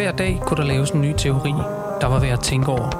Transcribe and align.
Hver 0.00 0.12
dag 0.12 0.40
kunne 0.46 0.56
der 0.56 0.68
laves 0.68 0.90
en 0.90 1.00
ny 1.00 1.14
teori, 1.16 1.52
der 2.00 2.06
var 2.06 2.18
værd 2.18 2.32
at 2.32 2.40
tænke 2.40 2.68
over. 2.68 2.90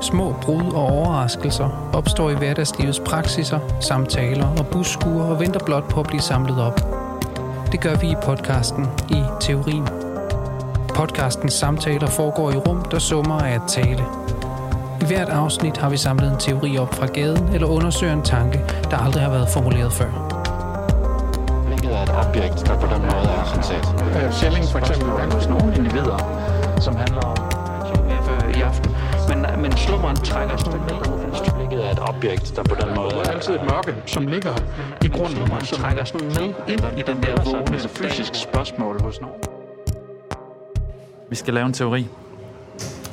Små 0.00 0.34
brud 0.42 0.72
og 0.72 0.82
overraskelser 0.82 1.90
opstår 1.94 2.30
i 2.30 2.34
hverdagslivets 2.34 3.00
praksiser, 3.00 3.58
samtaler 3.80 4.46
og 4.58 4.66
busskuer 4.66 5.24
og 5.24 5.40
venter 5.40 5.60
blot 5.64 5.88
på 5.90 6.00
at 6.00 6.06
blive 6.06 6.20
samlet 6.20 6.60
op. 6.60 6.80
Det 7.72 7.80
gør 7.80 7.94
vi 7.94 8.06
i 8.10 8.14
podcasten 8.22 8.86
i 9.10 9.22
Teorien. 9.40 9.88
Podcastens 10.94 11.52
samtaler 11.52 12.06
foregår 12.06 12.50
i 12.50 12.56
rum, 12.56 12.84
der 12.90 12.98
summer 12.98 13.38
af 13.38 13.54
at 13.54 13.62
tale. 13.68 14.04
I 15.00 15.04
hvert 15.06 15.28
afsnit 15.28 15.76
har 15.76 15.88
vi 15.88 15.96
samlet 15.96 16.32
en 16.32 16.38
teori 16.38 16.78
op 16.78 16.94
fra 16.94 17.06
gaden 17.06 17.48
eller 17.54 17.66
undersøger 17.66 18.12
en 18.12 18.22
tanke, 18.22 18.60
der 18.90 18.96
aldrig 18.96 19.22
har 19.22 19.30
været 19.30 19.48
formuleret 19.48 19.92
før. 19.92 20.36
Hvilket 21.66 21.98
er 21.98 22.02
et 22.02 22.26
objekt, 22.26 22.66
der 22.66 22.80
på 22.80 22.86
den 22.94 23.02
måde 23.02 23.28
er 23.40 23.44
sådan 23.44 23.62
set. 23.62 23.86
Øh, 24.16 24.32
Schelling 24.32 24.66
for 24.66 24.78
eksempel. 24.78 25.08
Han 25.20 25.32
hos 25.32 25.48
nogle 25.48 25.76
individer, 25.76 26.18
som 26.80 26.96
handler 26.96 27.20
om 27.20 27.36
i 28.56 28.60
aften. 28.60 28.96
Men, 29.28 29.62
men 29.62 29.72
slummeren 29.72 30.16
trækker 30.16 30.56
sådan 30.56 30.80
med. 30.80 31.16
Hvilket 31.56 31.86
er 31.86 31.90
et 31.90 31.98
objekt, 31.98 32.56
der 32.56 32.62
på 32.62 32.74
den 32.80 32.94
måde 32.94 33.10
Der 33.10 33.20
er 33.20 33.30
altid 33.30 33.54
et 33.54 33.62
mørke, 33.62 33.94
som 34.06 34.26
ligger 34.26 34.54
i 35.04 35.08
grunden. 35.08 35.36
Slummeren 35.36 35.64
trækker 35.64 36.04
sådan 36.04 36.26
med 36.26 36.54
ind 36.68 36.80
i 36.98 37.02
den 37.02 37.22
der 37.22 37.44
vågne 37.44 37.78
fysisk 37.78 38.34
spørgsmål 38.34 39.02
hos 39.02 39.20
nogen. 39.20 39.36
Vi 41.30 41.36
skal 41.36 41.54
lave 41.54 41.66
en 41.66 41.72
teori. 41.72 42.06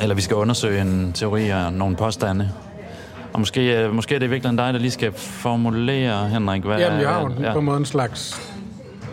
Eller 0.02 0.16
vi 0.16 0.22
skal 0.22 0.36
undersøge 0.36 0.82
en 0.82 1.14
teori 1.14 1.50
og 1.50 1.74
nogle 1.74 1.96
påstande. 1.96 2.50
Og 3.34 3.40
måske, 3.40 3.84
øh, 3.84 3.94
måske 3.94 4.16
er 4.16 4.20
det 4.20 4.32
virkelig 4.32 4.58
dig, 4.58 4.74
der 4.74 4.80
lige 4.80 4.92
skal 4.92 5.12
formulere, 5.12 6.30
Henrik, 6.30 6.64
hvad 6.64 6.80
Jamen, 6.80 7.02
jeg 7.02 7.10
har 7.10 7.22
jo 7.22 7.32
ja. 7.42 7.54
på 7.54 7.60
en 7.60 7.66
måde 7.66 7.78
en 7.78 7.86
slags 7.86 8.53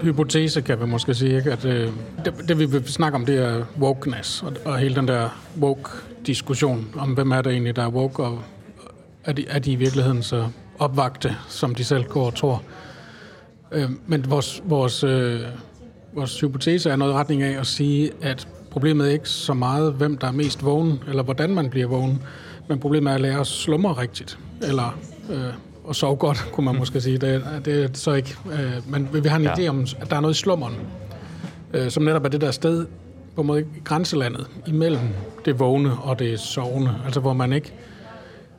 hypotese, 0.03 0.61
kan 0.61 0.81
vi 0.81 0.87
måske 0.87 1.15
sige. 1.15 1.37
Ikke? 1.37 1.53
At, 1.53 1.65
øh, 1.65 1.93
det, 2.25 2.35
det, 2.49 2.59
vi 2.59 2.65
vil 2.65 2.89
snakke 2.89 3.17
om, 3.17 3.27
det 3.27 3.39
er 3.39 3.65
wokeness, 3.81 4.43
og, 4.43 4.53
og 4.65 4.79
hele 4.79 4.95
den 4.95 5.09
der 5.09 5.29
woke-diskussion 5.61 6.95
om, 6.99 7.11
hvem 7.11 7.31
er 7.31 7.43
det 7.43 7.53
egentlig, 7.53 7.77
der 7.77 7.83
er 7.83 7.89
woke, 7.89 8.23
og 8.23 8.43
er 9.25 9.33
de, 9.33 9.45
er 9.49 9.59
de 9.59 9.73
i 9.73 9.77
virkeligheden 9.77 10.23
så 10.23 10.49
opvagte, 10.79 11.37
som 11.49 11.75
de 11.75 11.85
selv 11.85 12.05
går 12.05 12.27
og 12.27 12.35
tror. 12.35 12.63
Øh, 13.73 13.91
men 14.07 14.31
vores, 14.31 14.63
vores, 14.65 15.05
øh, 15.05 15.41
vores 16.15 16.41
hypotese 16.41 16.91
er 16.91 16.97
noget 16.97 17.13
i 17.13 17.15
retning 17.15 17.43
af 17.43 17.61
at 17.61 17.67
sige, 17.67 18.11
at 18.23 18.49
problemet 18.71 19.07
er 19.07 19.13
ikke 19.13 19.29
så 19.29 19.55
meget, 19.55 19.93
hvem 19.93 20.19
der 20.19 20.27
er 20.27 20.33
mest 20.33 20.65
vågen, 20.65 21.01
eller 21.09 21.23
hvordan 21.23 21.55
man 21.55 21.71
bliver 21.71 21.87
vågen, 21.87 22.23
men 22.69 22.79
problemet 22.79 23.11
er 23.11 23.15
at 23.15 23.21
lære 23.21 23.41
at 23.41 23.47
slumre 23.47 23.93
rigtigt, 23.93 24.39
eller 24.63 24.99
øh, 25.31 25.53
at 25.91 25.97
sove 25.97 26.17
godt, 26.17 26.49
kunne 26.53 26.65
man 26.65 26.77
måske 26.77 27.01
sige. 27.01 27.19
Det, 27.19 27.35
er- 27.35 27.61
det 27.65 27.85
er 27.85 27.89
så 27.95 28.13
ikke. 28.13 28.37
Øh, 28.53 28.73
men 28.91 29.09
vi 29.23 29.29
har 29.29 29.37
en 29.37 29.43
Ja. 29.43 29.53
idé 29.55 29.67
om, 29.69 29.87
at 30.01 30.11
der 30.11 30.17
er 30.17 30.21
noget 30.21 30.35
i 30.35 30.39
slummeren, 30.39 30.75
øh, 31.75 31.91
som 31.91 32.03
netop 32.03 32.25
er 32.25 32.29
det 32.29 32.41
der 32.41 32.51
sted, 32.51 32.87
på 33.35 33.41
en 33.41 33.47
måde 33.47 33.65
grænselandet, 33.85 34.47
imellem 34.67 35.01
det 35.45 35.59
vågne 35.59 35.93
og 36.03 36.19
det 36.19 36.41
sovende. 36.41 36.95
Altså 37.05 37.21
hvor 37.21 37.33
man 37.33 37.53
ikke 37.53 37.73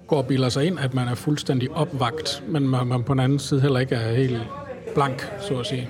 går 0.08 0.18
og 0.18 0.26
bilder 0.26 0.50
sig 0.50 0.66
ind, 0.66 0.80
at 0.80 0.94
man 0.94 1.08
er 1.08 1.16
fuldstændig 1.16 1.72
opvagt, 1.72 2.44
men 2.48 2.68
man, 2.68 2.88
man 2.88 3.04
på 3.04 3.14
den 3.14 3.20
anden 3.20 3.40
side 3.40 3.62
heller 3.62 3.80
ikke 3.80 3.96
er 3.96 4.16
helt 4.16 4.42
blank, 4.96 5.28
så 5.48 5.60
at 5.60 5.66
sige. 5.66 5.88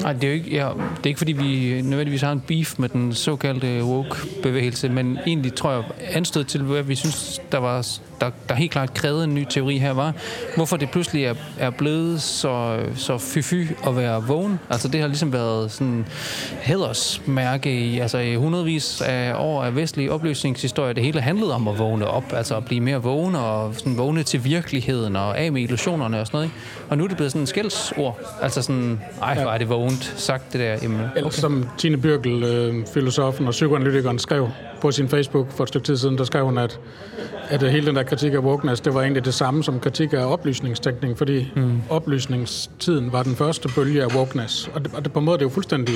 Nej, 0.00 0.12
det 0.12 0.24
er 0.24 0.28
jo 0.28 0.34
ikke, 0.34 0.50
ja, 0.50 0.64
det 0.68 1.02
er 1.04 1.06
ikke 1.06 1.18
fordi, 1.18 1.32
vi 1.32 1.80
nødvendigvis 1.82 2.20
har 2.22 2.32
en 2.32 2.40
beef 2.40 2.78
med 2.78 2.88
den 2.88 3.12
såkaldte 3.14 3.84
woke-bevægelse, 3.84 4.88
men 4.88 5.18
egentlig 5.26 5.54
tror 5.54 5.72
jeg, 5.72 5.82
anstød 6.10 6.44
til, 6.44 6.62
hvad 6.62 6.82
vi 6.82 6.94
synes, 6.94 7.40
der, 7.52 7.58
var, 7.58 7.86
der, 8.24 8.30
der 8.48 8.54
helt 8.54 8.72
klart 8.72 8.94
krævede 8.94 9.24
en 9.24 9.34
ny 9.34 9.46
teori 9.50 9.78
her, 9.78 9.92
var, 9.92 10.12
hvorfor 10.56 10.76
det 10.76 10.90
pludselig 10.90 11.24
er, 11.24 11.34
er 11.58 11.70
blevet 11.70 12.22
så, 12.22 12.78
så 12.96 13.18
fy-fy 13.18 13.88
at 13.88 13.96
være 13.96 14.22
vågen. 14.22 14.60
Altså 14.70 14.88
det 14.88 15.00
har 15.00 15.06
ligesom 15.06 15.32
været 15.32 15.70
sådan 15.72 16.06
hædersmærke 16.60 17.78
i, 17.78 17.98
altså 17.98 18.18
i 18.18 18.34
hundredvis 18.34 19.00
af 19.00 19.34
år 19.38 19.64
af 19.64 19.76
vestlig 19.76 20.10
opløsningshistorie. 20.10 20.94
Det 20.94 21.02
hele 21.02 21.20
handlede 21.20 21.54
om 21.54 21.68
at 21.68 21.78
vågne 21.78 22.06
op, 22.06 22.32
altså 22.32 22.56
at 22.56 22.64
blive 22.64 22.80
mere 22.80 23.02
vågen 23.02 23.34
og 23.34 23.74
sådan 23.74 23.98
vågne 23.98 24.22
til 24.22 24.44
virkeligheden 24.44 25.16
og 25.16 25.38
af 25.38 25.52
med 25.52 25.62
illusionerne 25.62 26.20
og 26.20 26.26
sådan 26.26 26.36
noget. 26.36 26.46
Ikke? 26.46 26.56
Og 26.90 26.98
nu 26.98 27.04
er 27.04 27.08
det 27.08 27.16
blevet 27.16 27.32
sådan 27.32 27.42
en 27.42 27.46
skældsord. 27.46 28.20
Altså 28.42 28.62
sådan, 28.62 29.00
ej, 29.22 29.42
hvor 29.42 29.50
er 29.50 29.58
det 29.58 29.68
vågent 29.68 30.14
sagt 30.16 30.52
det 30.52 30.60
der. 30.60 30.76
Jamen, 30.82 31.00
Eller 31.16 31.30
som 31.30 31.68
Tine 31.78 31.96
Birkel, 31.96 32.42
øh, 32.42 32.86
filosofen 32.94 33.46
og 33.46 33.50
psykoanalytikeren, 33.50 34.18
skrev 34.18 34.48
på 34.80 34.90
sin 34.90 35.08
Facebook 35.08 35.52
for 35.52 35.62
et 35.62 35.68
stykke 35.68 35.86
tid 35.86 35.96
siden, 35.96 36.18
der 36.18 36.24
skrev 36.24 36.44
hun, 36.44 36.58
at, 36.58 36.78
at 37.48 37.62
øh, 37.62 37.68
hele 37.68 37.86
den 37.86 37.96
der 37.96 38.02
kritik 38.02 38.32
af 38.32 38.38
wokeness, 38.38 38.80
det 38.80 38.94
var 38.94 39.00
egentlig 39.00 39.24
det 39.24 39.34
samme 39.34 39.64
som 39.64 39.80
kritik 39.80 40.12
af 40.12 40.32
oplysningstænkning, 40.32 41.18
fordi 41.18 41.52
mm. 41.56 41.82
oplysningstiden 41.90 43.12
var 43.12 43.22
den 43.22 43.36
første 43.36 43.68
bølge 43.74 44.02
af 44.02 44.16
wokeness. 44.16 44.70
Og, 44.74 44.84
det, 44.84 44.94
og 44.94 45.04
det, 45.04 45.12
på 45.12 45.18
en 45.18 45.24
måde 45.24 45.38
det 45.38 45.42
er 45.42 45.46
jo 45.46 45.50
fuldstændig, 45.54 45.94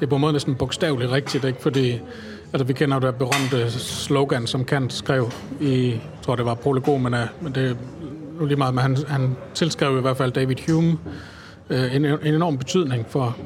det 0.00 0.02
er 0.02 0.06
på 0.06 0.14
en 0.14 0.20
måde 0.20 0.32
næsten 0.32 0.54
bogstaveligt 0.54 1.10
rigtigt, 1.12 1.44
ikke? 1.44 1.62
fordi 1.62 2.00
altså, 2.52 2.64
vi 2.64 2.72
kender 2.72 2.96
jo 2.96 3.06
det 3.06 3.14
berømte 3.14 3.70
slogan, 3.70 4.46
som 4.46 4.64
Kant 4.64 4.92
skrev 4.92 5.30
i, 5.60 5.88
jeg 5.90 6.00
tror 6.22 6.36
det 6.36 6.44
var 6.44 6.54
prolegomene, 6.54 7.28
men 7.40 7.54
det 7.54 7.70
er 7.70 7.74
nu 8.40 8.46
lige 8.46 8.56
meget, 8.56 8.74
men 8.74 8.82
han, 8.82 8.96
han 9.08 9.36
tilskrev 9.54 9.98
i 9.98 10.00
hvert 10.00 10.16
fald 10.16 10.32
David 10.32 10.56
Hume, 10.68 10.98
øh, 11.70 11.96
en, 11.96 12.04
en 12.04 12.34
enorm 12.34 12.58
betydning 12.58 13.06
for, 13.08 13.36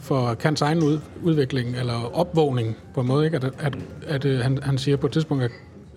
for 0.00 0.34
Kants 0.34 0.62
egen 0.62 0.82
ud, 0.82 0.98
udvikling, 1.22 1.76
eller 1.76 2.16
opvågning 2.18 2.76
på 2.94 3.00
en 3.00 3.06
måde. 3.06 3.24
Ikke? 3.24 3.36
At, 3.36 3.44
at, 3.44 3.78
at, 4.06 4.24
at 4.24 4.42
han, 4.42 4.58
han 4.62 4.78
siger 4.78 4.96
på 4.96 5.06
et 5.06 5.12
tidspunkt, 5.12 5.44
at, 5.44 5.50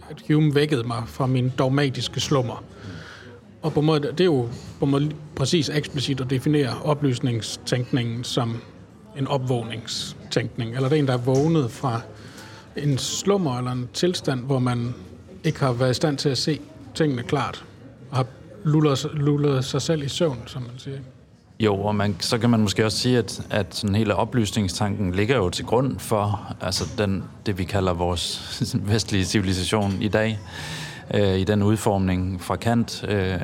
at 0.09 0.23
Hume 0.27 0.55
vækkede 0.55 0.83
mig 0.83 1.03
fra 1.07 1.25
min 1.25 1.51
dogmatiske 1.59 2.19
slummer. 2.19 2.63
Og 3.61 3.73
på 3.73 3.81
måde, 3.81 4.01
det 4.01 4.19
er 4.19 4.25
jo 4.25 4.49
på 4.79 4.85
måde 4.85 5.11
præcis 5.35 5.69
eksplicit 5.69 6.21
at 6.21 6.29
definere 6.29 6.81
oplysningstænkningen 6.83 8.23
som 8.23 8.61
en 9.17 9.27
opvågningstænkning. 9.27 10.75
Eller 10.75 10.89
det 10.89 10.95
er 10.95 10.99
en, 10.99 11.07
der 11.07 11.13
er 11.13 11.17
vågnet 11.17 11.71
fra 11.71 12.01
en 12.75 12.97
slummer 12.97 13.57
eller 13.57 13.71
en 13.71 13.89
tilstand, 13.93 14.45
hvor 14.45 14.59
man 14.59 14.93
ikke 15.43 15.59
har 15.59 15.73
været 15.73 15.91
i 15.91 15.93
stand 15.93 16.17
til 16.17 16.29
at 16.29 16.37
se 16.37 16.59
tingene 16.95 17.23
klart, 17.23 17.65
og 18.09 18.17
har 18.17 18.25
lullet, 18.63 19.09
lullet 19.13 19.65
sig 19.65 19.81
selv 19.81 20.03
i 20.03 20.07
søvn, 20.07 20.43
som 20.45 20.61
man 20.61 20.71
siger. 20.77 20.97
Jo, 21.59 21.75
og 21.75 21.95
man, 21.95 22.15
så 22.19 22.37
kan 22.37 22.49
man 22.49 22.59
måske 22.59 22.85
også 22.85 22.97
sige, 22.97 23.17
at, 23.17 23.41
at 23.49 23.75
sådan 23.75 23.95
hele 23.95 24.15
oplysningstanken 24.15 25.11
ligger 25.11 25.35
jo 25.35 25.49
til 25.49 25.65
grund 25.65 25.99
for 25.99 26.55
altså 26.61 26.85
den, 26.97 27.23
det, 27.45 27.57
vi 27.57 27.63
kalder 27.63 27.93
vores 27.93 28.59
vestlige 28.91 29.25
civilisation 29.25 29.97
i 30.01 30.07
dag, 30.07 30.39
øh, 31.13 31.37
i 31.39 31.43
den 31.43 31.63
udformning 31.63 32.41
fra 32.41 32.55
Kant 32.55 33.05
øh, 33.07 33.37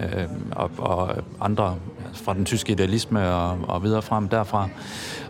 og, 0.52 0.72
og 0.78 1.16
andre 1.42 1.76
fra 2.14 2.34
den 2.34 2.46
tyske 2.46 2.72
idealisme 2.72 3.30
og, 3.30 3.58
og 3.68 3.84
videre 3.84 4.02
frem 4.02 4.28
derfra. 4.28 4.70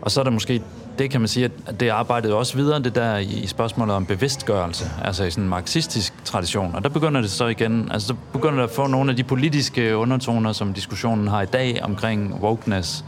Og 0.00 0.10
så 0.10 0.20
er 0.20 0.24
der 0.24 0.30
måske, 0.30 0.62
det 0.98 1.10
kan 1.10 1.20
man 1.20 1.28
sige, 1.28 1.50
at 1.66 1.80
det 1.80 1.88
arbejdede 1.88 2.34
også 2.34 2.56
videre, 2.56 2.82
det 2.82 2.94
der 2.94 3.16
i, 3.16 3.46
spørgsmålet 3.46 3.94
om 3.94 4.06
bevidstgørelse, 4.06 4.90
altså 5.04 5.24
i 5.24 5.30
sådan 5.30 5.44
en 5.44 5.50
marxistisk 5.50 6.24
tradition. 6.24 6.74
Og 6.74 6.82
der 6.82 6.88
begynder 6.88 7.20
det 7.20 7.30
så 7.30 7.46
igen, 7.46 7.88
altså 7.90 8.08
så 8.08 8.14
begynder 8.32 8.56
det 8.56 8.62
at 8.62 8.70
få 8.70 8.86
nogle 8.86 9.10
af 9.10 9.16
de 9.16 9.24
politiske 9.24 9.96
undertoner, 9.96 10.52
som 10.52 10.74
diskussionen 10.74 11.28
har 11.28 11.42
i 11.42 11.46
dag 11.46 11.80
omkring 11.82 12.42
wokeness. 12.42 13.04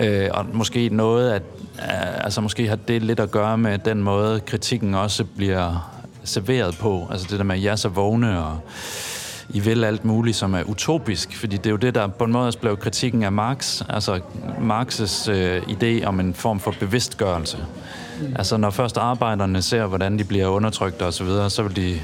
Øh, 0.00 0.28
og 0.32 0.46
måske 0.52 0.88
noget, 0.88 1.30
at 1.30 1.42
øh, 1.78 2.24
altså 2.24 2.40
måske 2.40 2.68
har 2.68 2.76
det 2.76 3.02
lidt 3.02 3.20
at 3.20 3.30
gøre 3.30 3.58
med 3.58 3.78
den 3.78 4.02
måde, 4.02 4.40
kritikken 4.40 4.94
også 4.94 5.24
bliver 5.24 5.95
serveret 6.26 6.78
på. 6.78 7.08
Altså 7.10 7.26
det 7.30 7.38
der 7.38 7.44
med, 7.44 7.56
at 7.56 7.62
jeg 7.62 7.72
er 7.72 7.76
så 7.76 7.88
vågne 7.88 8.44
og 8.44 8.58
I 9.48 9.60
vil 9.60 9.84
alt 9.84 10.04
muligt, 10.04 10.36
som 10.36 10.54
er 10.54 10.62
utopisk, 10.62 11.36
fordi 11.36 11.56
det 11.56 11.66
er 11.66 11.70
jo 11.70 11.76
det, 11.76 11.94
der 11.94 12.06
på 12.06 12.24
en 12.24 12.32
måde 12.32 12.46
også 12.46 12.58
blev 12.58 12.76
kritikken 12.76 13.22
af 13.22 13.32
Marx, 13.32 13.82
altså 13.88 14.20
Marx's 14.68 15.30
øh, 15.30 15.62
idé 15.62 16.04
om 16.04 16.20
en 16.20 16.34
form 16.34 16.60
for 16.60 16.74
bevidstgørelse. 16.80 17.58
Mm. 18.20 18.34
Altså 18.36 18.56
når 18.56 18.70
først 18.70 18.96
arbejderne 18.96 19.62
ser, 19.62 19.86
hvordan 19.86 20.18
de 20.18 20.24
bliver 20.24 20.46
undertrykt 20.46 21.02
og 21.02 21.12
så 21.12 21.24
videre, 21.24 21.50
så 21.50 21.62
vil 21.62 21.76
de, 21.76 22.00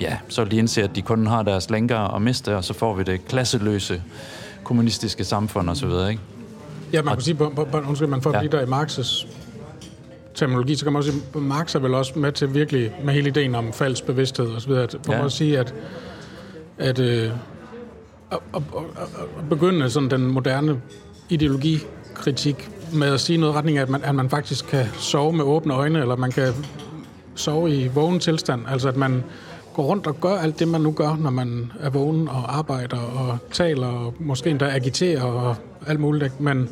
ja, 0.00 0.18
så 0.28 0.42
vil 0.42 0.50
de 0.50 0.56
indse, 0.56 0.82
at 0.82 0.96
de 0.96 1.02
kun 1.02 1.26
har 1.26 1.42
deres 1.42 1.70
lænker 1.70 1.98
at 1.98 2.22
miste, 2.22 2.56
og 2.56 2.64
så 2.64 2.74
får 2.74 2.94
vi 2.94 3.02
det 3.02 3.28
klasseløse 3.28 4.02
kommunistiske 4.64 5.24
samfund 5.24 5.70
og 5.70 5.76
så 5.76 5.86
videre, 5.86 6.10
ikke? 6.10 6.22
Ja, 6.92 7.02
man 7.02 7.14
kan 7.14 7.22
sige, 7.22 7.34
på, 7.34 7.52
på, 7.56 7.64
på, 7.64 7.78
undskyld, 7.78 8.08
man 8.08 8.22
får 8.22 8.32
Ja. 8.32 8.42
ja. 8.42 8.48
der 8.48 8.60
i 8.60 8.64
Marx's 8.64 9.26
terminologi, 10.36 10.74
så 10.74 10.84
kan 10.84 10.92
man 10.92 10.98
også 10.98 11.10
sige, 11.10 11.22
at 11.34 11.42
Marx 11.42 11.74
er 11.74 11.78
vel 11.78 11.94
også 11.94 12.18
med 12.18 12.32
til 12.32 12.54
virkelig, 12.54 12.92
med 13.04 13.14
hele 13.14 13.28
ideen 13.28 13.54
om 13.54 13.72
falsk 13.72 14.04
bevidsthed 14.06 14.48
videre, 14.66 14.82
at, 14.82 14.96
ja. 15.08 15.12
Ja. 15.12 15.20
man 15.20 15.30
sige, 15.30 15.58
at, 15.58 15.74
at, 16.78 16.98
øh, 16.98 17.30
at, 18.30 18.38
at, 18.54 18.62
at, 18.96 19.02
at 19.38 19.48
begynde 19.50 19.90
sådan 19.90 20.10
den 20.10 20.26
moderne 20.26 20.80
ideologikritik 21.28 22.70
med 22.92 23.08
at 23.08 23.20
sige 23.20 23.38
noget 23.38 23.54
i 23.54 23.56
retning 23.56 23.78
af, 23.78 23.82
at 23.82 23.88
man, 23.88 24.04
at 24.04 24.14
man 24.14 24.30
faktisk 24.30 24.66
kan 24.66 24.86
sove 24.94 25.32
med 25.32 25.44
åbne 25.44 25.74
øjne, 25.74 26.00
eller 26.00 26.16
man 26.16 26.32
kan 26.32 26.52
sove 27.34 27.70
i 27.70 27.88
vågen 27.88 28.20
tilstand, 28.20 28.62
altså 28.68 28.88
at 28.88 28.96
man 28.96 29.24
går 29.74 29.82
rundt 29.82 30.06
og 30.06 30.20
gør 30.20 30.36
alt 30.38 30.58
det, 30.58 30.68
man 30.68 30.80
nu 30.80 30.92
gør, 30.92 31.16
når 31.16 31.30
man 31.30 31.72
er 31.80 31.90
vågen 31.90 32.28
og 32.28 32.58
arbejder 32.58 32.98
og 32.98 33.38
taler 33.52 33.86
og 33.86 34.14
måske 34.18 34.50
endda 34.50 34.64
agiterer 34.64 35.22
og 35.22 35.56
alt 35.86 36.00
muligt, 36.00 36.40
men, 36.40 36.68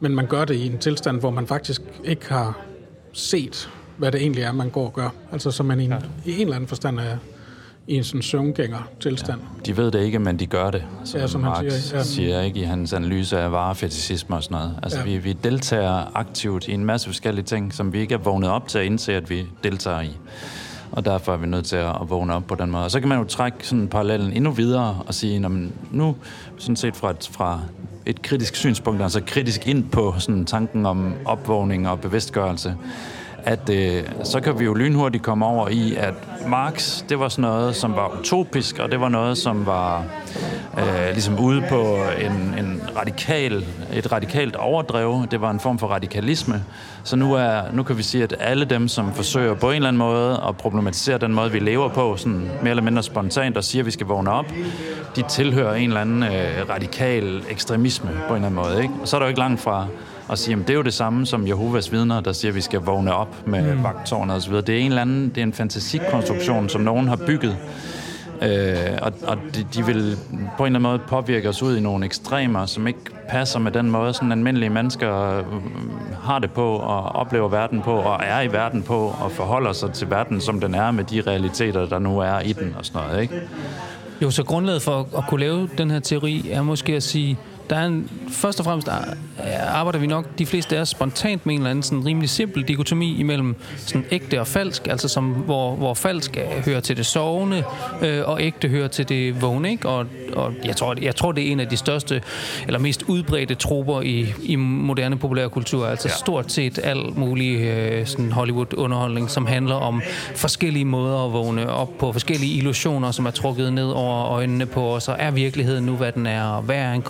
men 0.00 0.14
man 0.14 0.26
gør 0.26 0.44
det 0.44 0.54
i 0.54 0.66
en 0.66 0.78
tilstand, 0.78 1.20
hvor 1.20 1.30
man 1.30 1.46
faktisk 1.46 1.82
ikke 2.04 2.28
har 2.28 2.69
set, 3.12 3.70
hvad 3.96 4.12
det 4.12 4.20
egentlig 4.20 4.42
er, 4.44 4.52
man 4.52 4.70
går 4.70 4.84
og 4.86 4.92
gør. 4.92 5.08
Altså 5.32 5.50
så 5.50 5.62
man 5.62 5.80
i 5.80 5.84
en, 5.84 5.94
i 6.24 6.34
en 6.34 6.40
eller 6.40 6.54
anden 6.56 6.68
forstand 6.68 6.98
er 7.00 7.16
i 7.86 7.94
en 7.94 8.04
sådan 8.04 8.22
søvngænger-tilstand. 8.22 9.40
De 9.66 9.76
ved 9.76 9.90
det 9.90 10.02
ikke, 10.02 10.18
men 10.18 10.38
de 10.38 10.46
gør 10.46 10.70
det, 10.70 10.84
som, 11.04 11.20
Ja, 11.20 11.26
som 11.26 11.42
han 11.42 11.52
Marx 11.52 11.72
siger, 11.72 11.98
ja. 11.98 12.04
siger 12.04 12.40
ikke 12.40 12.60
i 12.60 12.62
hans 12.62 12.92
analyse 12.92 13.38
af 13.38 13.52
varefetisisme 13.52 14.36
og 14.36 14.42
sådan 14.42 14.54
noget. 14.58 14.74
Altså, 14.82 14.98
Ja. 14.98 15.04
vi, 15.04 15.18
vi 15.18 15.32
deltager 15.32 16.16
aktivt 16.16 16.68
i 16.68 16.72
en 16.72 16.84
masse 16.84 17.06
forskellige 17.06 17.44
ting, 17.44 17.74
som 17.74 17.92
vi 17.92 18.00
ikke 18.00 18.14
er 18.14 18.18
vågnet 18.18 18.50
op 18.50 18.68
til 18.68 18.78
at 18.78 18.84
indse, 18.84 19.14
at 19.14 19.30
vi 19.30 19.46
deltager 19.64 20.00
i. 20.00 20.16
Og 20.92 21.04
derfor 21.04 21.32
er 21.32 21.36
vi 21.36 21.46
nødt 21.46 21.64
til 21.66 21.76
at, 21.76 21.88
at 22.00 22.10
vågne 22.10 22.34
op 22.34 22.46
på 22.46 22.54
den 22.54 22.70
måde. 22.70 22.84
Og 22.84 22.90
så 22.90 23.00
kan 23.00 23.08
man 23.08 23.18
jo 23.18 23.24
trække 23.24 23.58
sådan 23.66 23.88
parallellen 23.88 24.32
endnu 24.32 24.50
videre 24.50 25.02
og 25.06 25.14
sige, 25.14 25.38
"Nå, 25.38 25.48
men 25.48 25.72
nu 25.90 26.16
sådan 26.58 26.76
set 26.76 26.96
fra 26.96 27.14
fra 27.30 27.60
et 28.06 28.22
kritisk 28.22 28.56
synspunkt, 28.56 29.02
altså 29.02 29.20
kritisk 29.26 29.66
ind 29.66 29.84
på 29.84 30.14
sådan 30.18 30.44
tanken 30.44 30.86
om 30.86 31.14
opvågning 31.24 31.88
og 31.88 32.00
bevidstgørelse, 32.00 32.76
at 33.44 33.70
øh, 33.70 34.02
så 34.24 34.40
kan 34.40 34.58
vi 34.58 34.64
jo 34.64 34.74
lynhurtigt 34.74 35.24
komme 35.24 35.46
over 35.46 35.68
i, 35.68 35.94
at 35.94 36.14
Marx, 36.46 37.02
det 37.08 37.20
var 37.20 37.28
sådan 37.28 37.42
noget, 37.42 37.76
som 37.76 37.96
var 37.96 38.18
utopisk, 38.20 38.78
og 38.78 38.90
det 38.90 39.00
var 39.00 39.08
noget, 39.08 39.38
som 39.38 39.66
var 39.66 40.04
øh, 40.78 41.12
ligesom 41.12 41.38
ude 41.38 41.64
på 41.68 41.96
en, 42.20 42.32
en 42.32 42.82
radikal, 42.96 43.64
et 43.92 44.12
radikalt 44.12 44.56
overdrev. 44.56 45.26
Det 45.30 45.40
var 45.40 45.50
en 45.50 45.60
form 45.60 45.78
for 45.78 45.86
radikalisme. 45.86 46.64
Så 47.04 47.16
nu, 47.16 47.34
er, 47.34 47.62
nu 47.72 47.82
kan 47.82 47.98
vi 47.98 48.02
sige, 48.02 48.24
at 48.24 48.34
alle 48.40 48.64
dem, 48.64 48.88
som 48.88 49.12
forsøger 49.12 49.54
på 49.54 49.70
en 49.70 49.76
eller 49.76 49.88
anden 49.88 49.98
måde 49.98 50.42
at 50.48 50.56
problematisere 50.56 51.18
den 51.18 51.34
måde, 51.34 51.52
vi 51.52 51.58
lever 51.58 51.88
på, 51.88 52.16
sådan 52.16 52.50
mere 52.60 52.70
eller 52.70 52.82
mindre 52.82 53.02
spontant, 53.02 53.56
og 53.56 53.64
siger, 53.64 53.82
at 53.82 53.86
vi 53.86 53.90
skal 53.90 54.06
vågne 54.06 54.30
op, 54.30 54.46
de 55.16 55.22
tilhører 55.28 55.74
en 55.74 55.88
eller 55.88 56.00
anden 56.00 56.22
øh, 56.22 56.68
radikal 56.68 57.42
ekstremisme 57.50 58.10
på 58.28 58.34
en 58.34 58.44
eller 58.44 58.60
anden 58.60 58.72
måde. 58.72 58.82
Ikke? 58.82 58.94
Og 59.02 59.08
så 59.08 59.16
er 59.16 59.18
der 59.18 59.26
jo 59.26 59.28
ikke 59.28 59.40
langt 59.40 59.60
fra 59.60 59.86
og 60.30 60.38
sige, 60.38 60.56
at 60.56 60.68
det 60.68 60.70
er 60.70 60.74
jo 60.74 60.82
det 60.82 60.94
samme 60.94 61.26
som 61.26 61.46
Jehovas 61.48 61.92
vidner, 61.92 62.20
der 62.20 62.32
siger, 62.32 62.50
at 62.52 62.56
vi 62.56 62.60
skal 62.60 62.80
vågne 62.80 63.14
op 63.14 63.46
med 63.46 63.74
mm. 63.74 63.82
vagtårnet 63.82 64.36
osv. 64.36 64.54
Det 64.54 64.68
er 64.68 64.78
en 64.78 64.86
eller 64.86 65.02
anden, 65.02 65.28
det 65.28 65.38
er 65.38 65.42
en 65.42 65.52
fantasikonstruktion, 65.52 66.68
som 66.68 66.80
nogen 66.80 67.08
har 67.08 67.16
bygget, 67.16 67.56
øh, 68.42 68.76
og, 69.02 69.12
og 69.22 69.36
de, 69.54 69.66
de 69.74 69.86
vil 69.86 70.16
på 70.56 70.64
en 70.64 70.66
eller 70.66 70.78
anden 70.78 70.82
måde 70.82 70.98
påvirke 70.98 71.48
os 71.48 71.62
ud 71.62 71.76
i 71.76 71.80
nogle 71.80 72.04
ekstremer, 72.04 72.66
som 72.66 72.86
ikke 72.86 72.98
passer 73.28 73.58
med 73.58 73.72
den 73.72 73.90
måde, 73.90 74.14
sådan 74.14 74.32
almindelige 74.32 74.70
mennesker 74.70 75.38
øh, 75.38 75.44
har 76.22 76.38
det 76.38 76.50
på, 76.50 76.72
og 76.76 77.02
oplever 77.02 77.48
verden 77.48 77.82
på, 77.82 77.92
og 77.92 78.20
er 78.22 78.40
i 78.40 78.52
verden 78.52 78.82
på, 78.82 79.14
og 79.20 79.32
forholder 79.32 79.72
sig 79.72 79.92
til 79.92 80.10
verden, 80.10 80.40
som 80.40 80.60
den 80.60 80.74
er, 80.74 80.90
med 80.90 81.04
de 81.04 81.20
realiteter, 81.20 81.86
der 81.86 81.98
nu 81.98 82.18
er 82.18 82.40
i 82.40 82.52
den 82.52 82.74
og 82.78 82.86
sådan 82.86 83.08
noget, 83.08 83.22
ikke? 83.22 83.40
Jo, 84.22 84.30
så 84.30 84.44
grundlaget 84.44 84.82
for 84.82 85.08
at 85.18 85.24
kunne 85.28 85.40
lave 85.40 85.68
den 85.78 85.90
her 85.90 86.00
teori 86.00 86.50
er 86.50 86.62
måske 86.62 86.96
at 86.96 87.02
sige, 87.02 87.38
der 87.70 87.76
er 87.76 87.86
en, 87.86 88.10
først 88.28 88.58
og 88.58 88.64
fremmest 88.64 88.88
ar- 88.88 89.16
arbejder 89.68 89.98
vi 89.98 90.06
nok 90.06 90.38
de 90.38 90.46
fleste 90.46 90.76
af 90.76 90.80
os 90.80 90.88
spontant 90.88 91.46
med 91.46 91.54
en 91.54 91.60
eller 91.60 91.70
anden 91.70 91.82
sådan 91.82 92.06
rimelig 92.06 92.30
simpel 92.30 92.68
dikotomi 92.68 93.16
imellem 93.20 93.56
sådan 93.76 94.04
ægte 94.10 94.40
og 94.40 94.46
falsk, 94.46 94.86
altså 94.86 95.08
som, 95.08 95.24
hvor, 95.24 95.76
hvor 95.76 95.94
falsk 95.94 96.38
hører 96.64 96.80
til 96.80 96.96
det 96.96 97.06
sovende, 97.06 97.64
øh, 98.02 98.22
og 98.24 98.42
ægte 98.42 98.68
hører 98.68 98.88
til 98.88 99.08
det 99.08 99.42
vågne, 99.42 99.70
ikke? 99.70 99.88
Og, 99.88 100.06
og 100.32 100.52
jeg, 100.64 100.76
tror, 100.76 100.96
jeg 101.02 101.16
tror, 101.16 101.32
det 101.32 101.48
er 101.48 101.52
en 101.52 101.60
af 101.60 101.68
de 101.68 101.76
største, 101.76 102.22
eller 102.66 102.78
mest 102.78 103.02
udbredte 103.02 103.54
troper 103.54 104.00
i, 104.00 104.34
i 104.42 104.56
moderne 104.56 105.18
populærkultur, 105.18 105.86
altså 105.86 106.08
ja. 106.08 106.14
stort 106.14 106.52
set 106.52 106.78
al 106.82 106.98
mulig 107.16 107.60
øh, 107.60 108.06
sådan 108.06 108.32
Hollywood-underholdning, 108.32 109.30
som 109.30 109.46
handler 109.46 109.74
om 109.74 110.02
forskellige 110.34 110.84
måder 110.84 111.26
at 111.26 111.32
vågne 111.32 111.70
op 111.70 111.98
på, 111.98 112.12
forskellige 112.12 112.56
illusioner, 112.56 113.10
som 113.10 113.26
er 113.26 113.30
trukket 113.30 113.72
ned 113.72 113.90
over 113.90 114.24
øjnene 114.24 114.66
på 114.66 114.94
os, 114.94 115.08
og 115.08 115.16
er 115.18 115.30
virkeligheden 115.30 115.84
nu, 115.84 115.96
hvad 115.96 116.12
den 116.12 116.26
er, 116.26 116.44
og 116.44 116.62
hvad 116.62 116.76
er 116.76 116.92
en 116.92 117.02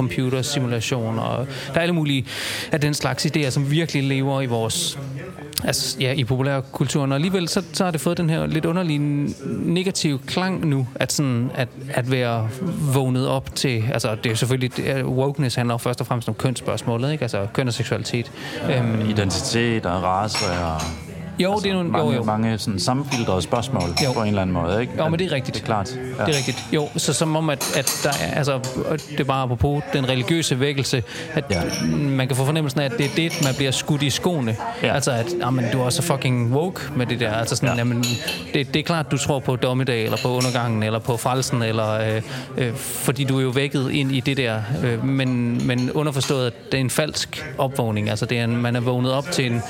computersimulation, 0.55 1.19
og 1.19 1.47
der 1.67 1.75
er 1.75 1.81
alle 1.81 1.95
mulige 1.95 2.27
af 2.73 2.81
den 2.81 2.95
slags 2.95 3.27
idéer, 3.27 3.51
som 3.51 3.71
virkelig 3.71 4.03
lever 4.03 4.41
i 4.41 4.47
vores 4.47 4.99
altså, 5.65 5.97
ja, 6.01 6.13
i 6.13 6.25
populærkulturen, 6.25 7.13
og 7.13 7.17
alligevel 7.17 7.49
så, 7.49 7.63
så 7.73 7.85
har 7.85 7.91
det 7.91 8.01
fået 8.01 8.19
den 8.19 8.31
her 8.31 8.47
lidt 8.47 8.65
underlige 8.65 8.99
negative 9.49 10.19
klang 10.27 10.67
nu, 10.67 10.87
at, 10.95 11.13
sådan, 11.13 11.51
at, 11.55 11.69
at 11.91 12.11
være 12.11 12.49
vågnet 12.95 13.29
op 13.29 13.55
til, 13.55 13.85
altså 13.93 14.15
det 14.15 14.33
er 14.33 14.37
selvfølgelig, 14.37 15.05
wokeness 15.05 15.57
handler 15.57 15.79
først 15.79 16.01
og 16.01 16.07
fremmest 16.07 16.29
om 16.29 16.35
kønsspørgsmålet, 16.35 17.13
ikke? 17.13 17.23
altså 17.23 17.47
køn 17.53 17.69
og 17.69 17.75
seksualitet. 17.75 18.33
Øhm, 18.71 19.11
Identitet 19.11 19.87
og 19.87 20.03
race 20.03 20.47
og 20.47 21.10
jo, 21.41 21.57
det 21.59 21.67
er 21.71 21.75
nogle, 21.75 21.91
mange, 21.91 22.11
jo, 22.11 22.17
jo. 22.17 22.25
mange 22.25 22.59
sådan 22.59 22.81
sammenfiltrede 22.81 23.43
spørgsmål 23.43 23.83
Jo. 24.05 24.13
på 24.13 24.21
en 24.23 24.29
eller 24.29 24.43
anden 24.43 24.55
måde, 24.55 24.81
ikke? 24.81 24.93
Jo, 24.99 25.09
men 25.09 25.19
det 25.19 25.27
er 25.27 25.33
rigtigt. 25.33 25.55
Det 25.55 25.63
er 25.63 25.67
klart. 25.67 25.91
Ja. 26.19 26.25
Det 26.25 26.35
er 26.35 26.37
rigtigt. 26.39 26.65
Jo, 26.73 26.89
så 26.97 27.13
som 27.13 27.37
om, 27.37 27.51
at, 27.51 27.73
at 27.77 28.01
der 28.05 28.11
er, 28.11 28.35
altså, 28.35 28.53
og 28.91 28.99
det 29.11 29.21
er 29.21 29.25
bare 29.25 29.43
apropos 29.43 29.83
den 29.93 30.09
religiøse 30.09 30.61
vækkelse, 30.61 31.03
at 31.33 31.45
Ja. 31.51 31.61
man 31.93 32.27
kan 32.29 32.37
få 32.37 32.45
fornemmelsen 32.45 32.81
af, 32.81 32.85
at 32.85 32.93
det 32.99 33.07
er 33.07 33.11
det, 33.17 33.33
man 33.45 33.55
bliver 33.55 33.71
skudt 33.71 34.03
i 34.03 34.11
skoene. 34.11 34.57
Ja. 34.83 34.95
Altså, 34.95 35.11
at 35.13 35.27
jamen, 35.41 35.65
du 35.73 35.81
er 35.81 35.91
så 35.91 36.03
fucking 36.03 36.53
woke 36.55 36.81
med 36.97 37.07
det 37.07 37.21
der. 37.21 37.33
Altså 37.33 37.57
sådan, 37.57 37.69
Ja. 37.69 37.73
ja. 37.75 37.79
jamen, 37.79 38.05
det, 38.55 38.75
det 38.75 38.77
er 38.77 38.83
klart, 38.85 39.11
du 39.11 39.19
tror 39.19 39.39
på 39.39 39.57
dommedag, 39.57 40.05
eller 40.05 40.19
på 40.23 40.29
undergangen, 40.29 40.83
eller 40.83 40.99
på 40.99 41.17
frelsen, 41.17 41.63
eller, 41.63 41.91
øh, 42.17 42.23
øh, 42.57 42.75
fordi 42.75 43.25
du 43.25 43.39
er 43.39 43.43
jo 43.43 43.49
vækket 43.49 43.91
ind 43.91 44.13
i 44.13 44.21
det 44.21 44.37
der. 44.37 44.57
Øh, 44.85 45.05
men, 45.05 45.61
men 45.67 45.93
underforstået, 45.93 46.47
at 46.47 46.53
det 46.73 46.79
er 46.79 46.81
en 46.81 46.91
falsk 46.91 47.47
opvågning. 47.59 48.11
Altså, 48.11 48.27
det 48.27 48.39
er 48.39 48.45
en, 48.45 48.57
man 48.57 48.77
er 48.77 48.81
vågnet 48.81 49.13
op 49.13 49.31
til 49.31 49.47
en, 49.53 49.63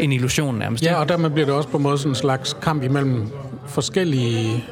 en 0.00 0.12
illusion 0.12 0.58
nærmest. 0.58 0.84
Ja, 0.84 0.94
og 0.94 1.08
dermed 1.18 1.30
bliver 1.30 1.46
det 1.46 1.54
også 1.54 1.68
på 1.68 1.76
en 1.76 1.82
måde 1.82 1.98
sådan 1.98 2.10
en 2.10 2.14
slags 2.14 2.56
kamp 2.62 2.82
imellem 2.82 3.26
forskellige 3.66 4.64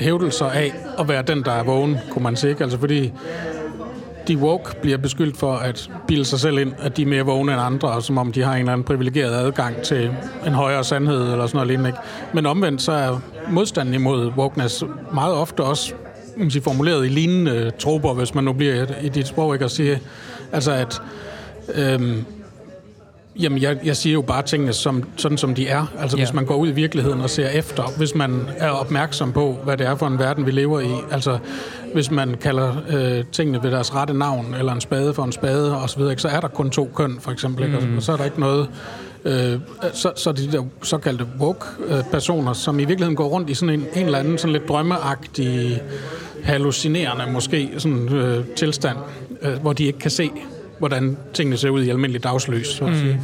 hævdelser 0.00 0.46
af 0.46 0.72
at 0.98 1.08
være 1.08 1.22
den, 1.22 1.42
der 1.42 1.52
er 1.52 1.62
vågen, 1.62 1.96
kunne 2.10 2.22
man 2.22 2.36
sige. 2.36 2.50
ikke? 2.50 2.62
Altså 2.64 2.78
fordi 2.78 3.12
de 4.28 4.36
woke 4.38 4.76
bliver 4.82 4.98
beskyldt 4.98 5.36
for 5.36 5.52
at 5.52 5.90
bilde 6.06 6.24
sig 6.24 6.40
selv 6.40 6.58
ind, 6.58 6.72
at 6.78 6.96
de 6.96 7.02
er 7.02 7.06
mere 7.06 7.22
vågne 7.22 7.52
end 7.52 7.60
andre, 7.60 7.88
og 7.88 8.02
som 8.02 8.18
om 8.18 8.32
de 8.32 8.42
har 8.42 8.52
en 8.52 8.58
eller 8.58 8.72
anden 8.72 8.84
privilegeret 8.84 9.34
adgang 9.34 9.76
til 9.82 10.10
en 10.46 10.52
højere 10.52 10.84
sandhed 10.84 11.32
eller 11.32 11.46
sådan 11.46 11.56
noget 11.56 11.68
lignende. 11.68 11.88
ikke? 11.88 11.98
Men 12.32 12.46
omvendt 12.46 12.82
så 12.82 12.92
er 12.92 13.20
modstanden 13.50 13.94
imod 13.94 14.26
wokeness 14.36 14.84
meget 15.14 15.34
ofte 15.34 15.60
også 15.64 15.92
man 16.36 16.44
kan 16.44 16.50
sige, 16.50 16.62
formuleret 16.62 17.06
i 17.06 17.08
lignende 17.08 17.70
troper, 17.78 18.14
hvis 18.14 18.34
man 18.34 18.44
nu 18.44 18.52
bliver 18.52 18.74
i- 18.74 19.06
i 19.06 19.08
dit 19.08 19.26
sprog, 19.26 19.54
ikke? 19.54 19.64
at 19.64 19.70
sige, 19.70 20.00
altså 20.52 20.72
at 20.72 21.02
øhm, 21.74 22.24
Jamen, 23.38 23.62
jeg, 23.62 23.78
jeg 23.84 23.96
siger 23.96 24.14
jo 24.14 24.22
bare 24.22 24.42
tingene 24.42 24.72
som, 24.72 25.04
sådan, 25.16 25.38
som 25.38 25.54
de 25.54 25.68
er. 25.68 25.86
Altså, 25.98 26.16
ja. 26.16 26.24
Hvis 26.24 26.34
man 26.34 26.44
går 26.44 26.56
ud 26.56 26.68
i 26.68 26.72
virkeligheden 26.72 27.20
og 27.20 27.30
ser 27.30 27.48
efter, 27.48 27.82
hvis 27.96 28.14
man 28.14 28.48
er 28.56 28.70
opmærksom 28.70 29.32
på, 29.32 29.58
hvad 29.64 29.76
det 29.76 29.86
er 29.86 29.96
for 29.96 30.06
en 30.06 30.18
verden, 30.18 30.46
vi 30.46 30.50
lever 30.50 30.80
i. 30.80 30.90
Altså, 31.10 31.38
hvis 31.94 32.10
man 32.10 32.36
kalder 32.40 32.72
øh, 32.88 33.24
tingene 33.32 33.62
ved 33.62 33.70
deres 33.70 33.94
rette 33.94 34.14
navn, 34.14 34.54
eller 34.58 34.72
en 34.72 34.80
spade 34.80 35.14
for 35.14 35.24
en 35.24 35.32
spade, 35.32 35.76
og 35.76 35.90
så 35.90 36.14
så 36.16 36.28
er 36.28 36.40
der 36.40 36.48
kun 36.48 36.70
to 36.70 36.90
køn, 36.94 37.18
for 37.20 37.30
eksempel. 37.30 37.64
Ikke? 37.64 37.78
Og, 37.78 37.82
og 37.96 38.02
så 38.02 38.12
er 38.12 38.16
der 38.16 38.24
ikke 38.24 38.40
noget... 38.40 38.68
Øh, 39.24 39.58
så, 39.92 40.12
så 40.16 40.32
de 40.32 40.52
der 40.52 40.62
såkaldte 40.82 41.26
woke-personer, 41.40 42.52
som 42.52 42.80
i 42.80 42.84
virkeligheden 42.84 43.16
går 43.16 43.28
rundt 43.28 43.50
i 43.50 43.54
sådan 43.54 43.74
en, 43.74 43.86
en 43.94 44.04
eller 44.04 44.18
anden 44.18 44.38
sådan 44.38 44.52
lidt 44.52 44.68
drømmeagtig, 44.68 45.82
hallucinerende 46.42 47.32
måske 47.32 47.70
sådan, 47.78 48.08
øh, 48.14 48.44
tilstand, 48.56 48.96
øh, 49.42 49.52
hvor 49.52 49.72
de 49.72 49.84
ikke 49.84 49.98
kan 49.98 50.10
se, 50.10 50.30
hvordan 50.78 51.16
tingene 51.34 51.56
ser 51.56 51.70
ud 51.70 51.82
i 51.82 51.90
almindelig 51.90 52.24
dagslys. 52.24 52.68
Så 52.68 52.84
at 52.84 52.96
sige. 52.96 53.20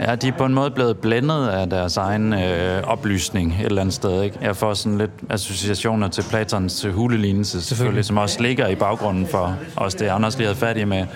Ja, 0.00 0.14
de 0.14 0.28
er 0.28 0.32
på 0.32 0.44
en 0.44 0.54
måde 0.54 0.70
blevet 0.70 0.98
blændet 0.98 1.48
af 1.48 1.70
deres 1.70 1.96
egen 1.96 2.32
øh, 2.32 2.82
oplysning 2.82 3.56
et 3.60 3.66
eller 3.66 3.80
andet 3.80 3.94
sted. 3.94 4.22
Ikke? 4.22 4.38
Jeg 4.42 4.56
får 4.56 4.74
sådan 4.74 4.98
lidt 4.98 5.10
associationer 5.30 6.08
til 6.08 6.24
Platons 6.30 6.86
hulelignelse, 6.92 7.62
selvfølgelig, 7.62 8.04
som 8.04 8.16
også 8.16 8.42
ligger 8.42 8.68
i 8.68 8.74
baggrunden 8.74 9.26
for 9.26 9.56
os. 9.76 9.94
Det 9.94 10.08
er 10.08 10.12
også 10.12 10.38
lige 10.38 10.46
havde 10.46 10.58
fat 10.58 10.76
i 10.76 10.84
med 10.84 11.06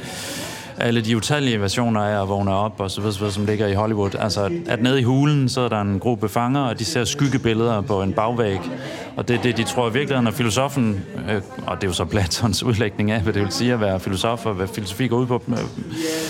alle 0.83 1.01
de 1.01 1.17
utallige 1.17 1.61
versioner 1.61 2.01
af 2.01 2.23
at 2.23 2.29
vågne 2.29 2.55
op 2.55 2.81
og 2.81 2.91
så 2.91 3.01
videre, 3.01 3.13
så 3.13 3.19
videre, 3.19 3.33
som 3.33 3.47
ligger 3.47 3.67
i 3.67 3.75
Hollywood. 3.75 4.15
Altså, 4.19 4.51
at, 4.69 4.83
nede 4.83 5.01
i 5.01 5.03
hulen, 5.03 5.49
så 5.49 5.61
er 5.61 5.69
der 5.69 5.81
en 5.81 5.99
gruppe 5.99 6.29
fanger, 6.29 6.61
og 6.61 6.79
de 6.79 6.85
ser 6.85 7.05
skyggebilleder 7.05 7.81
på 7.81 8.03
en 8.03 8.13
bagvæg. 8.13 8.59
Og 9.17 9.29
det 9.29 9.37
er 9.37 9.43
det, 9.43 9.57
de 9.57 9.65
tror 9.65 9.91
i 9.91 9.93
virkeligheden, 9.93 10.27
at 10.27 10.35
filosofen, 10.35 11.05
øh, 11.31 11.43
og 11.67 11.77
det 11.77 11.85
er 11.85 11.89
jo 11.89 11.93
så 11.93 12.05
Platons 12.05 12.63
udlægning 12.63 13.11
af, 13.11 13.21
hvad 13.21 13.33
det 13.33 13.43
vil 13.43 13.53
sige 13.53 13.73
at 13.73 13.81
være 13.81 14.01
filosof, 14.01 14.47
og 14.47 14.55
hvad 14.55 14.69
filosofi 14.69 15.07
går 15.07 15.17
ud 15.17 15.27
på. 15.27 15.43
Øh, 15.49 15.59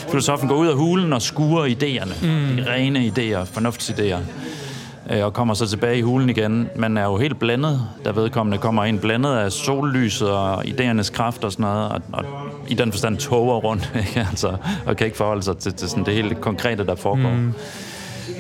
filosofen 0.09 0.49
går 0.49 0.57
ud 0.57 0.67
af 0.67 0.77
hulen 0.77 1.13
og 1.13 1.23
skuer 1.23 1.67
idéerne. 1.67 2.27
Mm. 2.27 2.57
De 2.57 2.73
rene 2.73 2.99
idéer, 2.99 3.59
fornuftsidéer 3.59 4.19
Øh, 5.11 5.25
og 5.25 5.33
kommer 5.33 5.55
så 5.55 5.69
tilbage 5.69 5.99
i 5.99 6.03
hulen 6.03 6.31
igen. 6.31 6.69
Man 6.77 6.97
er 6.97 7.05
jo 7.05 7.17
helt 7.17 7.39
blandet, 7.39 7.81
da 8.05 8.11
vedkommende 8.11 8.59
kommer 8.59 8.85
ind, 8.85 9.01
Blandet 9.01 9.37
af 9.37 9.53
sollyset 9.53 10.31
og 10.31 10.65
idéernes 10.65 11.13
kraft 11.13 11.45
og 11.45 11.53
sådan 11.53 11.63
noget, 11.63 11.91
og, 11.91 12.01
og 12.13 12.25
i 12.69 12.75
den 12.75 12.93
forstand 12.93 13.17
toger 13.17 13.57
rundt, 13.57 13.93
ikke? 14.07 14.27
Altså, 14.31 14.57
og 14.87 14.97
kan 14.97 15.05
ikke 15.05 15.17
forholde 15.17 15.43
sig 15.43 15.59
til, 15.59 15.75
til 15.75 15.89
sådan 15.89 16.05
det 16.05 16.15
helt 16.15 16.41
konkrete, 16.41 16.87
der 16.87 16.95
foregår. 16.95 17.31
Mm. 17.31 17.55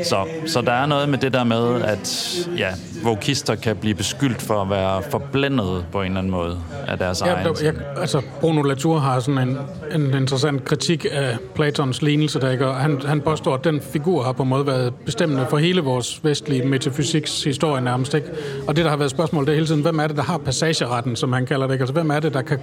Så, 0.04 0.26
så 0.46 0.61
der 0.61 0.72
er 0.72 0.87
noget 0.87 1.08
med 1.08 1.18
det 1.18 1.32
der 1.32 1.44
med, 1.44 1.82
at 1.82 2.37
ja, 2.58 2.68
vokister 3.04 3.54
kan 3.54 3.76
blive 3.76 3.94
beskyldt 3.94 4.42
for 4.42 4.62
at 4.62 4.70
være 4.70 5.02
forblændet 5.11 5.84
på 5.92 6.00
en 6.00 6.06
eller 6.06 6.18
anden 6.18 6.30
måde 6.30 6.58
af 6.88 6.99
deres 6.99 7.20
Ja, 7.20 7.26
egen... 7.26 7.46
der, 7.46 7.54
jeg, 7.62 7.75
altså 7.96 8.22
Bruno 8.40 8.62
Latour 8.62 8.99
har 8.99 9.20
sådan 9.20 9.49
en, 9.49 9.58
en 9.94 10.14
interessant 10.14 10.64
kritik 10.64 11.06
af 11.12 11.37
Platons 11.54 12.02
lignelse, 12.02 12.40
der 12.40 12.50
ikke, 12.50 12.64
han, 12.64 13.00
han 13.06 13.20
påstår, 13.20 13.54
at 13.54 13.64
den 13.64 13.80
figur 13.80 14.22
har 14.22 14.32
på 14.32 14.42
en 14.42 14.49
måde 14.49 14.66
været 14.66 14.94
bestemmende 14.94 15.46
for 15.50 15.58
hele 15.58 15.80
vores 15.80 16.25
vestlige 16.25 16.64
metafysiks 16.66 17.44
historie 17.44 17.82
nærmest. 17.82 18.14
Ikke? 18.14 18.28
Og 18.66 18.76
det, 18.76 18.84
der 18.84 18.90
har 18.90 18.96
været 18.96 19.11
spørgsmål, 19.11 19.44
det 19.46 19.50
er 19.50 19.54
hele 19.54 19.66
tiden, 19.66 19.82
hvem 19.82 19.99
er 19.99 20.06
det, 20.06 20.16
der 20.16 20.22
har 20.22 20.38
passageretten, 20.38 21.16
som 21.16 21.32
han 21.32 21.46
kalder 21.46 21.66
det? 21.66 21.75
Ikke? 21.75 21.82
Altså, 21.82 21.92
hvem 21.92 22.11
er 22.11 22.20
det, 22.20 22.34
der 22.34 22.42
kan, 22.42 22.58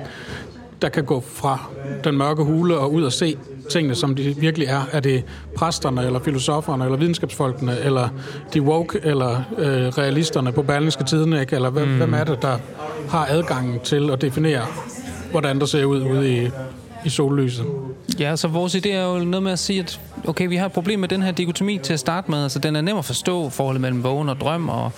der 0.81 0.89
kan 0.89 1.03
gå 1.03 1.23
fra 1.33 1.69
den 2.03 2.17
mørke 2.17 2.43
hule 2.43 2.77
og 2.77 2.93
ud 2.93 3.03
og 3.03 3.13
se 3.13 3.37
tingene, 3.69 3.95
som 3.95 4.15
de 4.15 4.35
virkelig 4.37 4.67
er. 4.67 4.81
Er 4.91 4.99
det 4.99 5.23
præsterne, 5.55 6.05
eller 6.05 6.19
filosoferne, 6.19 6.85
eller 6.85 6.97
videnskabsfolkene, 6.97 7.79
eller 7.79 8.09
de 8.53 8.61
woke, 8.61 8.99
eller 9.03 9.43
øh, 9.57 9.87
realisterne 9.87 10.51
på 10.51 10.61
Berlingske 10.61 11.03
Tiden, 11.03 11.33
ikke? 11.33 11.55
eller 11.55 11.69
hvem, 11.69 11.87
mm. 11.87 11.97
hvem 11.97 12.13
er 12.13 12.23
det, 12.23 12.41
der 12.41 12.57
har 13.09 13.27
adgangen 13.29 13.79
til 13.79 14.09
at 14.11 14.21
definere, 14.21 14.65
hvordan 15.31 15.59
der 15.59 15.65
ser 15.65 15.85
ud 15.85 16.01
ude 16.01 16.43
i, 16.43 16.49
i 17.05 17.09
sollyset? 17.09 17.65
Ja, 18.19 18.35
så 18.35 18.47
vores 18.47 18.75
idé 18.75 18.89
er 18.89 19.05
jo 19.05 19.25
noget 19.25 19.43
med 19.43 19.51
at 19.51 19.59
sige, 19.59 19.79
at 19.79 19.99
okay, 20.27 20.47
vi 20.47 20.55
har 20.55 20.65
et 20.65 20.71
problem 20.71 20.99
med 20.99 21.07
den 21.07 21.21
her 21.21 21.31
dikotomi 21.31 21.77
til 21.77 21.93
at 21.93 21.99
starte 21.99 22.31
med. 22.31 22.43
Altså, 22.43 22.59
den 22.59 22.75
er 22.75 22.81
nem 22.81 22.97
at 22.97 23.05
forstå, 23.05 23.49
forholdet 23.49 23.81
mellem 23.81 24.03
vågen 24.03 24.29
og 24.29 24.39
drøm, 24.39 24.69
og 24.69 24.91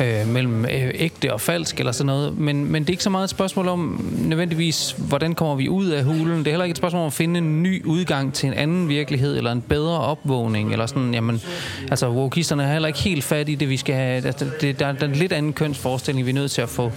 øh, 0.00 0.28
mellem 0.28 0.64
øh, 0.64 0.90
ægte 0.94 1.32
og 1.32 1.40
falsk, 1.40 1.78
eller 1.78 1.92
sådan 1.92 2.06
noget. 2.06 2.38
Men, 2.38 2.72
men 2.72 2.82
det 2.82 2.88
er 2.88 2.92
ikke 2.92 3.02
så 3.02 3.10
meget 3.10 3.24
et 3.24 3.30
spørgsmål 3.30 3.68
om, 3.68 4.10
nødvendigvis, 4.18 4.94
hvordan 4.98 5.34
kommer 5.34 5.54
vi 5.54 5.68
ud 5.68 5.86
af 5.86 6.04
hulen. 6.04 6.38
Det 6.38 6.46
er 6.46 6.50
heller 6.50 6.64
ikke 6.64 6.72
et 6.72 6.78
spørgsmål 6.78 7.00
om 7.00 7.06
at 7.06 7.12
finde 7.12 7.38
en 7.38 7.62
ny 7.62 7.84
udgang 7.84 8.34
til 8.34 8.46
en 8.46 8.54
anden 8.54 8.88
virkelighed, 8.88 9.36
eller 9.36 9.52
en 9.52 9.60
bedre 9.60 9.98
opvågning, 9.98 10.72
eller 10.72 10.86
sådan, 10.86 11.14
jamen, 11.14 11.40
altså, 11.90 12.10
wokisterne 12.10 12.62
er 12.62 12.72
heller 12.72 12.88
ikke 12.88 13.00
helt 13.00 13.24
fat 13.24 13.48
i 13.48 13.54
det, 13.54 13.68
vi 13.68 13.76
skal 13.76 13.94
have. 13.94 14.26
Altså, 14.26 14.46
det, 14.60 14.78
der, 14.78 14.92
der 14.92 15.06
er 15.06 15.10
en 15.10 15.16
lidt 15.16 15.32
anden 15.32 15.52
kønsforestilling, 15.52 16.26
vi 16.26 16.30
er 16.30 16.34
nødt 16.34 16.50
til 16.50 16.62
at 16.62 16.68
få, 16.68 16.92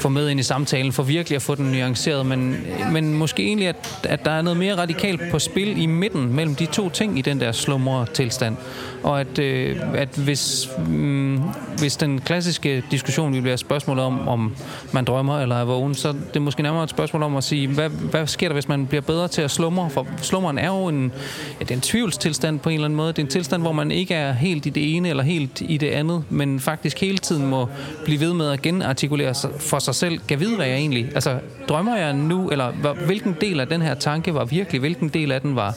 få 0.00 0.08
med 0.08 0.28
ind 0.28 0.40
i 0.40 0.42
samtalen, 0.42 0.92
for 0.92 1.02
virkelig 1.02 1.36
at 1.36 1.42
få 1.42 1.54
den 1.54 1.64
nuanceret, 1.64 2.26
men, 2.26 2.56
men 2.92 3.14
måske 3.14 3.42
egentlig, 3.46 3.68
at, 3.68 4.03
at 4.06 4.24
der 4.24 4.30
er 4.30 4.42
noget 4.42 4.56
mere 4.56 4.76
radikalt 4.76 5.20
på 5.30 5.38
spil 5.38 5.82
i 5.82 5.86
midten 5.86 6.32
mellem 6.32 6.54
de 6.54 6.66
to 6.66 6.88
ting 6.88 7.18
i 7.18 7.22
den 7.22 7.40
der 7.40 7.52
slumre 7.52 8.06
tilstand. 8.14 8.56
Og 9.04 9.20
at, 9.20 9.38
øh, 9.38 9.76
at 9.94 10.08
hvis, 10.08 10.68
mm, 10.86 11.40
hvis 11.78 11.96
den 11.96 12.20
klassiske 12.20 12.82
diskussion 12.90 13.32
vil 13.32 13.44
være 13.44 13.58
spørgsmål 13.58 13.98
om, 13.98 14.28
om 14.28 14.56
man 14.92 15.04
drømmer 15.04 15.40
eller 15.40 15.56
er 15.56 15.64
vågen, 15.64 15.94
så 15.94 16.08
det 16.08 16.36
er 16.36 16.40
måske 16.40 16.62
nærmere 16.62 16.84
et 16.84 16.90
spørgsmål 16.90 17.22
om 17.22 17.36
at 17.36 17.44
sige, 17.44 17.68
hvad, 17.68 17.88
hvad 17.88 18.26
sker 18.26 18.48
der, 18.48 18.52
hvis 18.52 18.68
man 18.68 18.86
bliver 18.86 19.02
bedre 19.02 19.28
til 19.28 19.42
at 19.42 19.50
slumre? 19.50 19.90
For 19.90 20.06
slummeren 20.22 20.58
er 20.58 20.66
jo 20.66 20.88
en, 20.88 21.12
ja, 21.60 21.64
det 21.64 21.70
er 21.70 21.74
en 21.74 21.80
tvivlstilstand 21.80 22.60
på 22.60 22.68
en 22.68 22.74
eller 22.74 22.84
anden 22.84 22.96
måde. 22.96 23.08
Det 23.08 23.18
er 23.18 23.22
en 23.22 23.30
tilstand, 23.30 23.62
hvor 23.62 23.72
man 23.72 23.90
ikke 23.90 24.14
er 24.14 24.32
helt 24.32 24.66
i 24.66 24.70
det 24.70 24.96
ene 24.96 25.08
eller 25.08 25.22
helt 25.22 25.60
i 25.60 25.76
det 25.76 25.90
andet, 25.90 26.24
men 26.30 26.60
faktisk 26.60 27.00
hele 27.00 27.18
tiden 27.18 27.46
må 27.46 27.68
blive 28.04 28.20
ved 28.20 28.34
med 28.34 28.50
at 28.50 28.62
genartikulere 28.62 29.34
for 29.58 29.78
sig 29.78 29.94
selv. 29.94 30.18
Kan 30.28 30.40
vide, 30.40 30.56
hvad 30.56 30.66
jeg 30.66 30.76
egentlig... 30.76 31.10
Altså, 31.14 31.38
drømmer 31.68 31.96
jeg 31.96 32.12
nu, 32.12 32.48
eller 32.48 32.92
hvilken 33.06 33.36
del 33.40 33.60
af 33.60 33.66
den 33.66 33.82
her 33.82 33.94
tanke 33.94 34.34
var 34.34 34.44
virkelig, 34.44 34.80
hvilken 34.80 35.08
del 35.08 35.32
af 35.32 35.40
den 35.40 35.56
var 35.56 35.74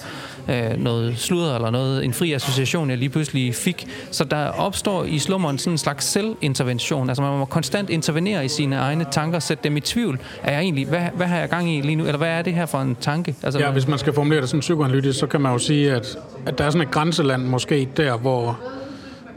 øh, 0.50 0.78
noget 0.78 1.18
sludder 1.18 1.56
eller 1.56 1.70
noget, 1.70 2.06
en 2.06 2.14
fri 2.14 2.34
association, 2.34 2.90
jeg 2.90 2.98
lige 2.98 3.10
pludselig 3.10 3.56
fik. 3.56 3.88
Så 4.12 4.24
der 4.24 4.48
opstår 4.48 5.04
i 5.04 5.20
slummeren 5.20 5.58
sådan 5.58 5.74
en 5.74 5.78
slags 5.78 6.06
selvintervention. 6.06 7.10
Altså 7.10 7.22
man 7.22 7.38
må 7.38 7.46
konstant 7.46 7.90
intervenere 7.90 8.46
i 8.46 8.48
sine 8.48 8.76
egne 8.76 9.06
tanker, 9.12 9.40
sætte 9.40 9.64
dem 9.64 9.78
i 9.78 9.80
tvivl. 9.80 10.20
Er 10.44 10.52
jeg 10.52 10.62
egentlig, 10.62 10.88
hvad, 10.88 11.02
hvad 11.16 11.28
har 11.28 11.38
jeg 11.38 11.50
gang 11.50 11.72
i 11.72 11.82
lige 11.82 11.96
nu? 11.96 12.06
Eller 12.06 12.18
hvad 12.18 12.30
er 12.30 12.42
det 12.42 12.54
her 12.54 12.66
for 12.66 12.78
en 12.78 12.96
tanke? 13.02 13.36
Altså, 13.44 13.60
ja, 13.60 13.72
hvis 13.72 13.88
man 13.88 14.00
skal 14.00 14.14
formulere 14.14 14.42
det 14.42 14.50
sådan 14.50 14.60
psykoanalytisk, 14.60 15.20
så 15.20 15.28
kan 15.28 15.42
man 15.42 15.52
jo 15.52 15.58
sige, 15.58 15.92
at, 15.92 16.18
at 16.46 16.58
der 16.58 16.64
er 16.64 16.70
sådan 16.70 16.88
et 16.88 16.92
grænseland 16.92 17.44
måske 17.44 17.90
der, 17.98 18.18
hvor 18.18 18.60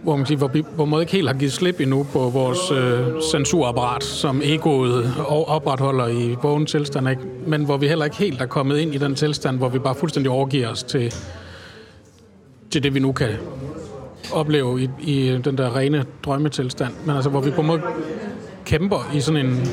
hvor 0.03 0.17
man, 0.17 0.27
siger, 0.27 0.39
hvor, 0.39 0.49
vi, 0.49 0.65
hvor 0.75 0.85
man 0.85 1.01
ikke 1.01 1.13
helt 1.13 1.29
har 1.29 1.37
givet 1.37 1.53
slip 1.53 1.81
endnu 1.81 2.07
på 2.13 2.19
vores 2.29 2.71
øh, 2.71 3.23
censurapparat, 3.31 4.05
som 4.05 4.43
egoet 4.45 5.15
opretholder 5.29 6.09
i 6.09 6.37
vågen 6.43 6.67
tilstand, 6.67 7.09
ikke? 7.09 7.23
men 7.47 7.65
hvor 7.65 7.77
vi 7.77 7.89
heller 7.89 8.05
ikke 8.05 8.17
helt 8.17 8.41
er 8.41 8.47
kommet 8.47 8.79
ind 8.79 8.95
i 8.95 8.99
den 8.99 9.15
tilstand, 9.15 9.59
hvor 9.59 9.69
vi 9.69 9.79
bare 9.79 9.95
fuldstændig 9.95 10.31
overgiver 10.31 10.69
os 10.69 10.83
til, 10.83 11.15
til 12.71 12.83
det, 12.83 12.95
vi 12.95 12.99
nu 12.99 13.13
kan 13.13 13.29
opleve 14.33 14.83
i, 14.83 14.89
i 15.01 15.39
den 15.45 15.59
der 15.59 15.77
rene 15.77 16.05
drømmetilstand, 16.25 16.93
men 17.05 17.17
altså 17.17 17.31
hvor 17.31 17.41
vi 17.41 17.51
på 17.51 17.61
en 17.61 17.67
måde 17.67 17.81
kæmper 18.65 19.11
i 19.15 19.21
sådan 19.21 19.47
en 19.47 19.67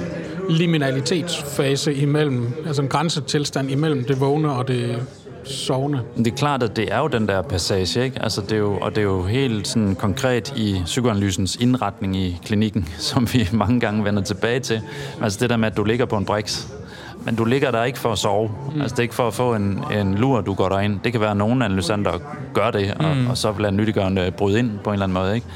liminalitetsfase 0.49 1.93
imellem, 1.93 2.53
altså 2.65 2.81
en 2.81 2.87
grænsetilstand 2.87 3.71
imellem 3.71 4.03
det 4.03 4.21
vågne 4.21 4.51
og 4.51 4.67
det 4.67 5.07
sovende. 5.49 6.01
Det 6.17 6.27
er 6.27 6.35
klart, 6.35 6.63
at 6.63 6.75
det 6.75 6.93
er 6.93 6.99
jo 6.99 7.07
den 7.07 7.27
der 7.27 7.41
passage, 7.41 8.03
ikke? 8.03 8.21
Altså, 8.21 8.41
det 8.41 8.51
er 8.51 8.57
jo, 8.57 8.77
og 8.81 8.95
det 8.95 8.97
er 8.97 9.05
jo 9.05 9.23
helt 9.23 9.67
sådan 9.67 9.95
konkret 9.95 10.53
i 10.55 10.81
psykoanalysens 10.85 11.55
indretning 11.55 12.15
i 12.15 12.39
klinikken, 12.45 12.87
som 13.11 13.27
vi 13.33 13.49
mange 13.51 13.79
gange 13.79 14.05
vender 14.05 14.21
tilbage 14.21 14.59
til. 14.59 14.81
Altså 15.21 15.39
det 15.41 15.49
der 15.49 15.57
med, 15.57 15.67
at 15.67 15.77
du 15.77 15.83
ligger 15.83 16.05
på 16.05 16.17
en 16.17 16.25
briks, 16.25 16.67
men 17.25 17.35
du 17.35 17.45
ligger 17.45 17.71
der 17.71 17.83
ikke 17.83 17.99
for 17.99 18.11
at 18.11 18.17
sove. 18.17 18.51
Mm. 18.75 18.81
Altså 18.81 18.93
det 18.93 18.99
er 18.99 19.03
ikke 19.03 19.15
for 19.15 19.27
at 19.27 19.33
få 19.33 19.55
en, 19.55 19.83
en 19.93 20.15
lur, 20.15 20.41
du 20.41 20.53
går 20.53 20.69
derind. 20.69 20.99
Det 21.03 21.11
kan 21.11 21.21
være, 21.21 21.31
at 21.31 21.37
nogen 21.37 21.61
analysanter 21.61 22.11
gør 22.53 22.71
det, 22.71 22.93
og, 22.99 23.17
mm. 23.17 23.27
og 23.27 23.37
så 23.37 23.51
vil 23.51 23.73
nyttiggørende 23.73 24.31
bryde 24.31 24.59
ind 24.59 24.79
på 24.83 24.89
en 24.89 24.93
eller 24.93 25.03
anden 25.03 25.13
måde, 25.13 25.35
ikke? 25.35 25.47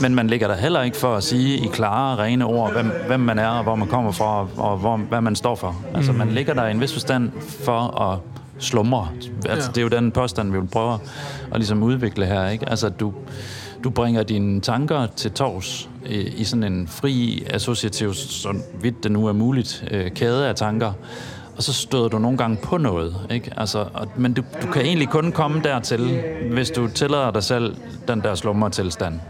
Men 0.00 0.14
man 0.14 0.26
ligger 0.26 0.48
der 0.48 0.54
heller 0.54 0.82
ikke 0.82 0.96
for 0.96 1.14
at 1.14 1.22
sige 1.22 1.58
i 1.58 1.66
klare, 1.72 2.18
rene 2.18 2.44
ord, 2.44 2.72
hvem, 2.72 2.92
hvem 3.06 3.20
man 3.20 3.38
er, 3.38 3.48
og 3.48 3.62
hvor 3.62 3.74
man 3.74 3.88
kommer 3.88 4.12
fra, 4.12 4.46
og 4.56 4.76
hvor, 4.76 4.96
hvad 4.96 5.20
man 5.20 5.36
står 5.36 5.54
for. 5.54 5.76
Altså 5.94 6.12
mm. 6.12 6.18
man 6.18 6.28
ligger 6.28 6.54
der 6.54 6.66
i 6.66 6.70
en 6.70 6.80
vis 6.80 6.92
forstand 6.92 7.32
for 7.64 8.00
at 8.00 8.18
slumre. 8.58 9.08
Altså, 9.48 9.68
ja. 9.68 9.72
Det 9.72 9.78
er 9.78 9.82
jo 9.82 9.88
den 9.88 10.12
påstand, 10.12 10.52
vi 10.52 10.60
vil 10.60 10.68
prøve 10.68 10.98
at 11.52 11.56
ligesom 11.56 11.82
udvikle 11.82 12.26
her. 12.26 12.48
Ikke? 12.48 12.68
Altså, 12.68 12.88
du, 12.88 13.12
du 13.84 13.90
bringer 13.90 14.22
dine 14.22 14.60
tanker 14.60 15.06
til 15.16 15.32
tors 15.32 15.88
i, 16.06 16.16
i 16.16 16.44
sådan 16.44 16.72
en 16.72 16.88
fri, 16.88 17.46
associativ, 17.50 18.14
så 18.14 18.54
vidt 18.80 19.02
det 19.02 19.12
nu 19.12 19.26
er 19.26 19.32
muligt, 19.32 19.84
øh, 19.90 20.10
kæde 20.10 20.48
af 20.48 20.54
tanker, 20.54 20.92
og 21.56 21.62
så 21.62 21.72
støder 21.72 22.08
du 22.08 22.18
nogle 22.18 22.38
gange 22.38 22.56
på 22.62 22.76
noget. 22.76 23.16
Ikke? 23.30 23.52
Altså, 23.56 23.84
og, 23.94 24.08
men 24.16 24.32
du, 24.32 24.42
du 24.62 24.66
kan 24.66 24.82
egentlig 24.82 25.08
kun 25.08 25.32
komme 25.32 25.60
dertil, 25.64 26.22
hvis 26.52 26.70
du 26.70 26.88
tillader 26.88 27.30
dig 27.30 27.42
selv 27.42 27.76
den 28.08 28.20
der 28.20 28.34
slummertilstand. 28.34 29.20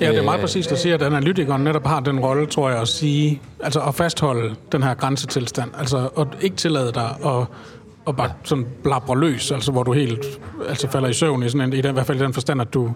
Ja, 0.00 0.10
det 0.10 0.18
er 0.18 0.22
meget 0.22 0.40
præcist 0.40 0.72
at 0.72 0.78
sige, 0.78 0.94
at 0.94 1.02
analytikeren 1.02 1.64
netop 1.64 1.86
har 1.86 2.00
den 2.00 2.20
rolle, 2.20 2.46
tror 2.46 2.70
jeg, 2.70 2.80
at 2.80 2.88
sige, 2.88 3.40
altså 3.60 3.80
at 3.80 3.94
fastholde 3.94 4.54
den 4.72 4.82
her 4.82 4.94
grænsetilstand. 4.94 5.70
Altså 5.78 6.08
at 6.18 6.26
ikke 6.40 6.56
tillade 6.56 6.92
dig 6.92 7.10
at 7.24 7.46
og 8.06 8.16
bare 8.16 8.30
sådan 8.44 8.66
blabrer 8.82 9.14
løs, 9.14 9.50
altså 9.50 9.72
hvor 9.72 9.82
du 9.82 9.92
helt 9.92 10.40
altså 10.68 10.88
falder 10.88 11.08
i 11.08 11.12
søvn 11.12 11.42
i, 11.42 11.48
sådan 11.48 11.60
en, 11.60 11.72
i, 11.72 11.80
den, 11.80 11.90
i 11.90 11.92
hvert 11.92 12.06
fald 12.06 12.20
i 12.20 12.24
den 12.24 12.32
forstand, 12.32 12.60
at 12.60 12.74
du, 12.74 12.94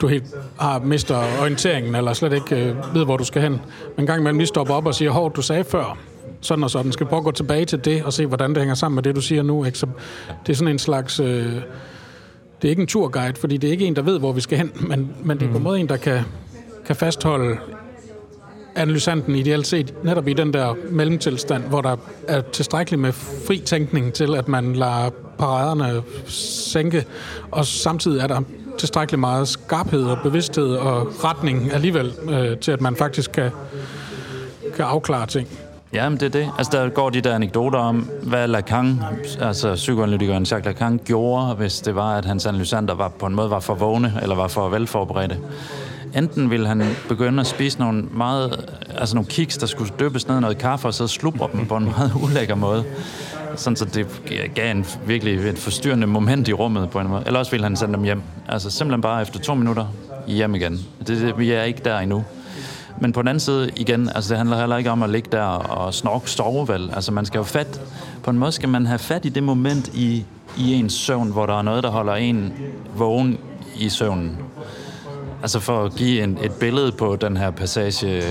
du 0.00 0.06
helt 0.06 0.24
har 0.60 0.78
mister 0.78 1.22
orienteringen, 1.40 1.94
eller 1.94 2.12
slet 2.12 2.32
ikke 2.32 2.56
øh, 2.56 2.94
ved, 2.94 3.04
hvor 3.04 3.16
du 3.16 3.24
skal 3.24 3.42
hen. 3.42 3.52
Men 3.52 3.60
en 3.98 4.06
gang 4.06 4.20
imellem 4.20 4.38
lige 4.38 4.46
stopper 4.46 4.74
op 4.74 4.86
og 4.86 4.94
siger, 4.94 5.10
hov, 5.10 5.32
du 5.32 5.42
sagde 5.42 5.64
før, 5.64 5.98
sådan 6.40 6.64
og 6.64 6.70
sådan. 6.70 6.92
Skal 6.92 7.06
prøve 7.06 7.18
at 7.18 7.24
gå 7.24 7.30
tilbage 7.30 7.64
til 7.64 7.84
det, 7.84 8.04
og 8.04 8.12
se, 8.12 8.26
hvordan 8.26 8.50
det 8.50 8.58
hænger 8.58 8.74
sammen 8.74 8.94
med 8.94 9.02
det, 9.02 9.16
du 9.16 9.20
siger 9.20 9.42
nu. 9.42 9.64
Ikke? 9.64 9.78
Så 9.78 9.86
det 10.46 10.52
er 10.52 10.56
sådan 10.56 10.72
en 10.72 10.78
slags... 10.78 11.20
Øh, 11.20 11.52
det 12.62 12.68
er 12.68 12.70
ikke 12.70 12.82
en 12.82 12.88
turguide, 12.88 13.34
fordi 13.40 13.56
det 13.56 13.68
er 13.68 13.72
ikke 13.72 13.86
en, 13.86 13.96
der 13.96 14.02
ved, 14.02 14.18
hvor 14.18 14.32
vi 14.32 14.40
skal 14.40 14.58
hen, 14.58 14.72
men, 14.88 15.16
men 15.24 15.38
det 15.38 15.46
er 15.46 15.50
på 15.50 15.56
en 15.56 15.58
mm. 15.58 15.64
måde 15.64 15.80
en, 15.80 15.88
der 15.88 15.96
kan, 15.96 16.20
kan 16.86 16.96
fastholde 16.96 17.56
analysanten 18.76 19.34
ideelt 19.34 19.66
set 19.66 20.04
netop 20.04 20.28
i 20.28 20.32
den 20.32 20.52
der 20.52 20.74
mellemtilstand, 20.90 21.62
hvor 21.62 21.80
der 21.80 21.96
er 22.28 22.40
tilstrækkeligt 22.40 23.02
med 23.02 23.12
fri 23.46 23.58
tænkning 23.58 24.12
til, 24.12 24.34
at 24.34 24.48
man 24.48 24.72
lader 24.72 25.10
paraderne 25.38 26.02
sænke, 26.26 27.04
og 27.50 27.66
samtidig 27.66 28.20
er 28.20 28.26
der 28.26 28.40
tilstrækkeligt 28.78 29.20
meget 29.20 29.48
skarphed 29.48 30.04
og 30.04 30.18
bevidsthed 30.22 30.76
og 30.76 31.24
retning 31.24 31.72
alligevel 31.72 32.12
øh, 32.30 32.58
til, 32.58 32.72
at 32.72 32.80
man 32.80 32.96
faktisk 32.96 33.32
kan, 33.32 33.50
kan 34.76 34.84
afklare 34.84 35.26
ting. 35.26 35.48
Ja, 35.92 36.08
men 36.08 36.20
det 36.20 36.26
er 36.26 36.40
det. 36.40 36.50
Altså, 36.58 36.78
der 36.78 36.88
går 36.88 37.10
de 37.10 37.20
der 37.20 37.34
anekdoter 37.34 37.78
om, 37.78 38.08
hvad 38.22 38.48
Lacan, 38.48 39.00
altså 39.40 39.74
psykoanalytikeren 39.74 40.44
Jacques 40.44 40.64
Lacan, 40.64 41.00
gjorde, 41.04 41.54
hvis 41.54 41.80
det 41.80 41.94
var, 41.94 42.16
at 42.16 42.24
hans 42.24 42.46
analysanter 42.46 42.94
var, 42.94 43.08
på 43.08 43.26
en 43.26 43.34
måde 43.34 43.50
var 43.50 43.60
for 43.60 43.74
vågne, 43.74 44.18
eller 44.22 44.34
var 44.34 44.48
for 44.48 44.68
velforberedte 44.68 45.38
enten 46.16 46.50
ville 46.50 46.66
han 46.66 46.82
begynde 47.08 47.40
at 47.40 47.46
spise 47.46 47.78
nogle 47.78 48.02
meget, 48.02 48.70
altså 48.98 49.14
nogle 49.14 49.28
kiks, 49.28 49.58
der 49.58 49.66
skulle 49.66 49.92
døbes 49.98 50.28
ned 50.28 50.36
i 50.36 50.40
noget 50.40 50.58
kaffe, 50.58 50.88
og 50.88 50.94
så 50.94 51.06
slubre 51.06 51.48
dem 51.52 51.66
på 51.66 51.76
en 51.76 51.84
meget 51.84 52.12
ulækker 52.22 52.54
måde. 52.54 52.84
Sådan 53.56 53.76
så 53.76 53.84
det 53.84 54.06
gav 54.54 54.70
en 54.70 54.86
virkelig 55.06 55.48
et 55.48 55.58
forstyrrende 55.58 56.06
moment 56.06 56.48
i 56.48 56.52
rummet 56.52 56.90
på 56.90 57.00
en 57.00 57.08
måde. 57.08 57.22
Eller 57.26 57.38
også 57.38 57.50
ville 57.50 57.64
han 57.64 57.76
sende 57.76 57.94
dem 57.94 58.02
hjem. 58.02 58.22
Altså 58.48 58.70
simpelthen 58.70 59.02
bare 59.02 59.22
efter 59.22 59.40
to 59.40 59.54
minutter 59.54 59.86
hjem 60.26 60.54
igen. 60.54 60.80
Det, 60.98 61.20
det, 61.20 61.38
vi 61.38 61.50
er 61.50 61.62
ikke 61.62 61.80
der 61.84 61.98
endnu. 61.98 62.24
Men 63.00 63.12
på 63.12 63.22
den 63.22 63.28
anden 63.28 63.40
side 63.40 63.70
igen, 63.76 64.10
altså 64.14 64.30
det 64.30 64.38
handler 64.38 64.58
heller 64.58 64.76
ikke 64.76 64.90
om 64.90 65.02
at 65.02 65.10
ligge 65.10 65.28
der 65.32 65.42
og 65.42 65.94
snorke 65.94 66.30
sovevalg. 66.30 66.90
Altså 66.94 67.12
man 67.12 67.26
skal 67.26 67.38
jo 67.38 67.44
fat, 67.44 67.80
på 68.22 68.30
en 68.30 68.38
måde 68.38 68.52
skal 68.52 68.68
man 68.68 68.86
have 68.86 68.98
fat 68.98 69.24
i 69.24 69.28
det 69.28 69.42
moment 69.42 69.90
i, 69.94 70.24
i 70.58 70.74
ens 70.74 70.92
søvn, 70.92 71.30
hvor 71.30 71.46
der 71.46 71.58
er 71.58 71.62
noget, 71.62 71.82
der 71.84 71.90
holder 71.90 72.14
en 72.14 72.52
vågen 72.96 73.38
i 73.76 73.88
søvnen. 73.88 74.38
Altså 75.44 75.60
for 75.60 75.84
at 75.84 75.94
give 75.94 76.22
en, 76.22 76.38
et 76.42 76.52
billede 76.52 76.92
på 76.92 77.16
den 77.16 77.36
her 77.36 77.50
passage, 77.50 78.22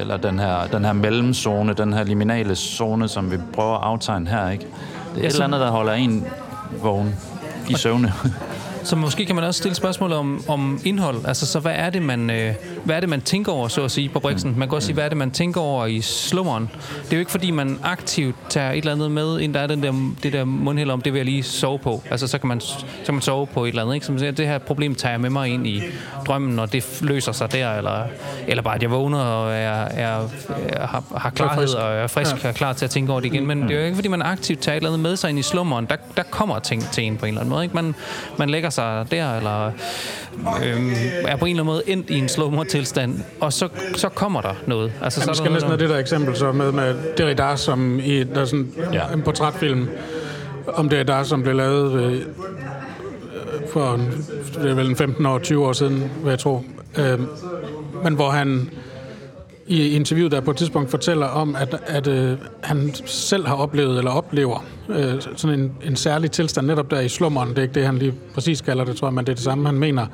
eller 0.00 0.16
den 0.16 0.38
her, 0.38 0.66
den 0.66 0.84
her 0.84 0.92
mellemzone, 0.92 1.72
den 1.72 1.92
her 1.92 2.04
liminale 2.04 2.54
zone, 2.54 3.08
som 3.08 3.30
vi 3.30 3.36
prøver 3.52 3.74
at 3.74 3.84
aftegne 3.84 4.30
her, 4.30 4.50
ikke? 4.50 4.66
Det 5.14 5.18
er 5.18 5.20
ja, 5.20 5.26
et 5.26 5.32
eller 5.32 5.44
andet, 5.44 5.60
der 5.60 5.70
holder 5.70 5.92
en 5.92 6.26
vågen 6.82 7.14
i 7.68 7.74
søvne. 7.74 8.12
Så 8.84 8.96
måske 8.96 9.26
kan 9.26 9.34
man 9.34 9.44
også 9.44 9.58
stille 9.58 9.74
spørgsmål 9.74 10.12
om, 10.12 10.44
om 10.48 10.80
indhold. 10.84 11.24
Altså, 11.24 11.46
så 11.46 11.60
hvad 11.60 11.72
er, 11.74 11.90
det, 11.90 12.02
man, 12.02 12.30
øh, 12.30 12.54
hvad 12.84 12.96
er 12.96 13.00
det, 13.00 13.08
man 13.08 13.20
tænker 13.20 13.52
over, 13.52 13.68
så 13.68 13.84
at 13.84 13.90
sige, 13.90 14.08
på 14.08 14.20
Brixen? 14.20 14.54
Man 14.58 14.68
kan 14.68 14.76
også 14.76 14.86
sige, 14.86 14.94
hvad 14.94 15.04
er 15.04 15.08
det, 15.08 15.16
man 15.16 15.30
tænker 15.30 15.60
over 15.60 15.86
i 15.86 16.00
slummeren? 16.00 16.70
Det 17.04 17.12
er 17.12 17.16
jo 17.16 17.18
ikke, 17.18 17.30
fordi 17.30 17.50
man 17.50 17.78
aktivt 17.82 18.36
tager 18.48 18.70
et 18.70 18.78
eller 18.78 18.92
andet 18.92 19.10
med, 19.10 19.40
ind 19.40 19.54
der 19.54 19.60
er 19.60 19.66
den 19.66 19.82
der, 19.82 20.12
det 20.22 20.32
der 20.32 20.44
mundhæld 20.44 20.90
om, 20.90 21.00
det 21.00 21.12
vil 21.12 21.18
jeg 21.18 21.26
lige 21.26 21.42
sove 21.42 21.78
på. 21.78 22.02
Altså, 22.10 22.26
så 22.26 22.38
kan 22.38 22.48
man, 22.48 22.60
så 22.60 22.84
kan 23.04 23.14
man 23.14 23.20
sove 23.20 23.46
på 23.46 23.64
et 23.64 23.68
eller 23.68 23.82
andet, 23.82 23.94
ikke? 23.94 24.06
Som 24.06 24.18
siger, 24.18 24.32
det 24.32 24.46
her 24.46 24.58
problem 24.58 24.94
tager 24.94 25.12
jeg 25.12 25.20
med 25.20 25.30
mig 25.30 25.48
ind 25.48 25.66
i 25.66 25.82
drømmen, 26.26 26.58
og 26.58 26.72
det 26.72 26.98
løser 27.02 27.32
sig 27.32 27.52
der, 27.52 27.74
eller, 27.74 28.06
eller 28.48 28.62
bare, 28.62 28.74
at 28.74 28.82
jeg 28.82 28.90
vågner 28.90 29.18
og 29.18 29.52
er, 29.52 29.84
er, 29.84 30.28
er, 30.68 30.86
har, 30.86 31.04
har 31.16 31.30
klarhed 31.30 31.68
og 31.68 31.94
er 31.94 32.06
frisk 32.06 32.30
ja. 32.30 32.36
og 32.42 32.48
er 32.48 32.52
klar 32.52 32.72
til 32.72 32.84
at 32.84 32.90
tænke 32.90 33.12
over 33.12 33.20
det 33.20 33.34
igen. 33.34 33.46
Men 33.46 33.62
det 33.62 33.70
er 33.70 33.78
jo 33.78 33.84
ikke, 33.84 33.94
fordi 33.94 34.08
man 34.08 34.22
aktivt 34.22 34.60
tager 34.60 34.74
et 34.74 34.76
eller 34.76 34.90
andet 34.90 35.00
med 35.00 35.16
sig 35.16 35.30
ind 35.30 35.38
i 35.38 35.42
slummeren. 35.42 35.86
Der, 35.86 35.96
der 36.16 36.22
kommer 36.22 36.58
ting 36.58 36.82
til 36.92 37.04
en 37.04 37.16
på 37.16 37.26
en 37.26 37.28
eller 37.28 37.40
anden 37.40 37.50
måde. 37.50 37.64
Ikke? 37.64 37.74
Man, 37.74 37.94
man 38.38 38.50
lægger 38.50 38.70
sig 38.74 39.06
der, 39.10 39.36
eller 39.36 39.66
øhm, 40.64 40.92
er 41.28 41.36
på 41.36 41.44
en 41.44 41.50
eller 41.50 41.62
anden 41.62 41.64
måde 41.64 41.82
endt 41.86 42.10
i 42.10 42.18
en 42.18 42.28
slummer-tilstand, 42.28 43.20
og 43.40 43.52
så, 43.52 43.68
så 43.96 44.08
kommer 44.08 44.40
der 44.40 44.54
noget. 44.66 44.92
Altså, 45.02 45.20
Jamen, 45.20 45.34
så 45.34 45.38
skal 45.38 45.46
der 45.48 45.52
næsten 45.52 45.68
noget, 45.68 45.80
have 45.80 45.88
det 45.88 45.94
der 45.94 46.00
eksempel 46.00 46.36
så 46.36 46.52
med, 46.52 46.72
med 46.72 46.94
Derrida, 47.18 47.56
som 47.56 48.00
i 48.04 48.24
der 48.24 48.40
er 48.40 48.44
sådan 48.44 48.72
Ja. 48.92 49.12
en 49.14 49.22
portrætfilm 49.22 49.88
om 50.66 50.88
Derrida, 50.88 51.24
som 51.24 51.42
blev 51.42 51.54
lavet 51.54 51.92
øh, 52.02 52.20
for 53.72 54.00
det 54.62 54.70
er 54.70 54.74
vel 54.74 54.90
en 54.90 54.96
15 54.96 55.26
år, 55.26 55.38
20 55.38 55.66
år 55.66 55.72
siden, 55.72 56.10
vil 56.22 56.30
jeg 56.30 56.38
tro. 56.38 56.64
Øh, 56.98 57.20
men 58.04 58.14
hvor 58.14 58.30
han 58.30 58.70
i 59.66 59.88
interviewet 59.88 60.32
der 60.32 60.40
på 60.40 60.50
et 60.50 60.56
tidspunkt 60.56 60.90
fortæller 60.90 61.26
om, 61.26 61.56
at, 61.56 61.76
at 61.86 62.06
øh, 62.06 62.38
han 62.62 62.94
selv 63.06 63.46
har 63.46 63.54
oplevet, 63.54 63.98
eller 63.98 64.10
oplever, 64.10 64.64
øh, 64.88 65.14
sådan 65.36 65.60
en, 65.60 65.72
en 65.84 65.96
særlig 65.96 66.30
tilstand 66.30 66.66
netop 66.66 66.90
der 66.90 67.00
i 67.00 67.08
slummeren. 67.08 67.48
Det 67.48 67.58
er 67.58 67.62
ikke 67.62 67.74
det, 67.74 67.86
han 67.86 67.98
lige 67.98 68.14
præcis 68.34 68.60
kalder 68.60 68.84
det, 68.84 68.96
tror 68.96 69.08
jeg, 69.08 69.14
men 69.14 69.24
det 69.24 69.32
er 69.32 69.34
det 69.34 69.44
samme, 69.44 69.66
han 69.66 69.74
mener. 69.74 70.06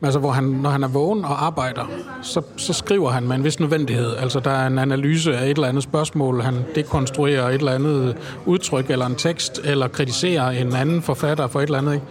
Men 0.00 0.06
altså, 0.06 0.20
hvor 0.20 0.30
han, 0.30 0.44
når 0.44 0.70
han 0.70 0.82
er 0.82 0.88
vågen 0.88 1.24
og 1.24 1.46
arbejder, 1.46 1.90
så, 2.22 2.42
så 2.56 2.72
skriver 2.72 3.10
han 3.10 3.28
med 3.28 3.36
en 3.36 3.44
vis 3.44 3.60
nødvendighed. 3.60 4.16
Altså, 4.16 4.40
der 4.40 4.50
er 4.50 4.66
en 4.66 4.78
analyse 4.78 5.36
af 5.36 5.44
et 5.44 5.50
eller 5.50 5.68
andet 5.68 5.82
spørgsmål, 5.82 6.40
han 6.40 6.54
dekonstruerer 6.74 7.48
et 7.48 7.54
eller 7.54 7.72
andet 7.72 8.16
udtryk 8.46 8.90
eller 8.90 9.06
en 9.06 9.14
tekst, 9.14 9.60
eller 9.64 9.88
kritiserer 9.88 10.50
en 10.50 10.74
anden 10.76 11.02
forfatter 11.02 11.46
for 11.46 11.60
et 11.60 11.64
eller 11.64 11.78
andet, 11.78 11.94
ikke? 11.94 12.06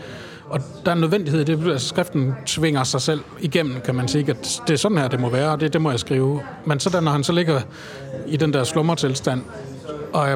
Og 0.49 0.59
der 0.85 0.91
er 0.91 0.95
en 0.95 1.01
nødvendighed 1.01 1.41
i 1.41 1.43
det, 1.43 1.71
altså 1.71 1.87
skriften 1.87 2.33
tvinger 2.45 2.83
sig 2.83 3.01
selv 3.01 3.19
igennem, 3.41 3.81
kan 3.85 3.95
man 3.95 4.07
sige, 4.07 4.29
at 4.29 4.61
det 4.67 4.73
er 4.73 4.77
sådan 4.77 4.97
her, 4.97 5.07
det 5.07 5.19
må 5.19 5.29
være, 5.29 5.51
og 5.51 5.59
det, 5.59 5.73
det 5.73 5.81
må 5.81 5.89
jeg 5.89 5.99
skrive. 5.99 6.41
Men 6.65 6.79
så 6.79 7.01
når 7.01 7.11
han 7.11 7.23
så 7.23 7.31
ligger 7.31 7.61
i 8.27 8.37
den 8.37 8.53
der 8.53 8.63
slummertilstand, 8.63 9.41
og 10.13 10.29
er 10.29 10.35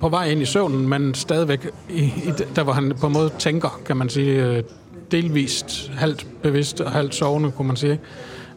på 0.00 0.08
vej 0.08 0.30
ind 0.30 0.42
i 0.42 0.44
søvnen, 0.44 0.88
men 0.88 1.14
stadigvæk 1.14 1.70
i, 1.90 2.02
i, 2.02 2.32
der, 2.56 2.62
hvor 2.62 2.72
han 2.72 2.92
på 3.00 3.06
en 3.06 3.12
måde 3.12 3.30
tænker, 3.38 3.80
kan 3.84 3.96
man 3.96 4.08
sige, 4.08 4.44
øh, 4.44 4.62
delvist, 5.10 5.90
halvt 5.96 6.26
bevidst 6.42 6.80
og 6.80 6.92
halvt 6.92 7.14
sovende, 7.14 7.50
kunne 7.50 7.68
man 7.68 7.76
sige, 7.76 8.00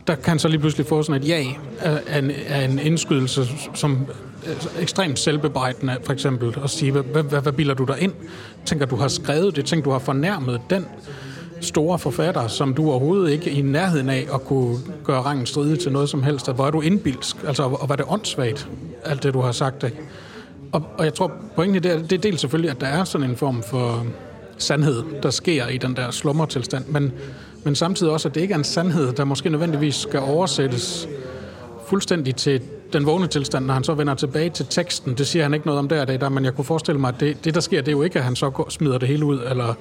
der 0.08 0.16
kan 0.16 0.30
han 0.30 0.40
så 0.40 0.48
lige 0.48 0.60
pludselig 0.60 0.86
få 0.86 1.04
sådan 1.04 1.22
et 1.22 1.28
ja 1.28 1.44
af, 1.80 2.20
en, 2.20 2.32
af 2.50 2.66
en 2.66 2.80
indskydelse, 2.80 3.48
som 3.74 4.08
Øh, 4.48 4.82
ekstremt 4.82 5.20
selvbebrejdende, 5.20 5.98
for 6.04 6.14
eksempel, 6.14 6.58
at 6.64 6.70
sige, 6.70 6.92
hvad, 6.92 7.04
hvad, 7.04 7.24
hvad, 7.24 7.42
hvad 7.42 7.52
bilder 7.52 7.74
du 7.74 7.84
dig 7.84 8.00
ind? 8.00 8.14
Tænker, 8.66 8.86
du 8.86 8.96
har 8.96 9.08
skrevet 9.08 9.56
det, 9.56 9.66
tænker, 9.66 9.84
du 9.84 9.92
har 9.92 10.00
fornærmet 10.00 10.62
den 10.70 10.86
store 11.62 12.00
forfatter, 12.00 12.48
som 12.48 12.74
du 12.74 12.90
overhovedet 12.90 13.32
ikke 13.32 13.52
er 13.52 13.56
i 13.56 13.62
nærheden 13.62 14.10
af 14.10 14.28
at 14.34 14.46
kunne 14.46 14.78
gøre 15.04 15.22
rangen 15.22 15.46
stride 15.46 15.76
til 15.76 15.92
noget 15.92 16.10
som 16.10 16.24
helst. 16.24 16.52
Hvor 16.52 16.68
er 16.68 16.72
du 16.72 16.82
indbilsk? 16.82 17.36
Altså, 17.48 17.64
og 17.64 17.90
var 17.90 17.96
det 17.96 18.06
åndssvagt, 18.10 18.70
alt 19.06 19.24
det, 19.24 19.34
du 19.34 19.42
har 19.42 19.52
sagt, 19.52 19.84
ikke? 19.84 19.98
Og, 20.72 20.84
og 20.98 21.06
jeg 21.06 21.14
tror, 21.14 21.32
pointen 21.56 21.76
i 21.76 21.80
det 21.80 21.92
er, 21.92 21.98
det 21.98 22.12
er 22.12 22.18
dels 22.18 22.42
selvfølgelig, 22.42 22.72
at 22.72 22.82
der 22.82 22.88
er 22.88 23.04
sådan 23.04 23.30
en 23.30 23.36
form 23.36 23.64
for 23.64 24.06
sandhed, 24.58 25.04
der 25.24 25.30
sker 25.30 25.68
i 25.68 25.78
den 25.78 25.96
der 25.96 26.12
slummertilstand, 26.12 26.86
men, 26.88 27.12
men 27.64 27.76
samtidig 27.76 28.14
også, 28.14 28.28
at 28.28 28.36
det 28.36 28.42
ikke 28.42 28.54
er 28.54 28.58
en 28.58 28.64
sandhed, 28.64 29.14
der 29.14 29.24
måske 29.24 29.50
nødvendigvis 29.50 29.96
skal 29.96 30.20
oversættes 30.20 31.08
fuldstændig 31.88 32.36
til 32.36 32.62
den 32.94 33.06
vågne 33.06 33.28
tilstand, 33.28 33.66
når 33.66 33.74
han 33.74 33.84
så 33.84 33.94
vender 33.94 34.14
tilbage 34.14 34.50
til 34.50 34.66
teksten. 34.66 35.14
Det 35.14 35.28
siger 35.28 35.44
han 35.44 35.54
ikke 35.54 35.66
noget 35.66 35.80
om 35.80 35.88
der, 35.88 36.06
der, 36.06 36.30
men 36.30 36.46
jeg 36.46 36.56
kunne 36.56 36.66
forestille 36.66 37.02
mig, 37.02 37.08
at 37.08 37.20
det, 37.20 37.46
det 37.46 37.56
der 37.56 37.62
sker, 37.62 37.82
det 37.82 37.88
er 37.88 37.92
jo 37.92 38.02
ikke, 38.02 38.20
at 38.20 38.26
han 38.26 38.36
så 38.36 38.50
går, 38.50 38.70
smider 38.70 38.98
det 38.98 39.08
hele 39.08 39.26
ud, 39.26 39.40
eller, 39.50 39.74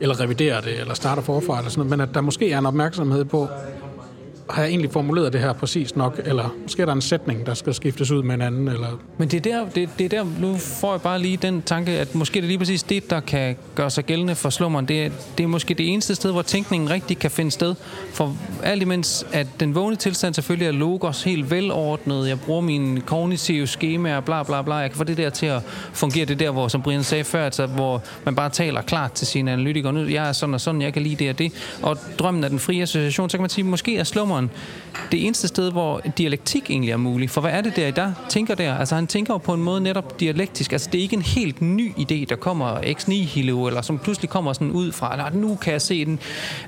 eller 0.00 0.20
reviderer 0.20 0.60
det, 0.60 0.80
eller 0.80 0.94
starter 0.94 1.22
forfra, 1.22 1.58
eller 1.58 1.70
sådan 1.70 1.78
noget, 1.78 1.90
men 1.90 2.00
at 2.00 2.14
der 2.14 2.20
måske 2.20 2.52
er 2.52 2.58
en 2.58 2.66
opmærksomhed 2.66 3.24
på, 3.24 3.48
har 4.50 4.62
jeg 4.62 4.70
egentlig 4.70 4.90
formuleret 4.92 5.32
det 5.32 5.40
her 5.40 5.52
præcis 5.52 5.96
nok, 5.96 6.20
eller 6.24 6.54
måske 6.62 6.82
er 6.82 6.86
der 6.86 6.92
en 6.92 7.00
sætning, 7.00 7.46
der 7.46 7.54
skal 7.54 7.74
skiftes 7.74 8.10
ud 8.10 8.22
med 8.22 8.34
en 8.34 8.42
anden, 8.42 8.68
eller 8.68 9.00
Men 9.18 9.28
det 9.28 9.46
er, 9.46 9.50
der, 9.50 9.68
det, 9.70 9.88
det 9.98 10.04
er 10.04 10.08
der, 10.08 10.26
nu 10.40 10.56
får 10.56 10.92
jeg 10.92 11.00
bare 11.00 11.18
lige 11.18 11.36
den 11.36 11.62
tanke, 11.62 11.92
at 11.92 12.14
måske 12.14 12.34
det 12.34 12.42
er 12.42 12.48
lige 12.48 12.58
præcis 12.58 12.82
det, 12.82 13.10
der 13.10 13.20
kan 13.20 13.56
gøre 13.74 13.90
sig 13.90 14.04
gældende 14.04 14.34
for 14.34 14.50
slummeren. 14.50 14.88
Det 14.88 15.04
er, 15.06 15.10
det 15.38 15.44
er 15.44 15.48
måske 15.48 15.74
det 15.74 15.92
eneste 15.92 16.14
sted, 16.14 16.32
hvor 16.32 16.42
tænkningen 16.42 16.90
rigtig 16.90 17.18
kan 17.18 17.30
finde 17.30 17.50
sted. 17.50 17.74
For 18.12 18.36
alt 18.62 18.82
imens, 18.82 19.26
at 19.32 19.46
den 19.60 19.74
vågne 19.74 19.96
tilstand 19.96 20.34
selvfølgelig 20.34 20.66
er 20.66 20.72
logos 20.72 21.22
helt 21.22 21.50
velordnet, 21.50 22.28
jeg 22.28 22.40
bruger 22.40 22.60
mine 22.60 23.00
kognitive 23.00 23.66
skemaer, 23.66 24.20
bla 24.20 24.42
bla 24.42 24.62
bla, 24.62 24.74
jeg 24.74 24.90
kan 24.90 24.98
få 24.98 25.04
det 25.04 25.16
der 25.16 25.30
til 25.30 25.46
at 25.46 25.62
fungere, 25.92 26.24
det 26.24 26.40
der, 26.40 26.50
hvor, 26.50 26.68
som 26.68 26.82
Brian 26.82 27.04
sagde 27.04 27.24
før, 27.24 27.44
altså, 27.44 27.66
hvor 27.66 28.02
man 28.24 28.34
bare 28.34 28.50
taler 28.50 28.82
klart 28.82 29.12
til 29.12 29.26
sine 29.26 29.52
analytikere, 29.52 29.92
nu 29.92 30.06
jeg 30.06 30.28
er 30.28 30.32
sådan 30.32 30.54
og 30.54 30.60
sådan, 30.60 30.82
jeg 30.82 30.92
kan 30.92 31.02
lide 31.02 31.16
det 31.16 31.30
og 31.30 31.38
det, 31.38 31.52
og 31.82 31.98
drømmen 32.18 32.44
er 32.44 32.48
den 32.48 32.58
frie 32.58 32.82
association, 32.82 33.30
så 33.30 33.36
kan 33.36 33.42
man 33.42 33.50
sige, 33.50 33.64
måske 33.64 33.96
er 33.96 34.04
slummeren 34.04 34.41
det 35.12 35.26
eneste 35.26 35.48
sted, 35.48 35.72
hvor 35.72 36.00
dialektik 36.18 36.70
egentlig 36.70 36.90
er 36.90 36.96
mulig. 36.96 37.30
For 37.30 37.40
hvad 37.40 37.50
er 37.50 37.60
det 37.60 37.76
der, 37.76 37.90
der 37.90 38.12
tænker 38.28 38.54
der? 38.54 38.74
Altså 38.74 38.94
han 38.94 39.06
tænker 39.06 39.34
jo 39.34 39.38
på 39.38 39.54
en 39.54 39.62
måde 39.62 39.80
netop 39.80 40.20
dialektisk. 40.20 40.72
Altså 40.72 40.88
det 40.92 40.98
er 40.98 41.02
ikke 41.02 41.16
en 41.16 41.22
helt 41.22 41.62
ny 41.62 41.92
idé, 41.92 42.24
der 42.28 42.36
kommer 42.36 42.78
ex 42.82 43.08
nihilo, 43.08 43.66
eller 43.66 43.82
som 43.82 43.98
pludselig 43.98 44.30
kommer 44.30 44.52
sådan 44.52 44.70
ud 44.70 44.92
fra, 44.92 45.16
nej, 45.16 45.30
nu 45.34 45.54
kan 45.54 45.72
jeg 45.72 45.82
se 45.82 46.04
den. 46.04 46.18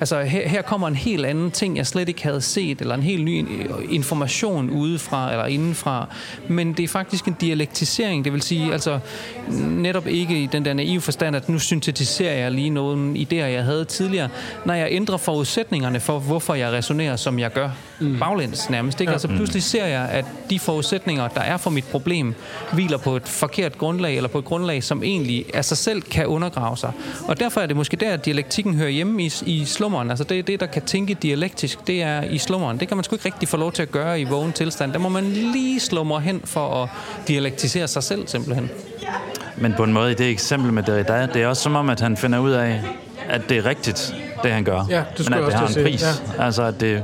Altså 0.00 0.22
her, 0.22 0.48
her 0.48 0.62
kommer 0.62 0.88
en 0.88 0.94
helt 0.94 1.26
anden 1.26 1.50
ting, 1.50 1.76
jeg 1.76 1.86
slet 1.86 2.08
ikke 2.08 2.22
havde 2.22 2.40
set, 2.40 2.80
eller 2.80 2.94
en 2.94 3.02
helt 3.02 3.24
ny 3.24 3.46
øh, 3.48 3.94
information 3.94 4.70
udefra 4.70 5.30
eller 5.30 5.46
indenfra. 5.46 6.08
Men 6.48 6.72
det 6.72 6.82
er 6.82 6.88
faktisk 6.88 7.24
en 7.24 7.36
dialektisering, 7.40 8.24
det 8.24 8.32
vil 8.32 8.42
sige, 8.42 8.72
altså 8.72 8.98
netop 9.60 10.06
ikke 10.06 10.42
i 10.42 10.46
den 10.46 10.64
der 10.64 10.74
naive 10.74 11.00
forstand, 11.00 11.36
at 11.36 11.48
nu 11.48 11.58
syntetiserer 11.58 12.34
jeg 12.34 12.52
lige 12.52 12.70
nogle 12.70 13.16
idéer, 13.16 13.34
jeg 13.34 13.64
havde 13.64 13.84
tidligere. 13.84 14.28
Når 14.64 14.74
jeg 14.74 14.88
ændrer 14.90 15.16
forudsætningerne 15.16 16.00
for, 16.00 16.18
hvorfor 16.18 16.54
jeg 16.54 16.72
resonerer, 16.72 17.16
som 17.16 17.38
jeg 17.38 17.52
gør, 17.54 17.70
mm. 18.00 18.18
baglæns 18.18 18.70
nærmest. 18.70 19.00
Ikke? 19.00 19.10
Ja. 19.10 19.12
Altså 19.12 19.28
pludselig 19.28 19.62
ser 19.62 19.86
jeg, 19.86 20.08
at 20.08 20.24
de 20.50 20.58
forudsætninger, 20.58 21.28
der 21.28 21.40
er 21.40 21.56
for 21.56 21.70
mit 21.70 21.84
problem, 21.84 22.34
hviler 22.72 22.98
på 22.98 23.16
et 23.16 23.28
forkert 23.28 23.78
grundlag, 23.78 24.16
eller 24.16 24.28
på 24.28 24.38
et 24.38 24.44
grundlag, 24.44 24.84
som 24.84 25.02
egentlig 25.02 25.46
af 25.54 25.64
sig 25.64 25.76
selv 25.76 26.02
kan 26.02 26.26
undergrave 26.26 26.76
sig. 26.76 26.92
Og 27.28 27.40
derfor 27.40 27.60
er 27.60 27.66
det 27.66 27.76
måske 27.76 27.96
der, 27.96 28.12
at 28.12 28.24
dialektikken 28.24 28.74
hører 28.74 28.90
hjemme 28.90 29.22
i, 29.22 29.32
i 29.46 29.64
slummeren. 29.64 30.10
Altså 30.10 30.24
det 30.24 30.38
er 30.38 30.42
det, 30.42 30.60
der 30.60 30.66
kan 30.66 30.82
tænke 30.82 31.14
dialektisk, 31.14 31.86
det 31.86 32.02
er 32.02 32.22
i 32.22 32.38
slummeren. 32.38 32.80
Det 32.80 32.88
kan 32.88 32.96
man 32.96 33.04
sgu 33.04 33.14
ikke 33.16 33.26
rigtig 33.26 33.48
få 33.48 33.56
lov 33.56 33.72
til 33.72 33.82
at 33.82 33.90
gøre 33.90 34.20
i 34.20 34.24
vågen 34.24 34.52
tilstand. 34.52 34.92
Der 34.92 34.98
må 34.98 35.08
man 35.08 35.24
lige 35.24 35.80
slumre 35.80 36.20
hen 36.20 36.40
for 36.44 36.82
at 36.82 36.88
dialektisere 37.28 37.88
sig 37.88 38.02
selv 38.02 38.28
simpelthen. 38.28 38.70
Men 39.56 39.74
på 39.76 39.84
en 39.84 39.92
måde 39.92 40.10
i 40.10 40.14
det 40.14 40.30
eksempel 40.30 40.72
med 40.72 40.82
Derrida, 40.82 41.26
det 41.34 41.42
er 41.42 41.46
også 41.46 41.62
som 41.62 41.76
om, 41.76 41.90
at 41.90 42.00
han 42.00 42.16
finder 42.16 42.38
ud 42.38 42.50
af, 42.50 42.80
at 43.28 43.48
det 43.48 43.56
er 43.58 43.66
rigtigt, 43.66 44.14
det 44.42 44.52
han 44.52 44.64
gør. 44.64 44.84
Ja, 44.90 45.04
det 45.16 45.26
skulle 45.26 45.38
Men 45.38 45.46
at 45.46 45.52
jeg 45.52 45.58
det 45.58 45.62
også 45.62 45.80
har 45.80 45.86
en 45.86 45.92
pris. 45.92 46.22
Altså, 46.38 46.62
at 46.62 46.80
det, 46.80 47.02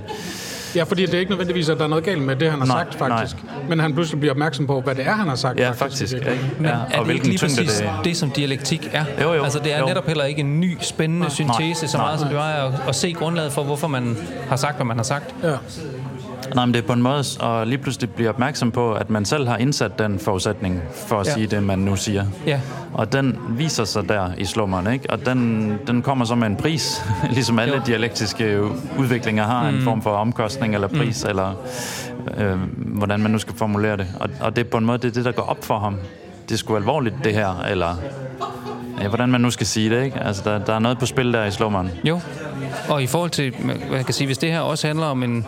Ja, 0.76 0.82
fordi 0.82 1.06
det 1.06 1.14
er 1.14 1.18
ikke 1.18 1.30
nødvendigvis, 1.30 1.68
at 1.68 1.78
der 1.78 1.84
er 1.84 1.88
noget 1.88 2.04
galt 2.04 2.22
med 2.22 2.36
det, 2.36 2.50
han 2.50 2.58
har 2.60 2.66
Nej, 2.66 2.76
sagt, 2.78 2.94
faktisk. 2.94 3.36
Men 3.68 3.80
han 3.80 3.94
pludselig 3.94 4.20
bliver 4.20 4.32
opmærksom 4.32 4.66
på, 4.66 4.80
hvad 4.80 4.94
det 4.94 5.06
er, 5.06 5.12
han 5.12 5.28
har 5.28 5.34
sagt. 5.34 5.58
ja, 5.58 5.70
faktisk. 5.70 6.00
virkeligheden. 6.12 6.44
Ikke? 6.50 6.62
Men 6.62 6.66
Ja, 6.70 6.72
er 6.76 6.80
og 6.80 6.86
det 6.90 6.94
ikke 6.98 7.04
hvilken 7.04 7.28
lige 7.30 7.38
præcis 7.38 7.78
det 7.78 7.90
det, 8.04 8.16
som 8.16 8.30
dialektik 8.30 8.88
er? 8.92 9.04
Jo, 9.22 9.32
jo, 9.34 9.42
altså 9.42 9.58
det 9.58 9.74
er 9.74 9.78
jo. 9.78 9.86
netop 9.86 10.06
heller 10.06 10.24
ikke 10.24 10.40
en 10.40 10.60
ny, 10.60 10.78
spændende 10.80 11.30
syntese, 11.30 11.88
så 11.88 11.98
meget 11.98 12.18
som 12.20 12.28
det 12.28 12.36
var 12.36 12.42
at, 12.66 12.72
at 12.88 12.94
se 12.94 13.12
grundlaget 13.12 13.52
for, 13.52 13.62
hvorfor 13.62 13.88
man 13.88 14.16
har 14.48 14.56
sagt, 14.56 14.76
hvad 14.76 14.86
man 14.86 14.96
har 14.96 15.04
sagt. 15.04 15.34
Ja. 15.42 15.48
Nej, 16.54 16.66
men 16.66 16.74
det 16.74 16.82
er 16.82 16.86
på 16.86 16.92
en 16.92 17.02
måde 17.02 17.24
at 17.42 17.68
lige 17.68 17.78
pludselig 17.78 18.10
blive 18.10 18.28
opmærksom 18.28 18.70
på, 18.70 18.92
at 18.92 19.10
man 19.10 19.24
selv 19.24 19.48
har 19.48 19.56
indsat 19.56 19.98
den 19.98 20.18
forudsætning 20.18 20.82
for 21.06 21.20
at 21.20 21.26
Ja. 21.26 21.32
sige 21.32 21.46
det, 21.46 21.62
man 21.62 21.78
nu 21.78 21.96
siger. 21.96 22.24
Ja. 22.46 22.60
Og 22.92 23.12
den 23.12 23.38
viser 23.48 23.84
sig 23.84 24.08
der 24.08 24.30
i 24.38 24.44
slummeren, 24.44 24.92
ikke? 24.92 25.10
Og 25.10 25.26
den, 25.26 25.72
den 25.86 26.02
kommer 26.02 26.24
så 26.24 26.34
med 26.34 26.46
en 26.46 26.56
pris, 26.56 27.04
ligesom 27.32 27.58
alle 27.58 27.74
Jo. 27.76 27.82
dialektiske 27.86 28.60
udviklinger 28.98 29.44
har 29.44 29.70
mm. 29.70 29.76
en 29.76 29.82
form 29.82 30.02
for 30.02 30.10
omkostning 30.10 30.74
eller 30.74 30.88
pris, 30.88 31.24
mm. 31.24 31.28
eller 31.30 31.52
øh, 32.38 32.56
hvordan 32.76 33.20
man 33.20 33.30
nu 33.30 33.38
skal 33.38 33.54
formulere 33.56 33.96
det. 33.96 34.06
Og, 34.20 34.28
og 34.40 34.56
det 34.56 34.66
er 34.66 34.70
på 34.70 34.76
en 34.78 34.84
måde 34.84 34.98
det, 34.98 35.08
er 35.08 35.12
det, 35.12 35.24
der 35.24 35.32
går 35.32 35.42
op 35.42 35.64
for 35.64 35.78
ham. 35.78 35.96
Det 36.48 36.54
er 36.54 36.58
sgu 36.58 36.76
alvorligt, 36.76 37.14
det 37.24 37.34
her, 37.34 37.64
eller 37.70 37.96
ja, 39.02 39.08
hvordan 39.08 39.28
man 39.28 39.40
nu 39.40 39.50
skal 39.50 39.66
sige 39.66 39.90
det, 39.96 40.04
ikke? 40.04 40.18
Altså, 40.20 40.42
der, 40.44 40.58
der 40.58 40.74
er 40.74 40.78
noget 40.78 40.98
på 40.98 41.06
spil 41.06 41.32
der 41.32 41.44
i 41.44 41.50
slummeren. 41.50 41.90
Jo, 42.04 42.20
og 42.88 43.02
i 43.02 43.06
forhold 43.06 43.30
til, 43.30 43.54
hvad 43.88 43.96
jeg 43.96 44.04
kan 44.04 44.14
sige, 44.14 44.26
hvis 44.26 44.38
det 44.38 44.52
her 44.52 44.60
også 44.60 44.86
handler 44.86 45.06
om 45.06 45.22
en, 45.22 45.46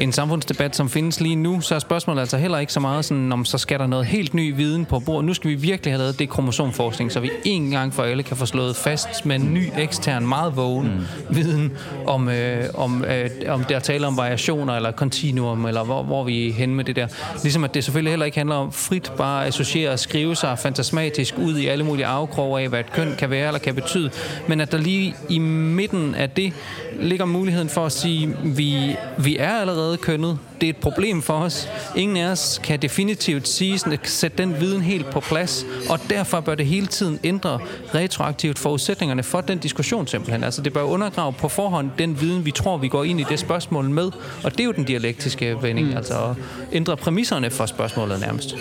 en 0.00 0.12
samfundsdebat, 0.12 0.76
som 0.76 0.88
findes 0.88 1.20
lige 1.20 1.36
nu, 1.36 1.60
så 1.60 1.74
er 1.74 1.78
spørgsmålet 1.78 2.20
altså 2.20 2.36
heller 2.36 2.58
ikke 2.58 2.72
så 2.72 2.80
meget 2.80 3.04
sådan, 3.04 3.32
om 3.32 3.44
så 3.44 3.58
skal 3.58 3.78
der 3.78 3.86
noget 3.86 4.06
helt 4.06 4.34
ny 4.34 4.56
viden 4.56 4.84
på 4.84 4.98
bordet. 4.98 5.24
Nu 5.24 5.34
skal 5.34 5.50
vi 5.50 5.54
virkelig 5.54 5.92
have 5.92 5.98
lavet 5.98 6.18
det 6.18 6.28
kromosomforskning, 6.28 7.12
så 7.12 7.20
vi 7.20 7.30
en 7.44 7.70
gang 7.70 7.94
for 7.94 8.02
alle 8.02 8.22
kan 8.22 8.36
få 8.36 8.46
slået 8.46 8.76
fast 8.76 9.26
med 9.26 9.36
en 9.36 9.54
ny 9.54 9.70
ekstern, 9.78 10.26
meget 10.26 10.56
vågen 10.56 11.06
mm. 11.30 11.36
viden 11.36 11.72
om, 12.06 12.28
øh, 12.28 12.64
om, 12.74 13.04
øh, 13.04 13.30
om 13.48 13.64
der 13.64 13.78
taler 13.78 14.06
om 14.06 14.16
variationer 14.16 14.76
eller 14.76 14.90
kontinuum, 14.90 15.66
eller 15.66 15.84
hvor, 15.84 16.02
hvor 16.02 16.24
vi 16.24 16.48
er 16.48 16.52
henne 16.52 16.74
med 16.74 16.84
det 16.84 16.96
der. 16.96 17.06
Ligesom 17.42 17.64
at 17.64 17.74
det 17.74 17.84
selvfølgelig 17.84 18.12
heller 18.12 18.26
ikke 18.26 18.38
handler 18.38 18.56
om 18.56 18.72
frit 18.72 19.12
bare 19.16 19.42
at 19.42 19.48
associere 19.48 19.90
og 19.90 19.98
skrive 19.98 20.36
sig 20.36 20.58
fantasmatisk 20.58 21.34
ud 21.38 21.58
i 21.58 21.66
alle 21.66 21.84
mulige 21.84 22.06
afkroge 22.06 22.62
af, 22.62 22.68
hvad 22.68 22.80
et 22.80 22.92
køn 22.92 23.14
kan 23.18 23.30
være 23.30 23.46
eller 23.46 23.60
kan 23.60 23.74
betyde, 23.74 24.10
men 24.46 24.60
at 24.60 24.72
der 24.72 24.78
lige 24.78 25.14
i 25.28 25.38
midten 25.38 26.14
af 26.14 26.30
det 26.30 26.52
ligger 27.00 27.24
muligheden 27.24 27.68
for 27.68 27.86
at 27.86 27.92
sige, 27.92 28.36
vi, 28.44 28.96
vi 29.18 29.36
er 29.36 29.52
allerede 29.52 29.96
kønnet. 29.96 30.38
Det 30.60 30.66
er 30.66 30.70
et 30.70 30.76
problem 30.76 31.22
for 31.22 31.34
os. 31.34 31.68
Ingen 31.96 32.16
af 32.16 32.30
os 32.30 32.60
kan 32.64 32.82
definitivt 32.82 33.48
sige, 33.48 33.78
sådan, 33.78 33.92
at 33.92 34.08
sætte 34.08 34.38
den 34.38 34.60
viden 34.60 34.82
helt 34.82 35.10
på 35.10 35.20
plads, 35.20 35.66
og 35.90 36.00
derfor 36.10 36.40
bør 36.40 36.54
det 36.54 36.66
hele 36.66 36.86
tiden 36.86 37.18
ændre 37.24 37.58
retroaktivt 37.94 38.58
forudsætningerne 38.58 39.22
for 39.22 39.40
den 39.40 39.58
diskussion 39.58 40.06
simpelthen. 40.06 40.44
Altså 40.44 40.62
det 40.62 40.72
bør 40.72 40.82
undergrave 40.82 41.32
på 41.32 41.48
forhånd 41.48 41.90
den 41.98 42.20
viden, 42.20 42.44
vi 42.46 42.50
tror, 42.50 42.76
vi 42.76 42.88
går 42.88 43.04
ind 43.04 43.20
i 43.20 43.24
det 43.28 43.38
spørgsmål 43.38 43.90
med, 43.90 44.10
og 44.44 44.52
det 44.52 44.60
er 44.60 44.64
jo 44.64 44.72
den 44.72 44.84
dialektiske 44.84 45.56
vending, 45.62 45.88
mm. 45.88 45.96
altså 45.96 46.14
at 46.14 46.36
ændre 46.72 46.96
præmisserne 46.96 47.50
for 47.50 47.66
spørgsmålet 47.66 48.20
nærmest. 48.20 48.56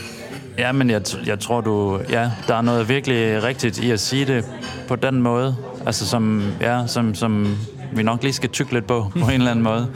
Ja, 0.57 0.71
men 0.71 0.89
jeg, 0.89 1.01
jeg 1.25 1.39
tror 1.39 1.61
du... 1.61 1.99
Ja, 2.09 2.31
der 2.47 2.55
er 2.55 2.61
noget 2.61 2.89
virkelig 2.89 3.43
rigtigt 3.43 3.79
i 3.79 3.91
at 3.91 3.99
sige 3.99 4.25
det 4.25 4.45
på 4.87 4.95
den 4.95 5.21
måde. 5.21 5.55
Altså 5.85 6.07
som, 6.07 6.43
ja, 6.61 6.87
som, 6.87 7.15
som 7.15 7.57
vi 7.97 8.03
nok 8.03 8.23
lige 8.23 8.33
skal 8.33 8.49
tykke 8.49 8.73
lidt 8.73 8.87
på, 8.87 9.11
på 9.19 9.25
en 9.25 9.31
eller 9.31 9.51
anden 9.51 9.63
måde. 9.63 9.87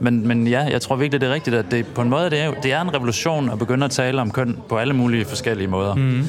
Men, 0.00 0.28
men 0.28 0.46
ja, 0.46 0.64
jeg 0.64 0.82
tror 0.82 0.96
virkelig, 0.96 1.20
det 1.20 1.28
er 1.28 1.34
rigtigt, 1.34 1.56
at 1.56 1.70
det 1.70 1.86
på 1.86 2.02
en 2.02 2.10
måde, 2.10 2.30
det 2.30 2.40
er, 2.40 2.50
det 2.52 2.72
er 2.72 2.80
en 2.80 2.94
revolution 2.94 3.50
at 3.50 3.58
begynde 3.58 3.84
at 3.84 3.90
tale 3.90 4.20
om 4.20 4.30
køn 4.30 4.58
på 4.68 4.78
alle 4.78 4.94
mulige 4.94 5.24
forskellige 5.24 5.68
måder. 5.68 5.94
Mm. 5.94 6.28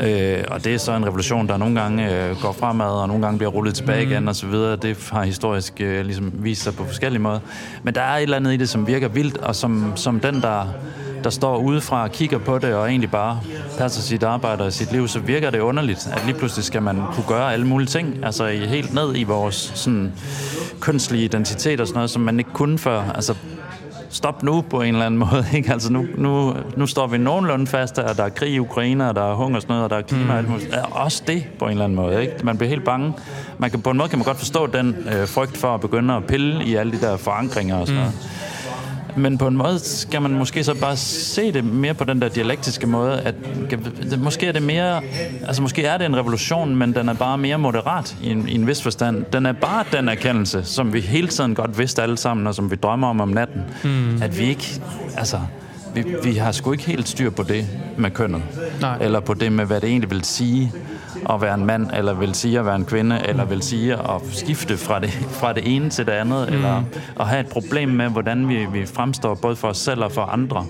Øh, 0.00 0.44
og 0.48 0.64
det 0.64 0.74
er 0.74 0.78
så 0.78 0.92
en 0.96 1.06
revolution, 1.06 1.48
der 1.48 1.56
nogle 1.56 1.80
gange 1.80 2.14
øh, 2.14 2.36
går 2.42 2.52
fremad, 2.52 2.90
og 2.90 3.08
nogle 3.08 3.22
gange 3.22 3.38
bliver 3.38 3.50
rullet 3.50 3.74
tilbage 3.74 4.04
mm. 4.04 4.12
igen, 4.12 4.28
og 4.28 4.36
så 4.36 4.46
videre. 4.46 4.76
Det 4.76 5.08
har 5.12 5.22
historisk 5.22 5.80
øh, 5.80 6.04
ligesom 6.04 6.32
vist 6.34 6.62
sig 6.62 6.74
på 6.74 6.84
forskellige 6.84 7.22
måder. 7.22 7.40
Men 7.82 7.94
der 7.94 8.00
er 8.00 8.16
et 8.16 8.22
eller 8.22 8.36
andet 8.36 8.52
i 8.52 8.56
det, 8.56 8.68
som 8.68 8.86
virker 8.86 9.08
vildt, 9.08 9.38
og 9.38 9.56
som, 9.56 9.92
som 9.96 10.20
den, 10.20 10.42
der 10.42 10.66
der 11.24 11.30
står 11.30 11.58
udefra 11.58 12.02
og 12.02 12.12
kigger 12.12 12.38
på 12.38 12.58
det, 12.58 12.74
og 12.74 12.88
egentlig 12.88 13.10
bare 13.10 13.40
passer 13.78 14.02
sit 14.02 14.22
arbejde 14.22 14.64
og 14.64 14.72
sit 14.72 14.92
liv, 14.92 15.08
så 15.08 15.18
virker 15.18 15.50
det 15.50 15.60
underligt, 15.60 16.08
at 16.12 16.26
lige 16.26 16.38
pludselig 16.38 16.64
skal 16.64 16.82
man 16.82 17.02
kunne 17.12 17.26
gøre 17.28 17.52
alle 17.52 17.66
mulige 17.66 17.88
ting, 17.88 18.24
altså 18.24 18.46
helt 18.46 18.94
ned 18.94 19.16
i 19.16 19.22
vores 19.22 19.72
sådan, 19.74 20.12
kønslige 20.80 21.24
identitet 21.24 21.80
og 21.80 21.86
sådan 21.86 21.96
noget, 21.96 22.10
som 22.10 22.22
man 22.22 22.38
ikke 22.38 22.52
kunne 22.52 22.78
før. 22.78 23.02
Altså, 23.14 23.34
stop 24.10 24.42
nu 24.42 24.60
på 24.60 24.82
en 24.82 24.94
eller 24.94 25.06
anden 25.06 25.18
måde. 25.30 25.46
Ikke? 25.54 25.72
Altså 25.72 25.92
nu, 25.92 26.06
nu, 26.16 26.54
nu 26.76 26.86
står 26.86 27.06
vi 27.06 27.18
nogenlunde 27.18 27.66
fast, 27.66 27.98
at 27.98 28.16
der 28.16 28.24
er 28.24 28.28
krig 28.28 28.52
i 28.52 28.58
Ukraine, 28.58 29.08
og 29.08 29.14
der 29.14 29.30
er 29.30 29.34
hungersnød, 29.34 29.76
og 29.76 29.90
der 29.90 29.96
er 29.96 30.02
klima, 30.02 30.24
mm. 30.24 30.30
alt 30.38 30.48
muligt. 30.48 30.76
Også 30.90 31.22
det 31.26 31.44
på 31.58 31.64
en 31.64 31.70
eller 31.70 31.84
anden 31.84 31.96
måde. 31.96 32.22
Ikke? 32.22 32.34
Man 32.42 32.58
bliver 32.58 32.68
helt 32.68 32.84
bange. 32.84 33.12
Man 33.58 33.70
kan, 33.70 33.80
på 33.80 33.90
en 33.90 33.96
måde 33.96 34.08
kan 34.08 34.18
man 34.18 34.24
godt 34.24 34.38
forstå 34.38 34.66
den 34.66 34.96
øh, 35.12 35.28
frygt 35.28 35.56
for 35.56 35.74
at 35.74 35.80
begynde 35.80 36.14
at 36.14 36.24
pille 36.24 36.64
i 36.64 36.74
alle 36.74 36.92
de 36.92 37.00
der 37.00 37.16
forankringer 37.16 37.76
og 37.76 37.86
sådan 37.86 38.02
mm. 38.02 38.06
noget. 38.06 38.28
Men 39.16 39.38
på 39.38 39.46
en 39.46 39.56
måde 39.56 39.78
skal 39.78 40.22
man 40.22 40.30
måske 40.30 40.64
så 40.64 40.74
bare 40.74 40.96
se 40.96 41.52
det 41.52 41.64
mere 41.64 41.94
på 41.94 42.04
den 42.04 42.22
der 42.22 42.28
dialektiske 42.28 42.86
måde, 42.86 43.20
at 43.20 43.34
måske 44.18 44.46
er 44.46 44.52
det 44.52 44.62
mere, 44.62 45.00
altså 45.46 45.62
måske 45.62 45.84
er 45.84 45.98
det 45.98 46.06
en 46.06 46.16
revolution, 46.16 46.76
men 46.76 46.94
den 46.94 47.08
er 47.08 47.14
bare 47.14 47.38
mere 47.38 47.58
moderat 47.58 48.16
i 48.22 48.30
en, 48.30 48.48
i 48.48 48.54
en 48.54 48.66
vis 48.66 48.82
forstand. 48.82 49.24
Den 49.32 49.46
er 49.46 49.52
bare 49.52 49.84
den 49.92 50.08
erkendelse, 50.08 50.64
som 50.64 50.92
vi 50.92 51.00
hele 51.00 51.28
tiden 51.28 51.54
godt 51.54 51.78
vidste 51.78 52.02
alle 52.02 52.16
sammen, 52.16 52.46
og 52.46 52.54
som 52.54 52.70
vi 52.70 52.76
drømmer 52.76 53.08
om 53.08 53.20
om 53.20 53.28
natten, 53.28 53.62
mm. 53.84 54.22
at 54.22 54.38
vi 54.38 54.44
ikke, 54.44 54.80
altså, 55.16 55.40
vi, 55.94 56.04
vi 56.24 56.32
har 56.32 56.52
sgu 56.52 56.72
ikke 56.72 56.84
helt 56.84 57.08
styr 57.08 57.30
på 57.30 57.42
det 57.42 57.66
med 57.96 58.10
kønnet. 58.10 58.42
Nej. 58.80 58.98
Eller 59.00 59.20
på 59.20 59.34
det 59.34 59.52
med, 59.52 59.64
hvad 59.64 59.80
det 59.80 59.88
egentlig 59.90 60.10
vil 60.10 60.24
sige 60.24 60.72
at 61.30 61.40
være 61.40 61.54
en 61.54 61.66
mand, 61.66 61.90
eller 61.94 62.14
vil 62.14 62.34
sige 62.34 62.58
at 62.58 62.66
være 62.66 62.76
en 62.76 62.84
kvinde, 62.84 63.20
eller 63.28 63.44
vil 63.44 63.62
sige 63.62 63.92
at 63.92 64.20
skifte 64.32 64.76
fra 64.76 64.98
det, 64.98 65.10
fra 65.10 65.52
det 65.52 65.76
ene 65.76 65.90
til 65.90 66.06
det 66.06 66.12
andet, 66.12 66.48
mm. 66.48 66.54
eller 66.54 66.82
at 67.20 67.26
have 67.26 67.40
et 67.40 67.48
problem 67.48 67.88
med, 67.88 68.08
hvordan 68.08 68.48
vi, 68.48 68.66
vi 68.72 68.86
fremstår 68.86 69.34
både 69.34 69.56
for 69.56 69.68
os 69.68 69.78
selv 69.78 70.04
og 70.04 70.12
for 70.12 70.22
andre 70.22 70.66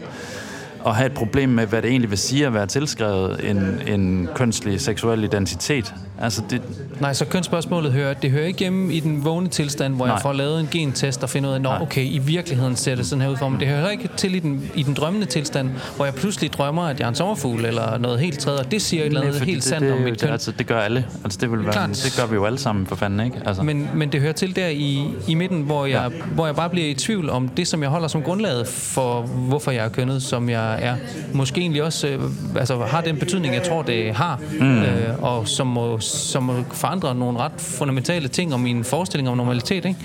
at 0.87 0.97
have 0.97 1.07
et 1.07 1.15
problem 1.15 1.49
med, 1.49 1.67
hvad 1.67 1.83
det 1.83 1.91
egentlig 1.91 2.11
vil 2.11 2.19
sige 2.19 2.47
at 2.47 2.55
være 2.55 2.67
tilskrevet 2.67 3.51
en, 3.51 3.81
en 3.87 4.29
kønslig 4.35 4.81
seksuel 4.81 5.25
identitet. 5.25 5.95
Altså 6.21 6.43
det... 6.51 6.63
Nej, 7.01 7.13
så 7.13 7.25
kønsspørgsmålet 7.25 7.93
hører, 7.93 8.15
det 8.15 8.31
hører 8.31 8.47
ikke 8.47 8.59
hjemme 8.59 8.95
i 8.95 9.01
den 9.01 9.25
vågne 9.25 9.49
tilstand, 9.49 9.95
hvor 9.95 10.07
Nej. 10.07 10.15
jeg 10.15 10.23
får 10.23 10.33
lavet 10.33 10.61
en 10.61 10.69
gentest 10.71 11.23
og 11.23 11.31
finder 11.31 11.51
ud 11.51 11.55
af, 11.55 11.75
at 11.75 11.83
okay, 11.83 12.05
i 12.05 12.19
virkeligheden 12.19 12.77
ser 12.77 12.95
det 12.95 13.07
sådan 13.07 13.23
her 13.23 13.29
ud 13.29 13.37
for 13.37 13.49
mig. 13.49 13.61
Det 13.61 13.69
hører 13.69 13.91
ikke 13.91 14.09
til 14.17 14.35
i 14.35 14.39
den, 14.39 14.71
i 14.75 14.83
den 14.83 14.95
drømmende 14.95 15.27
tilstand, 15.27 15.71
hvor 15.97 16.05
jeg 16.05 16.15
pludselig 16.15 16.53
drømmer, 16.53 16.83
at 16.83 16.99
jeg 16.99 17.05
er 17.05 17.09
en 17.09 17.15
sommerfugl 17.15 17.65
eller 17.65 17.99
noget 17.99 18.21
helt 18.21 18.39
tredje, 18.39 18.61
og 18.61 18.71
det 18.71 18.83
siger 18.83 19.03
et 19.03 19.07
eller 19.07 19.21
andet 19.21 19.41
helt 19.41 19.57
det, 19.57 19.65
sandt 19.65 19.87
det, 19.87 19.93
om 19.93 20.01
mit 20.01 20.21
køn. 20.21 20.31
Altså, 20.31 20.53
det 20.53 20.67
gør 20.67 20.81
alle. 20.81 21.07
Altså, 21.25 21.39
det, 21.41 21.51
vil 21.51 21.67
være, 21.67 21.89
det 21.89 22.15
gør 22.17 22.27
vi 22.27 22.35
jo 22.35 22.45
alle 22.45 22.59
sammen, 22.59 22.87
for 22.87 22.97
fanden, 22.97 23.21
ikke? 23.21 23.41
Altså. 23.47 23.63
Men, 23.63 23.89
men 23.95 24.13
det 24.13 24.21
hører 24.21 24.33
til 24.33 24.57
der 24.57 24.69
i, 24.69 25.05
i 25.29 25.35
midten, 25.35 25.63
hvor 25.63 25.87
jeg, 25.87 26.11
ja. 26.13 26.23
hvor 26.35 26.47
jeg 26.47 26.57
bare 26.57 26.71
bliver 26.71 26.87
i 26.87 26.95
tvivl 26.95 27.31
om 27.31 27.49
det, 27.49 27.69
som 27.69 27.83
jeg 27.83 27.91
holder 27.91 28.09
som 28.09 28.23
grundlaget 28.23 28.69
for, 28.69 29.23
hvorfor 29.23 29.71
jeg 29.71 29.85
er 29.85 29.89
kønnet, 29.89 30.23
som 30.23 30.51
jeg 30.51 30.83
er. 30.83 30.95
Måske 31.33 31.61
egentlig 31.61 31.83
også 31.83 32.09
øh, 32.09 32.21
altså, 32.57 32.77
har 32.79 33.01
den 33.01 33.17
betydning, 33.17 33.55
jeg 33.55 33.63
tror, 33.63 33.83
det 33.83 34.15
har, 34.15 34.41
mm. 34.61 34.83
øh, 34.83 35.23
og 35.23 35.49
som 35.49 35.67
må, 35.67 35.99
som 36.09 36.43
må 36.43 36.55
forandre 36.73 37.15
nogle 37.15 37.39
ret 37.39 37.53
fundamentale 37.59 38.29
ting 38.29 38.55
om 38.55 38.61
min 38.61 38.85
forestilling 38.85 39.29
om 39.29 39.37
normalitet, 39.37 39.85
ikke? 39.85 39.97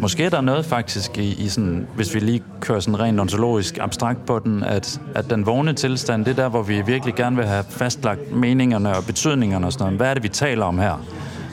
Måske 0.00 0.24
er 0.24 0.30
der 0.30 0.40
noget 0.40 0.66
faktisk 0.66 1.18
i, 1.18 1.44
i 1.44 1.48
sådan, 1.48 1.86
hvis 1.94 2.14
vi 2.14 2.20
lige 2.20 2.42
kører 2.60 2.80
sådan 2.80 3.00
rent 3.00 3.20
ontologisk 3.20 3.78
abstrakt 3.80 4.26
på 4.26 4.38
den, 4.38 4.62
at, 4.64 5.00
at 5.14 5.30
den 5.30 5.46
vågne 5.46 5.72
tilstand, 5.72 6.24
det 6.24 6.30
er 6.30 6.42
der, 6.42 6.48
hvor 6.48 6.62
vi 6.62 6.82
virkelig 6.86 7.14
gerne 7.14 7.36
vil 7.36 7.46
have 7.46 7.64
fastlagt 7.70 8.36
meningerne 8.36 8.96
og 8.96 9.04
betydningerne 9.04 9.66
og 9.66 9.72
sådan 9.72 9.84
noget. 9.84 9.98
Hvad 9.98 10.10
er 10.10 10.14
det, 10.14 10.22
vi 10.22 10.28
taler 10.28 10.64
om 10.64 10.78
her? 10.78 11.04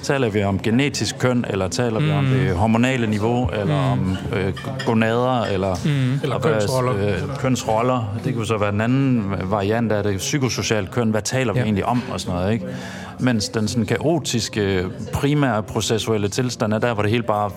Taler 0.03 0.29
vi 0.29 0.43
om 0.43 0.59
genetisk 0.59 1.19
køn, 1.19 1.45
eller 1.49 1.67
taler 1.67 1.99
mm. 1.99 2.05
vi 2.05 2.11
om 2.11 2.23
mm. 2.23 2.29
det 2.29 2.55
hormonale 2.55 3.07
niveau, 3.07 3.49
eller 3.49 3.95
mm. 3.95 4.01
om 4.01 4.17
øh, 4.33 4.53
gonader, 4.85 5.41
eller, 5.41 5.75
mm. 5.85 6.19
eller 6.23 6.39
kønsroller. 6.39 6.93
Øh, 6.95 7.37
kønsroller. 7.39 8.17
Det 8.23 8.35
kunne 8.35 8.45
så 8.45 8.57
være 8.57 8.71
den 8.71 8.81
anden 8.81 9.33
variant 9.43 9.91
af 9.91 10.03
det, 10.03 10.17
psykosocialt 10.17 10.91
køn. 10.91 11.09
Hvad 11.09 11.21
taler 11.21 11.53
ja. 11.55 11.61
vi 11.61 11.65
egentlig 11.65 11.85
om, 11.85 12.01
og 12.11 12.19
sådan 12.19 12.35
noget, 12.35 12.53
ikke? 12.53 12.65
Mens 13.19 13.49
den 13.49 13.67
sådan 13.67 13.85
kaotiske, 13.85 14.85
primære 15.13 15.63
processuelle 15.63 16.29
tilstand 16.29 16.73
er 16.73 16.79
der, 16.79 16.93
hvor 16.93 17.03
det 17.03 17.11
hele 17.11 17.23
bare 17.23 17.51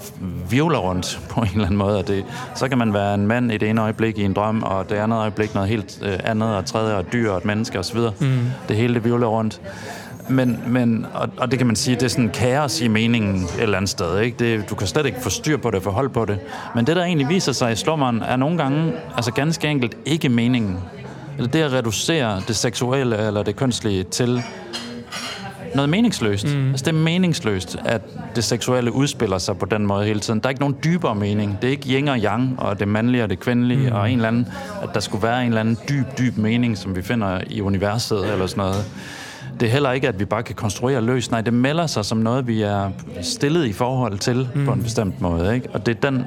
virvler 0.50 0.78
rundt 0.78 1.20
på 1.28 1.40
en 1.40 1.48
eller 1.52 1.64
anden 1.64 1.78
måde. 1.78 1.98
Og 1.98 2.08
det, 2.08 2.24
så 2.54 2.68
kan 2.68 2.78
man 2.78 2.94
være 2.94 3.14
en 3.14 3.26
mand 3.26 3.52
i 3.52 3.58
det 3.58 3.70
ene 3.70 3.82
øjeblik 3.82 4.18
i 4.18 4.22
en 4.22 4.32
drøm, 4.32 4.62
og 4.62 4.90
det 4.90 4.96
andet 4.96 5.16
øjeblik 5.16 5.54
noget 5.54 5.68
helt 5.68 5.98
øh, 6.02 6.18
andet, 6.24 6.56
og 6.56 6.66
tredje 6.66 6.94
og 6.94 7.12
dyr 7.12 7.30
og 7.30 7.38
et 7.38 7.44
menneske 7.44 7.78
osv. 7.78 7.98
Mm. 8.20 8.38
Det 8.68 8.76
hele 8.76 8.94
det 8.94 9.04
virvler 9.04 9.26
rundt. 9.26 9.60
Men, 10.28 10.58
men 10.66 11.06
og, 11.14 11.28
og 11.36 11.50
det 11.50 11.58
kan 11.58 11.66
man 11.66 11.76
sige, 11.76 11.94
det 11.94 12.02
er 12.02 12.08
sådan 12.08 12.28
kaos 12.28 12.80
i 12.80 12.88
meningen 12.88 13.42
et 13.42 13.62
eller 13.62 13.76
andet 13.76 13.90
sted. 13.90 14.20
Ikke? 14.20 14.36
Det, 14.38 14.70
du 14.70 14.74
kan 14.74 14.86
slet 14.86 15.06
ikke 15.06 15.20
få 15.20 15.30
styr 15.30 15.56
på 15.56 15.70
det, 15.70 15.82
få 15.82 15.90
hold 15.90 16.08
på 16.08 16.24
det. 16.24 16.38
Men 16.74 16.86
det, 16.86 16.96
der 16.96 17.04
egentlig 17.04 17.28
viser 17.28 17.52
sig 17.52 17.72
i 17.72 17.76
slummeren, 17.76 18.22
er 18.22 18.36
nogle 18.36 18.58
gange 18.58 18.92
altså 19.16 19.32
ganske 19.32 19.68
enkelt 19.68 19.96
ikke 20.04 20.28
meningen. 20.28 20.78
Eller 21.36 21.50
det 21.50 21.62
at 21.62 21.72
reducere 21.72 22.42
det 22.48 22.56
seksuelle 22.56 23.26
eller 23.26 23.42
det 23.42 23.56
kønslige 23.56 24.04
til 24.04 24.42
noget 25.74 25.88
meningsløst. 25.88 26.56
Mm. 26.56 26.70
Altså, 26.70 26.84
det 26.84 26.88
er 26.88 26.98
meningsløst, 26.98 27.76
at 27.84 28.02
det 28.36 28.44
seksuelle 28.44 28.92
udspiller 28.92 29.38
sig 29.38 29.58
på 29.58 29.66
den 29.66 29.86
måde 29.86 30.06
hele 30.06 30.20
tiden. 30.20 30.40
Der 30.40 30.46
er 30.46 30.50
ikke 30.50 30.60
nogen 30.60 30.76
dybere 30.84 31.14
mening. 31.14 31.58
Det 31.62 31.68
er 31.68 31.72
ikke 31.72 31.88
yin 31.88 32.08
og 32.08 32.18
yang, 32.18 32.54
og 32.58 32.80
det 32.80 32.88
mandlige 32.88 33.22
og 33.22 33.30
det 33.30 33.40
kvindelige, 33.40 33.90
mm. 33.90 33.96
og 33.96 34.10
en 34.10 34.16
eller 34.16 34.28
anden, 34.28 34.46
at 34.82 34.88
der 34.94 35.00
skulle 35.00 35.22
være 35.22 35.40
en 35.40 35.48
eller 35.48 35.60
anden 35.60 35.78
dyb, 35.88 36.06
dyb 36.18 36.36
mening, 36.36 36.78
som 36.78 36.96
vi 36.96 37.02
finder 37.02 37.40
i 37.46 37.60
universet 37.60 38.32
eller 38.32 38.46
sådan 38.46 38.64
noget 38.64 38.84
det 39.60 39.66
er 39.66 39.70
heller 39.70 39.92
ikke, 39.92 40.08
at 40.08 40.20
vi 40.20 40.24
bare 40.24 40.42
kan 40.42 40.54
konstruere 40.54 41.00
løs. 41.00 41.30
Nej, 41.30 41.40
det 41.40 41.54
melder 41.54 41.86
sig 41.86 42.04
som 42.04 42.18
noget, 42.18 42.46
vi 42.46 42.62
er 42.62 42.90
stillet 43.22 43.66
i 43.66 43.72
forhold 43.72 44.18
til 44.18 44.48
mm. 44.54 44.64
på 44.64 44.72
en 44.72 44.82
bestemt 44.82 45.20
måde. 45.20 45.54
Ikke? 45.54 45.68
Og 45.72 45.86
det 45.86 45.96
er, 45.96 46.10
den, 46.10 46.24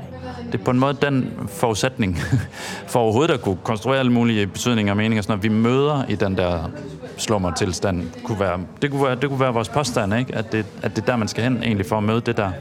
det 0.52 0.60
er 0.60 0.64
på 0.64 0.72
en 0.72 0.80
måde 0.80 0.98
den 1.02 1.34
forudsætning 1.48 2.20
for 2.92 3.00
overhovedet 3.00 3.34
at 3.34 3.42
kunne 3.42 3.58
konstruere 3.64 4.00
alle 4.00 4.12
mulige 4.12 4.48
betydninger 4.48 4.94
og 4.94 4.98
meninger, 4.98 5.22
sådan 5.22 5.38
at 5.38 5.44
vi 5.44 5.50
møder 5.50 6.04
i 6.10 6.16
den 6.16 6.38
der 6.38 6.70
slummertilstand 7.18 8.08
Kunne 8.24 8.40
være, 8.40 8.60
det, 8.82 8.92
kunne 8.92 9.04
være, 9.04 9.16
det 9.16 9.30
kunne 9.30 9.40
være 9.40 9.54
vores 9.54 9.70
påstand, 9.70 10.14
ikke? 10.14 10.36
At, 10.36 10.52
det, 10.52 10.66
at 10.82 10.96
det 10.96 11.02
er 11.02 11.06
der, 11.06 11.16
man 11.16 11.28
skal 11.28 11.44
hen 11.44 11.64
egentlig 11.64 11.86
for 11.86 11.98
at 11.98 12.04
møde 12.04 12.22
det 12.22 12.38
der. 12.38 12.52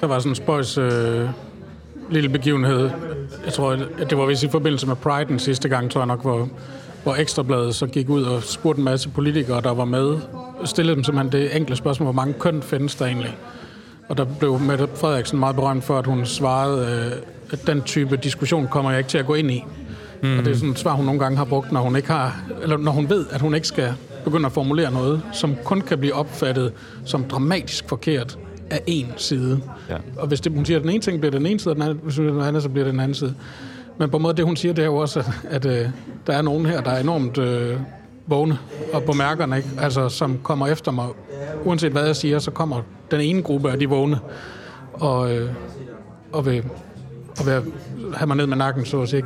Der 0.00 0.06
var 0.06 0.18
sådan 0.18 0.32
en 0.32 0.36
spøjs 0.36 0.78
øh, 0.78 1.28
lille 2.10 2.28
begivenhed. 2.28 2.90
Jeg 3.44 3.52
tror, 3.52 3.78
at 3.98 4.10
det 4.10 4.18
var 4.18 4.26
vist 4.26 4.42
i 4.42 4.48
forbindelse 4.48 4.86
med 4.86 4.96
Pride 4.96 5.28
den 5.28 5.38
sidste 5.38 5.68
gang, 5.68 5.90
tror 5.90 6.00
jeg 6.00 6.06
nok, 6.06 6.22
hvor 6.22 6.48
hvor 7.06 7.14
Ekstrabladet 7.14 7.74
så 7.74 7.86
gik 7.86 8.08
ud 8.08 8.22
og 8.22 8.42
spurgte 8.42 8.78
en 8.78 8.84
masse 8.84 9.08
politikere, 9.08 9.60
der 9.60 9.74
var 9.74 9.84
med, 9.84 10.18
stillede 10.64 10.96
dem 10.96 11.04
simpelthen 11.04 11.42
det 11.42 11.56
enkle 11.56 11.76
spørgsmål, 11.76 12.04
hvor 12.04 12.12
mange 12.12 12.32
køn 12.32 12.62
findes 12.62 12.94
der 12.94 13.06
egentlig? 13.06 13.36
Og 14.08 14.18
der 14.18 14.24
blev 14.24 14.58
Mette 14.60 14.88
Frederiksen 14.94 15.38
meget 15.38 15.56
berømt 15.56 15.84
for, 15.84 15.98
at 15.98 16.06
hun 16.06 16.26
svarede, 16.26 16.86
øh, 16.86 17.12
at 17.52 17.66
den 17.66 17.82
type 17.82 18.16
diskussion 18.16 18.68
kommer 18.70 18.90
jeg 18.90 18.98
ikke 18.98 19.10
til 19.10 19.18
at 19.18 19.26
gå 19.26 19.34
ind 19.34 19.50
i. 19.50 19.64
Mm. 20.22 20.38
Og 20.38 20.44
det 20.44 20.50
er 20.50 20.54
sådan 20.54 20.70
et 20.70 20.78
svar, 20.78 20.92
hun 20.92 21.04
nogle 21.04 21.20
gange 21.20 21.38
har 21.38 21.44
brugt, 21.44 21.72
når 21.72 21.80
hun 21.80 21.96
ikke 21.96 22.08
har, 22.08 22.40
eller 22.62 22.76
når 22.76 22.92
hun 22.92 23.08
ved, 23.10 23.26
at 23.30 23.40
hun 23.40 23.54
ikke 23.54 23.66
skal 23.66 23.92
begynde 24.24 24.46
at 24.46 24.52
formulere 24.52 24.92
noget, 24.92 25.22
som 25.32 25.54
kun 25.64 25.80
kan 25.80 25.98
blive 25.98 26.14
opfattet 26.14 26.72
som 27.04 27.24
dramatisk 27.24 27.88
forkert 27.88 28.38
af 28.70 28.80
én 28.88 29.06
side. 29.16 29.60
Ja. 29.90 29.96
Og 30.16 30.26
hvis 30.26 30.40
det, 30.40 30.52
hun 30.52 30.64
siger, 30.64 30.78
at 30.78 30.82
den 30.82 30.90
ene 30.90 31.00
ting 31.00 31.20
bliver 31.20 31.30
den 31.30 31.46
ene 31.46 31.60
side, 31.60 31.72
og 31.72 31.76
den 31.76 31.82
anden, 31.82 31.98
hvis 32.02 32.16
hun 32.16 32.24
siger 32.24 32.32
den 32.32 32.42
anden, 32.42 32.62
så 32.62 32.68
bliver 32.68 32.84
det 32.84 32.92
den 32.92 33.00
anden 33.00 33.14
side. 33.14 33.34
Men 33.98 34.10
på 34.10 34.16
en 34.16 34.22
måde, 34.22 34.36
det 34.36 34.44
hun 34.44 34.56
siger, 34.56 34.74
det 34.74 34.82
er 34.82 34.86
jo 34.86 34.96
også, 34.96 35.18
at, 35.50 35.66
at 35.66 35.66
øh, 35.66 35.88
der 36.26 36.32
er 36.32 36.42
nogen 36.42 36.66
her, 36.66 36.80
der 36.80 36.90
er 36.90 37.00
enormt 37.00 37.38
øh, 37.38 37.76
vågne 38.26 38.58
og 38.92 39.02
på 39.02 39.12
mærkerne, 39.12 39.56
ikke? 39.56 39.68
Altså, 39.78 40.08
som 40.08 40.38
kommer 40.42 40.66
efter 40.66 40.92
mig. 40.92 41.06
Uanset 41.64 41.92
hvad 41.92 42.06
jeg 42.06 42.16
siger, 42.16 42.38
så 42.38 42.50
kommer 42.50 42.82
den 43.10 43.20
ene 43.20 43.42
gruppe 43.42 43.70
af 43.70 43.78
de 43.78 43.88
vågne 43.88 44.18
og, 44.92 45.34
øh, 45.34 45.50
og 46.32 46.46
vil, 46.46 46.64
og 47.38 47.46
vil 47.46 47.72
have 48.14 48.26
mig 48.26 48.36
ned 48.36 48.46
med 48.46 48.56
nakken, 48.56 48.84
så 48.86 49.00
at 49.02 49.08
sige. 49.08 49.22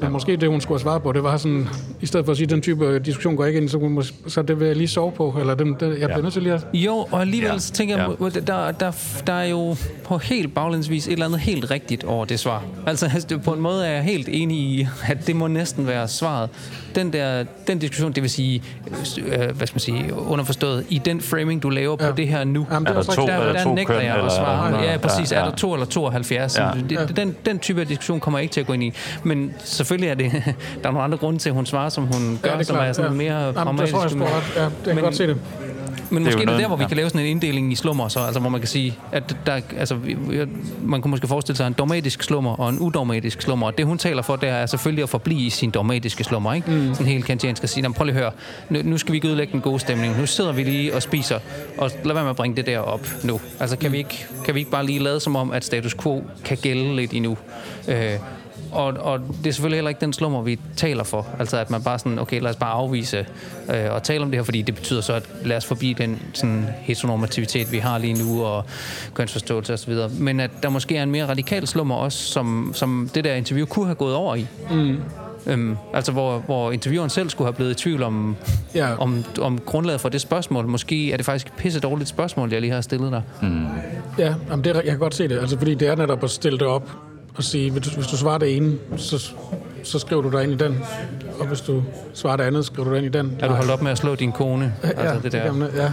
Men 0.00 0.12
måske 0.12 0.36
det, 0.36 0.48
hun 0.48 0.60
skulle 0.60 0.78
have 0.78 0.82
svaret 0.82 1.02
på, 1.02 1.12
det 1.12 1.22
var 1.22 1.36
sådan, 1.36 1.68
i 2.00 2.06
stedet 2.06 2.26
for 2.26 2.30
at 2.32 2.36
sige, 2.36 2.44
at 2.46 2.50
den 2.50 2.62
type 2.62 2.98
diskussion 2.98 3.36
går 3.36 3.44
ikke 3.44 3.60
ind, 3.60 3.68
så, 3.68 3.78
kunne 3.78 3.88
hun 3.88 3.98
mås- 4.02 4.14
så 4.28 4.42
det 4.42 4.60
vil 4.60 4.66
jeg 4.66 4.76
lige 4.76 4.88
sove 4.88 5.12
på, 5.12 5.36
eller 5.40 5.54
den, 5.54 5.66
den, 5.80 5.88
jeg 5.88 5.96
bliver 5.96 6.08
Ja. 6.16 6.20
nødt 6.22 6.32
til 6.32 6.42
lige 6.42 6.54
at... 6.54 6.66
Jo, 6.74 6.94
og 7.10 7.20
alligevel 7.20 7.50
Ja. 7.52 7.58
så 7.58 7.72
tænker 7.72 7.96
jeg, 7.96 8.08
Ja. 8.20 8.40
der, 8.40 8.70
der, 8.72 8.92
der 9.26 9.32
er 9.32 9.44
jo 9.44 9.76
på 10.04 10.18
helt 10.18 10.54
baglænsvis 10.54 11.06
et 11.06 11.12
eller 11.12 11.26
andet 11.26 11.40
helt 11.40 11.70
rigtigt 11.70 12.04
over 12.04 12.24
det 12.24 12.40
svar. 12.40 12.62
Altså 12.86 13.10
altså, 13.14 13.38
på 13.38 13.52
en 13.52 13.60
måde 13.60 13.86
er 13.86 13.92
jeg 13.92 14.02
helt 14.02 14.28
enig 14.32 14.58
i, 14.58 14.86
at 15.06 15.26
det 15.26 15.36
må 15.36 15.46
næsten 15.46 15.86
være 15.86 16.08
svaret. 16.08 16.50
Den 16.94 17.12
der 17.12 17.44
den 17.66 17.78
diskussion, 17.78 18.12
det 18.12 18.22
vil 18.22 18.30
sige, 18.30 18.62
øh, 19.26 19.56
hvad 19.56 19.66
skal 19.66 19.74
man 19.74 19.80
sige, 19.80 20.14
underforstået, 20.16 20.86
i 20.88 20.98
den 21.04 21.20
framing, 21.20 21.62
du 21.62 21.68
laver 21.70 21.96
på 21.96 22.04
Ja. 22.04 22.12
det 22.12 22.28
her 22.28 22.44
nu, 22.44 22.66
Jamen, 22.72 22.86
det 22.86 22.92
Er 22.94 22.98
er 22.98 23.02
der 23.02 23.12
to, 23.12 23.26
der, 23.26 23.32
er 23.32 23.44
der 23.46 23.52
der 23.52 23.62
to 23.62 23.74
nægter 23.74 23.94
køn, 23.94 24.04
jeg 24.04 24.12
eller 24.12 24.24
at 24.24 24.32
svare. 24.32 24.82
Ja, 24.82 24.96
præcis. 24.96 25.32
Ja, 25.32 25.38
Er 25.40 25.44
der 25.44 25.56
to 25.56 25.72
eller 25.74 25.86
72? 25.86 26.58
Ja. 26.58 26.70
Den, 27.16 27.36
den 27.46 27.58
type 27.58 27.80
af 27.80 27.86
diskussion 27.86 28.20
kommer 28.24 28.38
jeg 28.38 28.42
ikke 28.42 28.52
til 28.52 28.60
at 28.60 28.66
gå 28.66 28.72
ind 28.72 28.82
i. 28.84 28.92
Men 29.22 29.54
selvfølgelig 29.58 30.08
er 30.10 30.14
det, 30.14 30.32
der 30.82 30.88
er 30.88 30.92
nogle 30.92 31.02
andre 31.02 31.18
grunde 31.18 31.38
til, 31.38 31.48
at 31.48 31.54
hun 31.54 31.66
svarer, 31.66 31.88
som 31.88 32.04
hun 32.04 32.38
gør, 32.42 32.50
det 32.52 32.60
er 32.60 32.64
som 32.64 32.76
er 32.76 32.80
klart, 32.80 32.96
sådan 32.96 33.10
ja. 33.10 33.16
mere 33.16 33.34
Jamen, 33.40 33.54
der 33.78 33.86
tror 33.86 34.02
jeg, 34.02 34.10
pragmatisk. 34.10 34.16
ret. 34.56 34.56
Ja, 34.56 34.64
det 34.64 34.72
kan 34.84 34.94
Men- 34.94 35.04
godt 35.04 35.16
se 35.16 35.26
det. 35.26 35.36
Men 36.10 36.16
Det 36.18 36.20
er 36.20 36.24
måske 36.24 36.36
det 36.36 36.42
er 36.42 36.46
noget- 36.46 36.60
der, 36.60 36.66
hvor 36.68 36.76
vi 36.76 36.82
ja. 36.82 36.88
kan 36.88 36.96
lave 36.96 37.08
sådan 37.08 37.20
en 37.20 37.26
inddeling 37.30 37.72
i 37.72 37.74
slummer, 37.74 38.08
så, 38.08 38.20
altså, 38.20 38.40
hvor 38.40 38.50
man 38.50 38.60
kan 38.60 38.68
sige, 38.68 38.98
at 39.12 39.36
der, 39.46 39.60
altså, 39.78 39.96
man 40.82 41.02
kunne 41.02 41.10
måske 41.10 41.26
forestille 41.26 41.56
sig 41.56 41.66
en 41.66 41.72
dogmatisk 41.72 42.22
slummer 42.22 42.50
og 42.60 42.68
en 42.68 42.78
udogmatisk 42.78 43.42
slummer. 43.42 43.66
Og 43.66 43.78
det, 43.78 43.86
hun 43.86 43.98
taler 43.98 44.22
for, 44.22 44.36
det 44.36 44.48
er 44.48 44.66
selvfølgelig 44.66 45.02
at 45.02 45.08
forblive 45.08 45.40
i 45.40 45.50
sin 45.50 45.70
dogmatiske 45.70 46.24
slummer. 46.24 46.52
Ikke? 46.54 46.70
Mm. 46.70 46.94
Sådan 46.94 47.06
helt 47.06 47.24
kantiansk 47.24 47.62
at 47.62 47.70
sige, 47.70 47.82
"Nå, 47.82 47.88
men 47.88 47.94
prøv 47.94 48.04
lige 48.04 48.14
at 48.16 48.20
høre, 48.22 48.32
nu, 48.70 48.80
nu 48.84 48.98
skal 48.98 49.12
vi 49.12 49.16
ikke 49.16 49.28
ødelægge 49.28 49.52
den 49.52 49.60
gode 49.60 49.78
stemning. 49.80 50.20
Nu 50.20 50.26
sidder 50.26 50.52
vi 50.52 50.62
lige 50.62 50.94
og 50.94 51.02
spiser, 51.02 51.38
og 51.78 51.90
lad 52.04 52.14
være 52.14 52.24
med 52.24 52.30
at 52.30 52.36
bringe 52.36 52.56
det 52.56 52.66
der 52.66 52.78
op 52.78 53.08
nu. 53.24 53.40
Altså, 53.60 53.76
kan, 53.78 53.92
vi 53.92 53.98
ikke, 53.98 54.26
kan 54.44 54.54
vi 54.54 54.60
ikke 54.60 54.70
bare 54.70 54.86
lige 54.86 54.98
lade 54.98 55.20
som 55.20 55.36
om, 55.36 55.52
at 55.52 55.64
status 55.64 55.94
quo 55.94 56.24
kan 56.44 56.56
gælde 56.62 56.96
lidt 56.96 57.12
endnu? 57.12 57.36
Øh, 57.88 58.10
og, 58.74 58.86
og 58.86 59.20
det 59.42 59.46
er 59.46 59.52
selvfølgelig 59.52 59.76
heller 59.76 59.88
ikke 59.88 60.00
den 60.00 60.12
slummer, 60.12 60.42
vi 60.42 60.58
taler 60.76 61.04
for. 61.04 61.26
Altså 61.38 61.56
at 61.56 61.70
man 61.70 61.82
bare 61.82 61.98
sådan, 61.98 62.18
okay, 62.18 62.40
lad 62.40 62.50
os 62.50 62.56
bare 62.56 62.70
afvise 62.72 63.26
øh, 63.74 63.84
og 63.90 64.02
tale 64.02 64.22
om 64.22 64.30
det 64.30 64.38
her, 64.38 64.44
fordi 64.44 64.62
det 64.62 64.74
betyder 64.74 65.00
så, 65.00 65.12
at 65.12 65.28
lad 65.44 65.56
os 65.56 65.64
forbi 65.66 65.92
den 65.92 66.22
sådan, 66.32 66.66
heteronormativitet, 66.80 67.72
vi 67.72 67.78
har 67.78 67.98
lige 67.98 68.14
nu, 68.24 68.44
og 68.44 68.64
kønsforståelse 69.14 69.72
osv. 69.72 69.94
Men 70.18 70.40
at 70.40 70.50
der 70.62 70.68
måske 70.68 70.96
er 70.96 71.02
en 71.02 71.10
mere 71.10 71.26
radikal 71.28 71.66
slummer 71.66 71.94
også, 71.94 72.18
som, 72.18 72.70
som 72.74 73.10
det 73.14 73.24
der 73.24 73.34
interview 73.34 73.66
kunne 73.66 73.84
have 73.86 73.94
gået 73.94 74.14
over 74.14 74.34
i. 74.34 74.46
Mm. 74.70 74.96
Øhm, 75.46 75.76
altså 75.94 76.12
hvor, 76.12 76.38
hvor 76.38 76.72
intervieweren 76.72 77.10
selv 77.10 77.30
skulle 77.30 77.46
have 77.46 77.54
blevet 77.54 77.70
i 77.70 77.74
tvivl 77.74 78.02
om, 78.02 78.36
Ja. 78.74 78.96
om, 78.98 79.24
om 79.40 79.58
grundlaget 79.66 80.00
for 80.00 80.08
det 80.08 80.20
spørgsmål. 80.20 80.66
Måske 80.66 81.12
er 81.12 81.16
det 81.16 81.26
faktisk 81.26 81.46
et 81.46 81.52
pisse 81.52 81.80
dårligt 81.80 82.08
spørgsmål, 82.08 82.52
jeg 82.52 82.60
lige 82.60 82.72
har 82.72 82.80
stillet 82.80 83.12
dig. 83.12 83.22
Ja, 84.18 84.34
jamen 84.50 84.64
det 84.64 84.70
er, 84.70 84.74
jeg 84.74 84.84
kan 84.84 84.98
godt 84.98 85.14
se 85.14 85.28
det. 85.28 85.38
Altså, 85.38 85.58
fordi 85.58 85.74
det 85.74 85.88
er 85.88 85.96
netop 85.96 86.24
at 86.24 86.30
stille 86.30 86.58
det 86.58 86.66
op 86.66 86.90
og 87.36 87.44
sige, 87.44 87.70
hvis 87.70 87.82
du, 87.88 87.94
hvis 87.94 88.06
du 88.06 88.16
svarer 88.16 88.38
det 88.38 88.56
ene, 88.56 88.78
så, 88.96 89.32
så 89.82 89.98
skriver 89.98 90.22
du 90.22 90.30
dig 90.30 90.42
ind 90.42 90.52
i 90.52 90.56
den. 90.56 90.84
Og 91.40 91.46
hvis 91.46 91.60
du 91.60 91.82
svarer 92.14 92.36
det 92.36 92.44
andet, 92.44 92.66
skriver 92.66 92.88
du 92.88 92.94
dig 92.94 93.04
ind 93.04 93.14
i 93.14 93.18
den. 93.18 93.36
Er 93.40 93.48
du 93.48 93.54
holdt 93.54 93.70
op 93.70 93.82
med 93.82 93.90
at 93.90 93.98
slå 93.98 94.14
din 94.14 94.32
kone? 94.32 94.74
Ja, 94.84 95.14
det 95.22 95.32
der. 95.32 95.44
kan 95.44 95.54
man- 95.54 95.70
ja. 95.76 95.92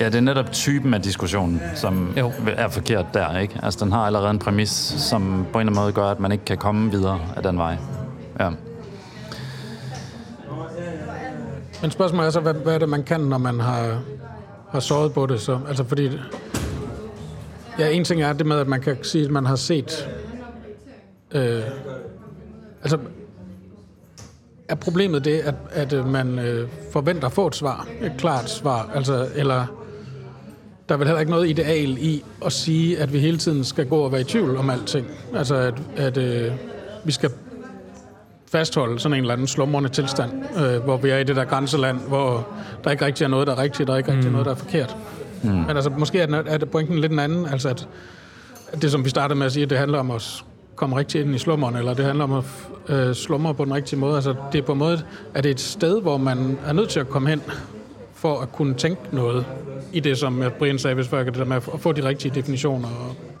Ja, 0.00 0.06
det 0.06 0.14
er 0.14 0.20
netop 0.20 0.52
typen 0.52 0.94
af 0.94 1.02
diskussionen, 1.02 1.60
som 1.74 2.12
Jo. 2.18 2.32
er 2.46 2.68
forkert 2.68 3.06
der, 3.14 3.38
ikke? 3.38 3.58
Altså, 3.62 3.84
den 3.84 3.92
har 3.92 4.00
allerede 4.06 4.30
en 4.30 4.38
præmis, 4.38 4.70
som 4.98 5.46
på 5.52 5.58
en 5.58 5.68
eller 5.68 5.72
anden 5.72 5.74
måde 5.84 5.92
gør, 5.92 6.04
at 6.06 6.20
man 6.20 6.32
ikke 6.32 6.44
kan 6.44 6.56
komme 6.58 6.90
videre 6.90 7.20
af 7.36 7.42
den 7.42 7.58
vej. 7.58 7.76
Ja. 8.40 8.50
Men 11.82 11.90
spørgsmålet 11.90 12.26
er 12.26 12.30
så, 12.30 12.40
hvad, 12.40 12.54
hvad 12.54 12.74
er 12.74 12.78
det, 12.78 12.88
man 12.88 13.02
kan, 13.02 13.20
når 13.20 13.38
man 13.38 13.60
har, 13.60 13.98
har 14.70 14.80
såret 14.80 15.12
på 15.12 15.26
det? 15.26 15.40
Så? 15.40 15.58
Altså, 15.68 15.84
fordi... 15.84 16.10
Ja, 17.78 17.90
en 17.90 18.04
ting 18.04 18.22
er 18.22 18.32
det 18.32 18.46
med, 18.46 18.58
at 18.58 18.68
man 18.68 18.80
kan 18.80 18.96
sige, 19.02 19.24
at 19.24 19.30
man 19.30 19.46
har 19.46 19.56
set... 19.56 20.08
Øh, 21.32 21.62
altså, 22.82 22.98
er 24.68 24.74
problemet 24.74 25.24
det, 25.24 25.38
at, 25.38 25.54
at 25.70 25.92
øh, 25.92 26.08
man 26.08 26.38
øh, 26.38 26.68
forventer 26.92 27.26
at 27.26 27.32
få 27.32 27.46
et 27.46 27.54
svar, 27.54 27.88
et 28.02 28.12
klart 28.18 28.50
svar, 28.50 28.90
altså, 28.94 29.28
eller 29.34 29.66
der 30.88 30.94
er 30.94 30.98
vel 30.98 31.06
heller 31.06 31.20
ikke 31.20 31.32
noget 31.32 31.48
ideal 31.48 31.98
i 32.00 32.24
at 32.44 32.52
sige, 32.52 32.98
at 32.98 33.12
vi 33.12 33.18
hele 33.18 33.38
tiden 33.38 33.64
skal 33.64 33.86
gå 33.86 33.96
og 33.96 34.12
være 34.12 34.20
i 34.20 34.24
tvivl 34.24 34.56
om 34.56 34.70
alting. 34.70 35.06
Altså, 35.34 35.54
at, 35.54 35.74
at 35.96 36.16
øh, 36.16 36.52
vi 37.04 37.12
skal 37.12 37.30
fastholde 38.46 38.98
sådan 38.98 39.18
en 39.18 39.20
eller 39.20 39.32
anden 39.32 39.46
slumrende 39.46 39.88
tilstand, 39.88 40.32
øh, 40.58 40.84
hvor 40.84 40.96
vi 40.96 41.10
er 41.10 41.18
i 41.18 41.24
det 41.24 41.36
der 41.36 41.44
grænseland, 41.44 42.00
hvor 42.08 42.48
der 42.84 42.90
ikke 42.90 43.06
rigtig 43.06 43.24
er 43.24 43.28
noget, 43.28 43.46
der 43.46 43.52
er 43.52 43.58
rigtigt, 43.58 43.86
der 43.86 43.92
er 43.92 43.98
ikke 43.98 44.12
rigtig 44.12 44.26
mm. 44.26 44.32
noget, 44.32 44.46
der 44.46 44.52
er 44.52 44.56
forkert. 44.56 44.96
Mm. 45.44 45.50
Men 45.50 45.70
altså, 45.70 45.90
måske 45.90 46.20
er, 46.20 46.26
den, 46.26 46.34
er 46.34 46.58
det 46.58 46.70
pointen 46.70 46.98
lidt 46.98 47.12
en 47.12 47.18
anden, 47.18 47.46
altså 47.46 47.68
at, 47.68 47.88
det, 48.82 48.90
som 48.90 49.04
vi 49.04 49.10
startede 49.10 49.38
med 49.38 49.46
at 49.46 49.52
sige, 49.52 49.62
at 49.62 49.70
det 49.70 49.78
handler 49.78 49.98
om 49.98 50.10
at 50.10 50.44
komme 50.76 50.96
rigtig 50.96 51.20
ind 51.20 51.34
i 51.34 51.38
slummeren, 51.38 51.76
eller 51.76 51.94
det 51.94 52.04
handler 52.04 52.24
om 52.24 52.32
at 52.32 52.44
øh, 52.88 53.14
slumre 53.14 53.54
på 53.54 53.64
den 53.64 53.74
rigtige 53.74 53.98
måde. 53.98 54.14
Altså, 54.14 54.34
det 54.52 54.58
er 54.58 54.62
på 54.62 54.72
en 54.72 54.78
måde, 54.78 55.02
at 55.34 55.44
det 55.44 55.50
er 55.50 55.54
et 55.54 55.60
sted, 55.60 56.02
hvor 56.02 56.16
man 56.16 56.58
er 56.66 56.72
nødt 56.72 56.88
til 56.88 57.00
at 57.00 57.08
komme 57.08 57.28
hen, 57.28 57.42
for 58.14 58.40
at 58.40 58.52
kunne 58.52 58.74
tænke 58.74 59.00
noget 59.12 59.46
i 59.92 60.00
det, 60.00 60.18
som 60.18 60.42
Brian 60.58 60.78
sagde, 60.78 60.94
hvis 60.94 61.08
det 61.08 61.34
der 61.34 61.44
med 61.44 61.56
at 61.56 61.80
få 61.80 61.92
de 61.92 62.04
rigtige 62.04 62.34
definitioner. 62.34 62.88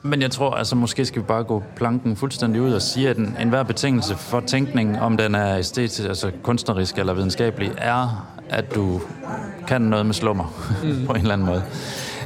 Men 0.02 0.22
jeg 0.22 0.30
tror, 0.30 0.50
altså 0.50 0.76
måske 0.76 1.04
skal 1.04 1.22
vi 1.22 1.26
bare 1.26 1.44
gå 1.44 1.62
planken 1.76 2.16
fuldstændig 2.16 2.62
ud 2.62 2.72
og 2.72 2.82
sige, 2.82 3.08
at 3.08 3.16
en, 3.16 3.36
enhver 3.40 3.62
betingelse 3.62 4.16
for 4.16 4.40
tænkning, 4.40 5.00
om 5.00 5.16
den 5.16 5.34
er 5.34 5.58
æstetisk, 5.58 6.08
altså 6.08 6.30
kunstnerisk 6.42 6.98
eller 6.98 7.14
videnskabelig, 7.14 7.72
er, 7.76 8.33
at 8.48 8.74
du 8.74 9.00
kan 9.66 9.82
noget 9.82 10.06
med 10.06 10.14
slummer 10.14 10.54
mm. 10.82 11.06
på 11.06 11.12
en 11.12 11.20
eller 11.20 11.32
anden 11.32 11.46
måde. 11.46 11.62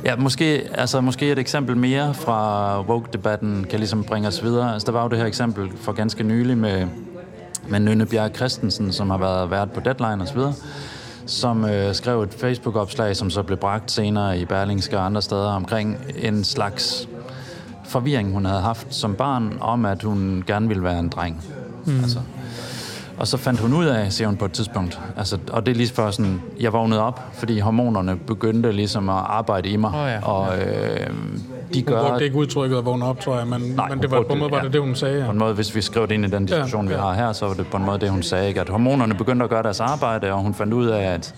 Ja, 0.05 0.17
måske, 0.17 0.69
altså, 0.75 1.01
måske 1.01 1.33
et 1.33 1.39
eksempel 1.39 1.77
mere 1.77 2.15
fra 2.15 2.81
Woke-debatten 2.83 3.67
kan 3.71 3.79
ligesom 3.79 4.05
bringe 4.05 4.29
os 4.29 4.43
videre. 4.43 4.73
Altså, 4.73 4.87
der 4.87 4.93
var 4.93 5.03
jo 5.03 5.09
det 5.09 5.19
her 5.19 5.27
eksempel 5.27 5.71
for 5.77 5.93
ganske 5.93 6.23
nylig 6.23 6.59
med, 6.59 6.87
med 7.69 7.81
Nynne 7.81 8.07
Bjerg 8.07 8.37
Christensen, 8.37 8.93
som 8.93 9.11
har 9.11 9.19
været 9.19 9.51
vært 9.51 9.71
på 9.73 9.81
Deadline 9.81 10.23
osv., 10.23 10.41
som 11.27 11.65
øh, 11.65 11.95
skrev 11.95 12.23
et 12.23 12.35
Facebook-opslag, 12.35 13.17
som 13.17 13.31
så 13.31 13.43
blev 13.43 13.59
bragt 13.59 13.91
senere 13.91 14.39
i 14.39 14.45
Berlingske 14.45 14.99
og 14.99 15.07
andre 15.07 15.23
steder, 15.23 15.51
omkring 15.51 15.99
en 16.17 16.45
slags 16.45 17.09
forvirring, 17.85 18.33
hun 18.33 18.45
havde 18.45 18.61
haft 18.61 18.95
som 18.95 19.15
barn, 19.15 19.59
om 19.61 19.85
at 19.85 20.03
hun 20.03 20.45
gerne 20.47 20.69
ville 20.69 20.83
være 20.83 20.99
en 20.99 21.09
dreng. 21.09 21.45
Mm. 21.85 22.01
Altså. 22.01 22.19
Og 23.19 23.27
så 23.27 23.37
fandt 23.37 23.61
hun 23.61 23.75
ud 23.75 23.87
af, 23.87 24.13
siger 24.13 24.29
hun 24.29 24.37
på 24.37 24.45
et 24.45 24.53
tidspunkt, 24.53 25.01
altså, 25.17 25.39
og 25.53 25.67
det 25.67 25.73
er 25.73 25.77
lige 25.77 25.89
før 25.95 26.11
sådan, 26.11 26.43
jeg 26.61 26.73
vågnede 26.73 27.03
op, 27.03 27.21
fordi 27.33 27.59
hormonerne 27.59 28.17
begyndte 28.17 28.73
ligesom 28.73 29.09
at 29.09 29.15
arbejde 29.15 29.69
i 29.69 29.77
mig, 29.77 29.91
Åh 29.95 30.09
ja. 30.09 30.25
og 30.27 30.59
øh, 30.59 31.07
de 31.75 31.79
hun 31.79 31.83
gør... 31.85 32.09
brugte 32.09 32.25
ikke 32.25 32.37
udtrykket 32.37 32.79
at 32.79 32.85
vågne 32.85 33.05
op, 33.05 33.21
tror 33.21 33.39
jeg, 33.39 33.47
men, 33.47 33.61
Nej, 33.61 33.89
men 33.89 33.95
hun 33.95 34.03
det 34.03 34.11
var, 34.11 34.23
på 34.23 34.33
en 34.33 34.39
måde 34.39 34.51
det, 34.51 34.57
var 34.57 34.63
det 34.63 34.73
det, 34.73 34.81
hun 34.81 34.95
sagde. 34.95 35.21
På 35.21 35.25
Ja. 35.25 35.31
en 35.33 35.39
måde, 35.39 35.55
hvis 35.55 35.75
vi 35.75 35.81
skrev 35.81 36.09
det 36.09 36.15
ind 36.15 36.25
i 36.25 36.29
den 36.29 36.47
diskussion, 36.47 36.85
Ja, 36.85 36.89
vi 36.89 36.95
ja. 36.95 37.01
har 37.01 37.15
her, 37.15 37.33
så 37.33 37.47
var 37.47 37.55
det 37.55 37.67
på 37.67 37.77
en 37.77 37.85
måde 37.85 37.99
det, 37.99 38.11
hun 38.11 38.23
sagde, 38.23 38.49
ikke? 38.49 38.61
at 38.61 38.69
hormonerne 38.69 39.15
begyndte 39.15 39.45
at 39.45 39.51
gøre 39.51 39.63
deres 39.63 39.81
arbejde, 39.81 40.33
og 40.33 40.39
hun 40.43 40.55
fandt 40.55 40.73
ud 40.75 40.87
af, 40.87 41.03
at 41.15 41.35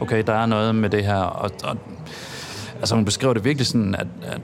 okay, 0.00 0.22
der 0.26 0.32
er 0.34 0.46
noget 0.46 0.74
med 0.74 0.90
det 0.90 1.04
her, 1.04 1.16
og, 1.20 1.50
og 1.64 1.76
altså 2.78 2.94
hun 2.94 3.04
beskrev 3.04 3.34
det 3.34 3.44
virkelig 3.44 3.66
sådan, 3.66 3.94
at, 3.94 4.06
at 4.22 4.40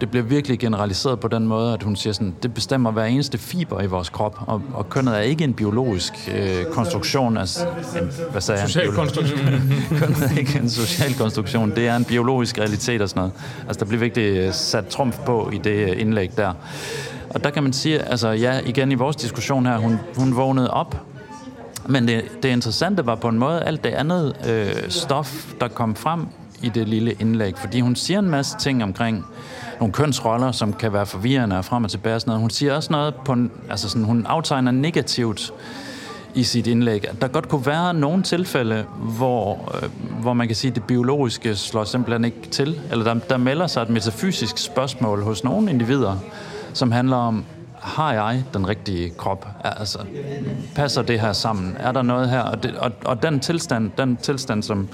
det 0.00 0.10
bliver 0.10 0.24
virkelig 0.24 0.58
generaliseret 0.58 1.20
på 1.20 1.28
den 1.28 1.46
måde, 1.46 1.72
at 1.72 1.82
hun 1.82 1.96
siger 1.96 2.12
sådan, 2.12 2.34
det 2.42 2.54
bestemmer 2.54 2.90
hver 2.90 3.04
eneste 3.04 3.38
fiber 3.38 3.82
i 3.82 3.86
vores 3.86 4.08
krop, 4.08 4.38
og, 4.46 4.62
og 4.74 4.88
kønnet 4.88 5.16
er 5.16 5.20
ikke 5.20 5.44
en 5.44 5.54
biologisk 5.54 6.12
øh, 6.34 6.64
konstruktion, 6.64 7.36
altså 7.36 7.66
en, 8.00 8.12
hvad 8.30 8.40
sagde 8.40 8.60
jeg? 8.60 8.68
Social 8.68 8.88
biolo- 8.88 8.94
konstruktion. 8.94 9.38
kønnet 10.00 10.22
er 10.22 10.38
ikke 10.38 10.58
en 10.58 10.70
social 10.70 11.14
konstruktion, 11.14 11.70
det 11.70 11.88
er 11.88 11.96
en 11.96 12.04
biologisk 12.04 12.58
realitet 12.58 13.02
og 13.02 13.08
sådan 13.08 13.20
noget. 13.20 13.32
Altså, 13.66 13.80
der 13.80 13.86
bliver 13.86 14.00
virkelig 14.00 14.36
øh, 14.36 14.52
sat 14.52 14.86
trumf 14.86 15.18
på 15.18 15.50
i 15.52 15.58
det 15.58 15.90
øh, 15.90 16.00
indlæg 16.00 16.36
der. 16.36 16.52
Og 17.30 17.44
der 17.44 17.50
kan 17.50 17.62
man 17.62 17.72
sige, 17.72 18.02
altså 18.02 18.28
ja, 18.28 18.60
igen 18.66 18.92
i 18.92 18.94
vores 18.94 19.16
diskussion 19.16 19.66
her, 19.66 19.78
hun, 19.78 19.98
hun 20.16 20.36
vågnede 20.36 20.70
op, 20.70 20.96
men 21.88 22.08
det, 22.08 22.24
det 22.42 22.48
interessante 22.48 23.06
var 23.06 23.14
på 23.14 23.28
en 23.28 23.38
måde 23.38 23.62
alt 23.62 23.84
det 23.84 23.90
andet 23.90 24.36
øh, 24.48 24.90
stof, 24.90 25.46
der 25.60 25.68
kom 25.68 25.94
frem 25.94 26.26
i 26.62 26.68
det 26.68 26.88
lille 26.88 27.12
indlæg, 27.12 27.58
fordi 27.58 27.80
hun 27.80 27.96
siger 27.96 28.18
en 28.18 28.30
masse 28.30 28.56
ting 28.58 28.82
omkring 28.82 29.24
nogle 29.80 29.92
kønsroller, 29.92 30.52
som 30.52 30.72
kan 30.72 30.92
være 30.92 31.06
forvirrende 31.06 31.58
og 31.58 31.64
frem 31.64 31.84
og 31.84 31.90
tilbage 31.90 32.14
og 32.14 32.20
sådan 32.20 32.30
noget. 32.30 32.40
Hun 32.40 32.50
siger 32.50 32.74
også 32.74 32.92
noget 32.92 33.14
på 33.14 33.32
en, 33.32 33.50
altså 33.70 33.88
sådan, 33.88 34.04
hun 34.04 34.26
aftegner 34.26 34.70
negativt 34.70 35.52
i 36.34 36.42
sit 36.42 36.66
indlæg, 36.66 37.08
at 37.08 37.20
der 37.20 37.28
godt 37.28 37.48
kunne 37.48 37.66
være 37.66 37.94
nogle 37.94 38.22
tilfælde, 38.22 38.84
hvor, 38.98 39.74
øh, 39.82 39.90
hvor 40.20 40.32
man 40.32 40.46
kan 40.46 40.56
sige, 40.56 40.70
at 40.70 40.74
det 40.74 40.84
biologiske 40.84 41.56
slår 41.56 41.84
simpelthen 41.84 42.24
ikke 42.24 42.48
til, 42.50 42.80
eller 42.90 43.04
der, 43.04 43.14
der 43.14 43.36
melder 43.36 43.66
sig 43.66 43.82
et 43.82 43.90
metafysisk 43.90 44.58
spørgsmål 44.58 45.22
hos 45.22 45.44
nogle 45.44 45.70
individer, 45.70 46.16
som 46.72 46.92
handler 46.92 47.16
om, 47.16 47.44
har 47.86 48.12
jeg 48.12 48.44
den 48.54 48.68
rigtige 48.68 49.10
krop? 49.10 49.48
Altså, 49.64 49.98
passer 50.74 51.02
det 51.02 51.20
her 51.20 51.32
sammen? 51.32 51.76
Er 51.78 51.92
der 51.92 52.02
noget 52.02 52.30
her? 52.30 52.40
Og, 52.40 52.62
det, 52.62 52.74
og, 52.78 52.92
og 53.04 53.22
den 53.22 53.40
tilstand, 53.40 53.90
den 53.98 54.16
tilstand 54.16 54.62
som, 54.62 54.88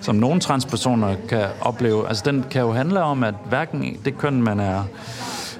som 0.00 0.14
nogle 0.14 0.40
transpersoner 0.40 1.16
kan 1.28 1.44
opleve, 1.60 2.08
altså 2.08 2.22
den 2.26 2.44
kan 2.50 2.62
jo 2.62 2.72
handle 2.72 3.02
om, 3.02 3.24
at 3.24 3.34
hverken 3.48 3.96
det 4.04 4.18
køn, 4.18 4.42
man 4.42 4.60
er, 4.60 4.84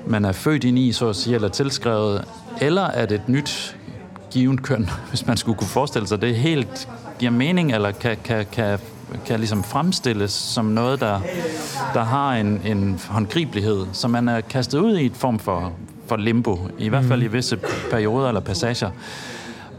man 0.06 0.24
er 0.24 0.32
født 0.32 0.64
ind 0.64 0.78
i, 0.78 0.92
så 0.92 1.08
at 1.08 1.16
sige, 1.16 1.34
eller 1.34 1.48
tilskrevet, 1.48 2.24
eller 2.60 2.84
at 2.84 3.12
et 3.12 3.28
nyt 3.28 3.76
givet 4.30 4.62
køn, 4.62 4.90
hvis 5.08 5.26
man 5.26 5.36
skulle 5.36 5.58
kunne 5.58 5.68
forestille 5.68 6.08
sig 6.08 6.20
det, 6.20 6.36
helt 6.36 6.88
giver 7.18 7.32
mening, 7.32 7.72
eller 7.72 7.90
kan, 7.90 8.16
kan, 8.24 8.46
kan, 8.52 8.78
kan 9.26 9.38
ligesom 9.38 9.64
fremstilles 9.64 10.32
som 10.32 10.64
noget, 10.64 11.00
der, 11.00 11.20
der 11.94 12.04
har 12.04 12.32
en, 12.32 12.60
en 12.64 13.00
håndgribelighed, 13.08 13.86
som 13.92 14.10
man 14.10 14.28
er 14.28 14.40
kastet 14.40 14.78
ud 14.78 14.96
i 14.96 15.06
et 15.06 15.16
form 15.16 15.38
for, 15.38 15.72
for 16.08 16.16
limbo, 16.16 16.68
i 16.78 16.88
hvert 16.88 17.04
fald 17.04 17.22
i 17.22 17.26
visse 17.26 17.58
perioder 17.90 18.28
eller 18.28 18.40
passager. 18.40 18.90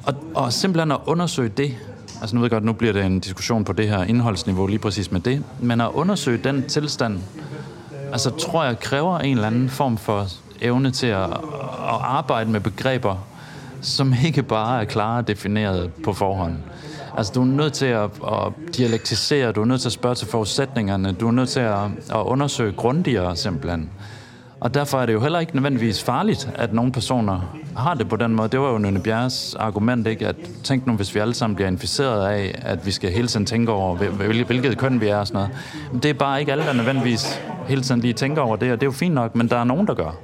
Og, 0.03 0.13
og 0.35 0.53
simpelthen 0.53 0.91
at 0.91 0.99
undersøge 1.05 1.49
det, 1.49 1.75
altså 2.21 2.35
nu 2.35 2.41
ved 2.41 2.45
jeg 2.45 2.51
godt, 2.51 2.63
nu 2.63 2.73
bliver 2.73 2.93
det 2.93 3.05
en 3.05 3.19
diskussion 3.19 3.63
på 3.63 3.73
det 3.73 3.89
her 3.89 4.03
indholdsniveau 4.03 4.67
lige 4.67 4.79
præcis 4.79 5.11
med 5.11 5.19
det, 5.19 5.43
men 5.59 5.81
at 5.81 5.89
undersøge 5.93 6.37
den 6.43 6.67
tilstand, 6.67 7.19
altså 8.11 8.29
tror 8.29 8.63
jeg 8.63 8.79
kræver 8.79 9.19
en 9.19 9.35
eller 9.35 9.47
anden 9.47 9.69
form 9.69 9.97
for 9.97 10.27
evne 10.61 10.91
til 10.91 11.07
at, 11.07 11.23
at 11.23 11.99
arbejde 12.01 12.51
med 12.51 12.59
begreber, 12.59 13.15
som 13.81 14.13
ikke 14.25 14.43
bare 14.43 14.81
er 14.81 14.85
klare 14.85 15.21
defineret 15.21 15.91
på 16.03 16.13
forhånd. 16.13 16.55
Altså, 17.17 17.33
du 17.35 17.41
er 17.41 17.45
nødt 17.45 17.73
til 17.73 17.85
at, 17.85 18.09
at 18.27 18.75
dialektisere, 18.77 19.51
du 19.51 19.61
er 19.61 19.65
nødt 19.65 19.81
til 19.81 19.87
at 19.87 19.93
spørge 19.93 20.15
til 20.15 20.27
forudsætningerne, 20.27 21.11
du 21.11 21.27
er 21.27 21.31
nødt 21.31 21.49
til 21.49 21.59
at, 21.59 21.83
at 22.09 22.15
undersøge 22.15 22.71
grundigere 22.71 23.35
simpelthen. 23.35 23.89
Og 24.61 24.73
derfor 24.73 25.01
er 25.01 25.05
det 25.05 25.13
jo 25.13 25.21
heller 25.21 25.39
ikke 25.39 25.55
nødvendigvis 25.55 26.03
farligt, 26.03 26.49
at 26.55 26.73
nogle 26.73 26.91
personer 26.91 27.55
har 27.77 27.93
det 27.93 28.09
på 28.09 28.15
den 28.15 28.35
måde. 28.35 28.49
Det 28.49 28.59
var 28.59 28.71
jo 28.71 28.77
Nynne 28.77 28.99
Bjerres 28.99 29.55
argument, 29.59 30.07
ikke? 30.07 30.27
at 30.27 30.35
tænk 30.63 30.87
nu, 30.87 30.93
hvis 30.93 31.15
vi 31.15 31.19
alle 31.19 31.33
sammen 31.33 31.55
bliver 31.55 31.67
inficeret 31.69 32.27
af, 32.27 32.61
at 32.61 32.85
vi 32.85 32.91
skal 32.91 33.11
hele 33.11 33.27
tiden 33.27 33.45
tænke 33.45 33.71
over, 33.71 33.95
hvilket 34.45 34.77
køn 34.77 35.01
vi 35.01 35.07
er 35.07 35.17
og 35.17 35.27
sådan 35.27 35.37
noget. 35.37 35.57
Men 35.91 36.03
det 36.03 36.09
er 36.09 36.13
bare 36.13 36.39
ikke 36.39 36.51
alle, 36.51 36.63
der 36.63 36.73
nødvendigvis 36.73 37.41
hele 37.67 37.81
tiden 37.81 38.01
lige 38.01 38.13
tænker 38.13 38.41
over 38.41 38.55
det, 38.55 38.71
og 38.71 38.81
det 38.81 38.83
er 38.83 38.87
jo 38.87 38.91
fint 38.91 39.15
nok, 39.15 39.35
men 39.35 39.47
der 39.47 39.57
er 39.57 39.63
nogen, 39.63 39.87
der 39.87 39.93
gør. 39.93 40.15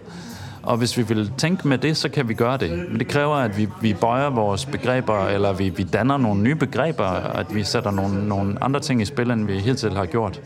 Og 0.64 0.78
hvis 0.78 0.98
vi 0.98 1.02
vil 1.02 1.32
tænke 1.38 1.68
med 1.68 1.78
det, 1.78 1.98
så 1.98 2.10
kan 2.10 2.30
vi 2.30 2.34
gøre 2.34 2.58
det. 2.58 2.88
Men 2.90 3.00
det 3.00 3.08
kræver, 3.08 3.36
at 3.36 3.58
vi, 3.58 3.68
vi 3.82 3.94
bøjer 3.94 4.30
vores 4.30 4.66
begreber, 4.66 5.28
eller 5.28 5.54
vi, 5.54 5.70
vi 5.70 5.84
danner 5.84 6.18
nogle 6.18 6.42
nye 6.42 6.56
begreber, 6.56 7.06
at 7.40 7.56
vi 7.56 7.64
sætter 7.64 7.92
nogle, 7.92 8.28
nogle 8.28 8.64
andre 8.64 8.80
ting 8.80 9.02
i 9.02 9.06
spil, 9.06 9.32
end 9.32 9.46
vi 9.48 9.60
hidtil 9.60 9.96
har 9.96 10.06
gjort. 10.06 10.42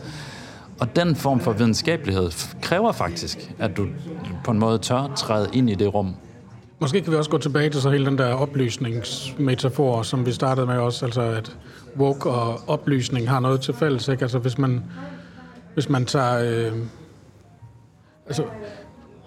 Og 0.80 0.96
den 0.96 1.16
form 1.16 1.40
for 1.40 1.52
videnskabelighed 1.52 2.32
kræver 2.62 2.92
faktisk, 2.92 3.52
at 3.60 3.78
du 3.78 3.88
på 4.44 4.52
en 4.52 4.60
måde 4.60 4.78
tør 4.78 5.14
træde 5.16 5.50
ind 5.54 5.70
i 5.70 5.76
det 5.76 5.94
rum. 5.94 6.16
Måske 6.80 7.02
kan 7.02 7.12
vi 7.12 7.18
også 7.18 7.30
gå 7.30 7.38
tilbage 7.38 7.70
til 7.70 7.82
så 7.82 7.90
hele 7.90 8.06
den 8.06 8.18
der 8.18 8.34
oplysningsmetafor, 8.34 10.02
som 10.02 10.26
vi 10.26 10.32
startede 10.32 10.66
med 10.66 10.78
også, 10.78 11.06
altså 11.06 11.22
at 11.22 11.58
woke 11.98 12.30
og 12.30 12.62
oplysning 12.68 13.30
har 13.30 13.40
noget 13.40 13.62
til 13.62 13.74
fælles, 13.74 14.08
ikke? 14.08 14.22
Altså 14.22 14.40
hvis 14.40 14.58
man, 14.58 14.84
hvis 15.74 15.90
man 15.90 16.06
tager... 16.06 16.40
Øh, 16.40 16.78
altså, 18.28 18.44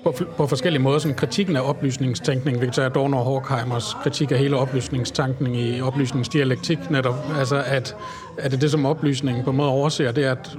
på, 0.04 0.14
på 0.36 0.46
forskellige 0.46 0.82
måder, 0.82 0.98
som 0.98 1.14
kritikken 1.14 1.56
af 1.56 1.68
oplysningstænkning. 1.68 2.60
Vi 2.60 2.66
kan 2.66 2.72
tage 2.72 2.86
Adorno 2.86 3.18
og 3.18 3.24
Horkheimers 3.24 3.94
kritik 4.02 4.32
af 4.32 4.38
hele 4.38 4.56
oplysningstanken 4.56 5.54
i 5.54 5.80
oplysningsdialektik 5.80 6.90
netop. 6.90 7.14
Altså, 7.38 7.62
at, 7.66 7.96
at 8.38 8.50
det, 8.50 8.60
det 8.60 8.70
som 8.70 8.86
oplysningen 8.86 9.44
på 9.44 9.50
en 9.50 9.56
måde 9.56 9.68
overser, 9.68 10.12
det 10.12 10.24
er, 10.24 10.32
at 10.32 10.58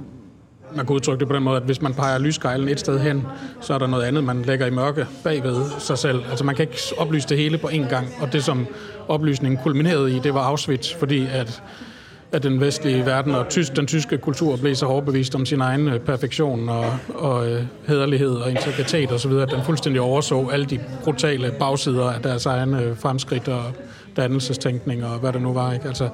man 0.76 0.86
kan 0.86 0.94
udtrykke 0.94 1.20
det 1.20 1.28
på 1.28 1.34
den 1.34 1.42
måde, 1.42 1.56
at 1.56 1.62
hvis 1.62 1.82
man 1.82 1.94
peger 1.94 2.18
lyskejlen 2.18 2.68
et 2.68 2.80
sted 2.80 2.98
hen, 2.98 3.26
så 3.60 3.74
er 3.74 3.78
der 3.78 3.86
noget 3.86 4.04
andet, 4.04 4.24
man 4.24 4.42
lægger 4.42 4.66
i 4.66 4.70
mørke 4.70 5.06
bagved 5.24 5.64
sig 5.78 5.98
selv. 5.98 6.22
Altså 6.30 6.44
man 6.44 6.54
kan 6.54 6.62
ikke 6.62 6.78
oplyse 6.98 7.28
det 7.28 7.38
hele 7.38 7.58
på 7.58 7.68
én 7.68 7.88
gang, 7.88 8.08
og 8.20 8.32
det 8.32 8.44
som 8.44 8.66
oplysningen 9.08 9.60
kulminerede 9.62 10.16
i, 10.16 10.18
det 10.18 10.34
var 10.34 10.40
Auschwitz, 10.40 10.94
fordi 10.94 11.26
at 11.32 11.62
at 12.34 12.42
den 12.42 12.60
vestlige 12.60 13.06
verden 13.06 13.34
og 13.34 13.48
tysk, 13.48 13.76
den 13.76 13.86
tyske 13.86 14.18
kultur 14.18 14.56
blev 14.56 14.74
så 14.74 14.86
overbevist 14.86 15.34
om 15.34 15.46
sin 15.46 15.60
egen 15.60 15.88
øh, 15.88 16.00
perfektion 16.00 16.68
og, 16.68 16.84
og 17.14 17.50
øh, 17.50 17.62
hederlighed 17.86 18.30
og 18.30 18.50
integritet 18.50 19.12
osv., 19.12 19.32
at 19.32 19.50
den 19.50 19.64
fuldstændig 19.64 20.00
overså 20.00 20.48
alle 20.52 20.66
de 20.66 20.80
brutale 21.04 21.52
bagsider 21.58 22.10
af 22.10 22.22
deres 22.22 22.46
egne 22.46 22.82
øh, 22.82 22.96
fremskridt 22.96 23.48
og 23.48 23.62
dannelsestænkning 24.16 25.04
og 25.04 25.18
hvad 25.18 25.32
det 25.32 25.42
nu 25.42 25.52
var. 25.52 25.72
Ikke? 25.72 25.88
Altså, 25.88 26.08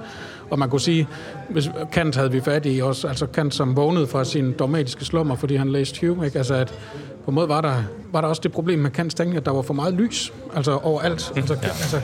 og 0.50 0.58
man 0.58 0.70
kunne 0.70 0.80
sige, 0.80 1.08
hvis 1.48 1.70
Kant 1.92 2.16
havde 2.16 2.32
vi 2.32 2.40
fat 2.40 2.66
i 2.66 2.78
også, 2.78 3.08
altså 3.08 3.26
Kant 3.26 3.54
som 3.54 3.76
vågnede 3.76 4.06
fra 4.06 4.24
sin 4.24 4.52
dogmatiske 4.52 5.04
slummer, 5.04 5.36
fordi 5.36 5.56
han 5.56 5.68
læste 5.68 6.06
Hume, 6.06 6.26
ikke? 6.26 6.38
Altså 6.38 6.54
at 6.54 6.74
på 7.24 7.30
en 7.30 7.34
måde 7.34 7.48
var 7.48 7.60
der, 7.60 7.82
var 8.12 8.20
der 8.20 8.28
også 8.28 8.40
det 8.42 8.52
problem 8.52 8.78
med 8.78 8.90
Kants 8.90 9.14
tænkning, 9.14 9.36
at 9.36 9.46
der 9.46 9.52
var 9.52 9.62
for 9.62 9.74
meget 9.74 9.94
lys, 9.94 10.32
altså 10.56 10.72
overalt. 10.72 11.32
Altså, 11.36 11.54
ja. 11.62 11.68
altså 11.68 12.00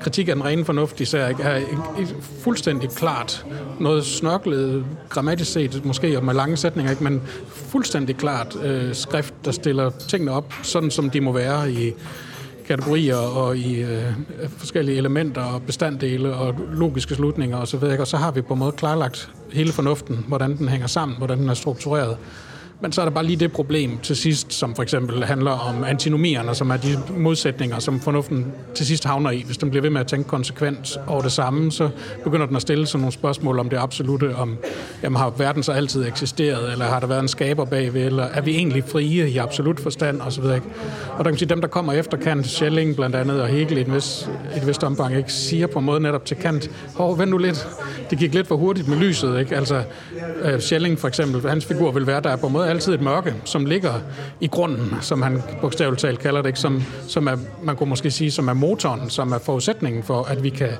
kritik 0.00 0.28
af 0.28 0.34
den 0.34 0.44
rene 0.44 0.64
fornuft 0.64 1.00
især, 1.00 1.28
ikke? 1.28 1.42
er 1.42 1.60
fuldstændig 2.20 2.90
klart 2.90 3.46
noget 3.80 4.04
snørklet, 4.04 4.84
grammatisk 5.08 5.52
set 5.52 5.84
måske, 5.84 6.16
og 6.16 6.24
med 6.24 6.34
lange 6.34 6.56
sætninger, 6.56 6.90
ikke? 6.90 7.04
men 7.04 7.22
fuldstændig 7.48 8.16
klart 8.16 8.56
øh, 8.62 8.94
skrift, 8.94 9.34
der 9.44 9.50
stiller 9.50 9.90
tingene 9.90 10.32
op, 10.32 10.54
sådan 10.62 10.90
som 10.90 11.10
de 11.10 11.20
må 11.20 11.32
være 11.32 11.72
i 11.72 11.92
kategorier 12.66 13.16
og 13.16 13.56
i 13.56 13.82
øh, 13.82 14.12
forskellige 14.48 14.96
elementer 14.98 15.42
og 15.42 15.62
bestanddele 15.62 16.34
og 16.34 16.54
logiske 16.72 17.14
slutninger 17.14 17.58
osv. 17.58 17.82
Og, 17.84 17.98
og 17.98 18.06
så 18.06 18.16
har 18.16 18.30
vi 18.30 18.42
på 18.42 18.52
en 18.52 18.58
måde 18.58 18.72
klarlagt 18.72 19.30
hele 19.52 19.72
fornuften, 19.72 20.24
hvordan 20.28 20.56
den 20.56 20.68
hænger 20.68 20.86
sammen, 20.86 21.18
hvordan 21.18 21.38
den 21.38 21.48
er 21.48 21.54
struktureret. 21.54 22.16
Men 22.80 22.92
så 22.92 23.00
er 23.00 23.04
der 23.04 23.12
bare 23.12 23.24
lige 23.24 23.36
det 23.36 23.52
problem 23.52 23.98
til 23.98 24.16
sidst, 24.16 24.52
som 24.52 24.74
for 24.74 24.82
eksempel 24.82 25.24
handler 25.24 25.50
om 25.50 25.84
antinomierne, 25.84 26.54
som 26.54 26.70
er 26.70 26.76
de 26.76 26.98
modsætninger, 27.16 27.78
som 27.78 28.00
fornuften 28.00 28.46
til 28.74 28.86
sidst 28.86 29.04
havner 29.04 29.30
i. 29.30 29.42
Hvis 29.46 29.58
den 29.58 29.70
bliver 29.70 29.82
ved 29.82 29.90
med 29.90 30.00
at 30.00 30.06
tænke 30.06 30.28
konsekvent 30.28 30.98
over 31.06 31.22
det 31.22 31.32
samme, 31.32 31.72
så 31.72 31.88
begynder 32.24 32.46
den 32.46 32.56
at 32.56 32.62
stille 32.62 32.86
sig 32.86 33.00
nogle 33.00 33.12
spørgsmål 33.12 33.58
om 33.58 33.68
det 33.68 33.76
absolute, 33.76 34.34
om 34.34 34.56
jamen, 35.02 35.16
har 35.16 35.30
verden 35.38 35.62
så 35.62 35.72
altid 35.72 36.06
eksisteret, 36.06 36.72
eller 36.72 36.84
har 36.84 37.00
der 37.00 37.06
været 37.06 37.20
en 37.22 37.28
skaber 37.28 37.64
bagved, 37.64 38.06
eller 38.06 38.24
er 38.24 38.40
vi 38.40 38.56
egentlig 38.56 38.84
frie 38.84 39.30
i 39.30 39.36
absolut 39.36 39.80
forstand, 39.80 40.20
osv. 40.20 40.44
Og 40.44 40.52
der 41.18 41.22
kan 41.22 41.24
man 41.24 41.38
sige, 41.38 41.48
dem, 41.48 41.60
der 41.60 41.68
kommer 41.68 41.92
efter 41.92 42.16
Kant, 42.16 42.46
Schelling 42.46 42.96
blandt 42.96 43.16
andet, 43.16 43.42
og 43.42 43.48
Hegel 43.48 43.78
i 43.78 43.80
et 43.80 43.94
vist, 43.94 44.30
et 44.56 44.66
vist 44.66 44.84
omfang, 44.84 45.16
ikke, 45.16 45.32
siger 45.32 45.66
på 45.66 45.78
en 45.78 45.84
måde 45.84 46.00
netop 46.00 46.24
til 46.24 46.36
Kant, 46.36 46.70
hov, 46.94 47.18
vent 47.18 47.30
nu 47.30 47.38
lidt, 47.38 47.68
det 48.10 48.18
gik 48.18 48.34
lidt 48.34 48.46
for 48.46 48.56
hurtigt 48.56 48.88
med 48.88 48.96
lyset, 48.96 49.40
ikke? 49.40 49.56
Altså, 49.56 49.82
øh, 50.42 50.60
Schelling 50.60 50.98
for 50.98 51.08
eksempel, 51.08 51.48
hans 51.48 51.64
figur 51.64 51.90
vil 51.92 52.06
være, 52.06 52.20
der 52.20 52.30
er 52.30 52.36
på 52.36 52.46
en 52.46 52.52
måde 52.52 52.65
altid 52.66 52.94
et 52.94 53.00
mørke, 53.00 53.34
som 53.44 53.66
ligger 53.66 53.92
i 54.40 54.46
grunden, 54.46 54.94
som 55.00 55.22
han 55.22 55.42
bogstaveligt 55.60 56.00
talt 56.00 56.18
kalder 56.18 56.42
det, 56.42 56.48
ikke? 56.48 56.58
Som, 56.58 56.82
som 57.08 57.26
er, 57.26 57.36
man 57.62 57.76
kunne 57.76 57.88
måske 57.88 58.10
sige, 58.10 58.30
som 58.30 58.48
er 58.48 58.54
motoren, 58.54 59.10
som 59.10 59.32
er 59.32 59.38
forudsætningen 59.38 60.02
for, 60.02 60.22
at 60.22 60.42
vi 60.42 60.48
kan 60.48 60.70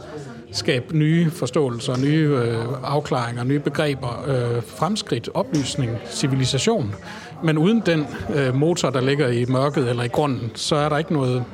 skabe 0.52 0.98
nye 0.98 1.30
forståelser, 1.30 1.96
nye 1.96 2.38
øh, 2.44 2.64
afklaringer, 2.82 3.44
nye 3.44 3.58
begreber, 3.58 4.24
øh, 4.28 4.62
fremskridt, 4.62 5.28
oplysning, 5.34 5.90
civilisation. 6.10 6.94
Men 7.44 7.58
uden 7.58 7.82
den 7.86 8.06
øh, 8.34 8.54
motor, 8.54 8.90
der 8.90 9.00
ligger 9.00 9.28
i 9.28 9.44
mørket 9.44 9.88
eller 9.88 10.02
i 10.02 10.08
grunden, 10.08 10.50
så 10.54 10.76
er 10.76 10.88
der 10.88 10.98
ikke 10.98 11.12
noget, 11.12 11.44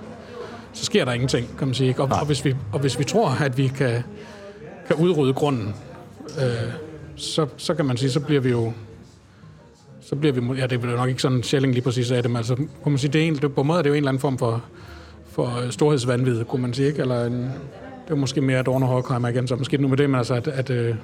så 0.72 0.84
sker 0.84 1.04
der 1.04 1.12
ingenting, 1.12 1.58
kan 1.58 1.66
man 1.68 1.74
sige. 1.74 1.94
Og, 1.98 2.08
og, 2.20 2.26
hvis, 2.26 2.44
vi, 2.44 2.54
og 2.72 2.80
hvis 2.80 2.98
vi 2.98 3.04
tror, 3.04 3.36
at 3.40 3.58
vi 3.58 3.68
kan, 3.68 4.02
kan 4.86 4.96
udrydde 4.96 5.32
grunden, 5.32 5.74
øh, 6.38 6.72
så, 7.16 7.46
så 7.56 7.74
kan 7.74 7.84
man 7.84 7.96
sige, 7.96 8.10
så 8.10 8.20
bliver 8.20 8.40
vi 8.40 8.50
jo 8.50 8.72
så 10.12 10.16
bliver 10.16 10.32
vi, 10.32 10.60
ja, 10.60 10.66
det 10.66 10.84
er 10.84 10.96
nok 10.96 11.08
ikke 11.08 11.22
sådan 11.22 11.42
sjældent 11.42 11.74
lige 11.74 11.84
præcis 11.84 12.10
af 12.10 12.22
det, 12.22 12.30
men 12.30 12.36
altså, 12.36 12.54
kunne 12.56 12.92
man 12.92 12.98
sige, 12.98 13.12
det 13.12 13.22
er 13.22 13.26
en, 13.26 13.34
det, 13.34 13.54
på 13.54 13.60
en 13.60 13.66
måde 13.66 13.78
er 13.78 13.82
det 13.82 13.90
jo 13.90 13.94
en 13.94 13.96
eller 13.96 14.08
anden 14.08 14.20
form 14.20 14.38
for, 14.38 14.64
for 15.30 15.70
storhedsvandvid, 15.70 16.44
kunne 16.44 16.62
man 16.62 16.74
sige, 16.74 16.88
ikke? 16.88 17.00
Eller 17.00 17.24
en, 17.24 17.42
det 18.04 18.10
er 18.10 18.14
måske 18.14 18.40
mere 18.40 18.58
Adorno 18.58 18.86
Horkheimer 18.86 19.28
igen, 19.28 19.48
så 19.48 19.56
måske 19.56 19.78
nu 19.78 19.88
med 19.88 19.96
det, 19.96 20.10
men 20.10 20.18
altså, 20.18 20.34
at, 20.34 20.48
at 20.48 20.70
øh, 20.70 20.94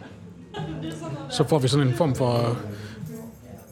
så 1.31 1.44
får 1.49 1.59
vi 1.59 1.68
sådan 1.68 1.87
en 1.87 1.94
form 1.94 2.14
for 2.14 2.59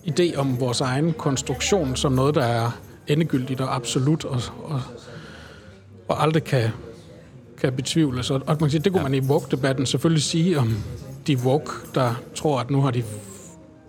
idé 0.07 0.37
om 0.37 0.61
vores 0.61 0.81
egen 0.81 1.13
konstruktion 1.13 1.97
som 1.97 2.13
noget, 2.13 2.35
der 2.35 2.45
er 2.45 2.71
endegyldigt 3.07 3.61
og 3.61 3.77
absolut 3.77 4.25
og, 4.25 4.41
og, 4.65 4.81
og 6.09 6.23
aldrig 6.23 6.45
kan, 6.45 6.71
kan 7.61 7.73
betvivles. 7.73 8.31
Og, 8.31 8.37
og 8.47 8.47
man 8.47 8.59
kan 8.59 8.71
sige, 8.71 8.81
det 8.81 8.93
kunne 8.93 9.03
ja. 9.03 9.09
man 9.09 9.15
i 9.15 9.21
woke-debatten 9.21 9.87
selvfølgelig 9.87 10.23
sige 10.23 10.59
om 10.59 10.77
de 11.27 11.37
woke, 11.37 11.73
der 11.95 12.15
tror, 12.35 12.61
at 12.61 12.71
nu 12.71 12.81
har 12.81 12.91
de 12.91 13.03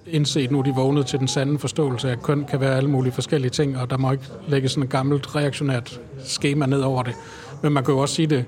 indset, 0.09 0.51
nu 0.51 0.61
de 0.61 0.73
vågnet 0.75 1.05
til 1.05 1.19
den 1.19 1.27
sande 1.27 1.59
forståelse 1.59 2.11
at 2.11 2.23
køn 2.23 2.45
kan 2.49 2.59
være 2.59 2.77
alle 2.77 2.89
mulige 2.89 3.13
forskellige 3.13 3.51
ting, 3.51 3.77
og 3.77 3.89
der 3.89 3.97
må 3.97 4.11
ikke 4.11 4.23
lægge 4.47 4.69
sådan 4.69 4.83
et 4.83 4.89
gammelt 4.89 5.35
reaktionært 5.35 5.99
schema 6.25 6.65
ned 6.65 6.81
over 6.81 7.03
det. 7.03 7.13
Men 7.61 7.73
man 7.73 7.83
kan 7.83 7.93
jo 7.93 7.99
også 7.99 8.15
sige 8.15 8.27
det 8.27 8.45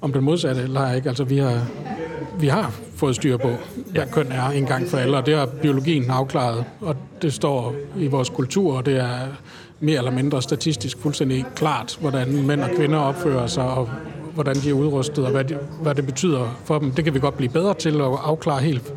om 0.00 0.12
den 0.12 0.24
modsatte 0.24 0.66
lejr, 0.66 0.94
ikke? 0.94 1.08
Altså, 1.08 1.24
vi 1.24 1.38
har, 1.38 1.66
vi 2.38 2.46
har 2.46 2.74
fået 2.96 3.16
styr 3.16 3.36
på, 3.36 3.50
hvad 3.90 4.02
køn 4.12 4.32
er 4.32 4.50
en 4.50 4.66
gang 4.66 4.88
for 4.88 4.98
alle, 4.98 5.16
og 5.16 5.26
det 5.26 5.36
har 5.36 5.46
biologien 5.46 6.10
afklaret, 6.10 6.64
og 6.80 6.96
det 7.22 7.32
står 7.32 7.74
i 7.96 8.06
vores 8.06 8.28
kultur, 8.28 8.76
og 8.76 8.86
det 8.86 8.96
er 8.96 9.18
mere 9.80 9.98
eller 9.98 10.10
mindre 10.10 10.42
statistisk 10.42 10.98
fuldstændig 10.98 11.44
klart, 11.56 11.98
hvordan 12.00 12.46
mænd 12.46 12.60
og 12.60 12.70
kvinder 12.76 12.98
opfører 12.98 13.46
sig, 13.46 13.64
og 13.64 13.90
hvordan 14.34 14.56
de 14.56 14.70
er 14.70 14.74
udrustet, 14.74 15.24
og 15.24 15.30
hvad, 15.30 15.44
de, 15.44 15.58
hvad 15.82 15.94
det 15.94 16.06
betyder 16.06 16.60
for 16.64 16.78
dem. 16.78 16.90
Det 16.90 17.04
kan 17.04 17.14
vi 17.14 17.18
godt 17.18 17.36
blive 17.36 17.52
bedre 17.52 17.74
til 17.74 17.94
at 17.94 18.06
afklare 18.24 18.60
helt 18.60 18.92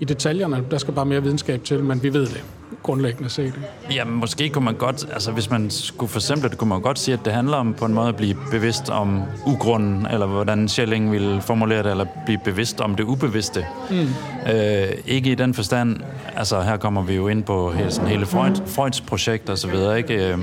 i 0.00 0.04
detaljerne. 0.04 0.64
Der 0.70 0.78
skal 0.78 0.94
bare 0.94 1.06
mere 1.06 1.22
videnskab 1.22 1.64
til, 1.64 1.84
men 1.84 2.02
vi 2.02 2.12
ved 2.12 2.26
det. 2.26 2.44
grundlæggende 2.82 3.30
set. 3.30 3.54
Ja, 3.94 4.04
måske 4.04 4.48
kunne 4.48 4.64
man 4.64 4.74
godt, 4.74 5.06
altså 5.12 5.30
hvis 5.32 5.50
man 5.50 5.70
skulle 5.70 6.10
forsimple 6.10 6.48
det, 6.48 6.58
kunne 6.58 6.68
man 6.68 6.80
godt 6.80 6.98
sige, 6.98 7.12
at 7.12 7.20
det 7.24 7.32
handler 7.32 7.56
om 7.56 7.74
på 7.74 7.84
en 7.84 7.94
måde 7.94 8.08
at 8.08 8.16
blive 8.16 8.36
bevidst 8.50 8.90
om 8.90 9.22
ugrunden, 9.46 10.06
eller 10.06 10.26
hvordan 10.26 10.68
Schelling 10.68 11.12
ville 11.12 11.40
formulere 11.42 11.82
det, 11.82 11.90
eller 11.90 12.06
blive 12.24 12.38
bevidst 12.44 12.80
om 12.80 12.94
det 12.94 13.04
ubevidste. 13.04 13.66
Mm. 13.90 14.08
Øh, 14.52 14.88
ikke 15.06 15.32
i 15.32 15.34
den 15.34 15.54
forstand, 15.54 15.96
altså 16.36 16.60
her 16.62 16.76
kommer 16.76 17.02
vi 17.02 17.14
jo 17.14 17.28
ind 17.28 17.42
på 17.44 17.72
hele, 17.72 17.90
sådan, 17.90 18.10
hele 18.10 18.26
Freud, 18.26 18.60
Freuds 18.66 19.00
projekt 19.00 19.50
og 19.50 19.58
så 19.58 19.68
videre, 19.68 19.98
ikke? 19.98 20.32
Øh, 20.32 20.38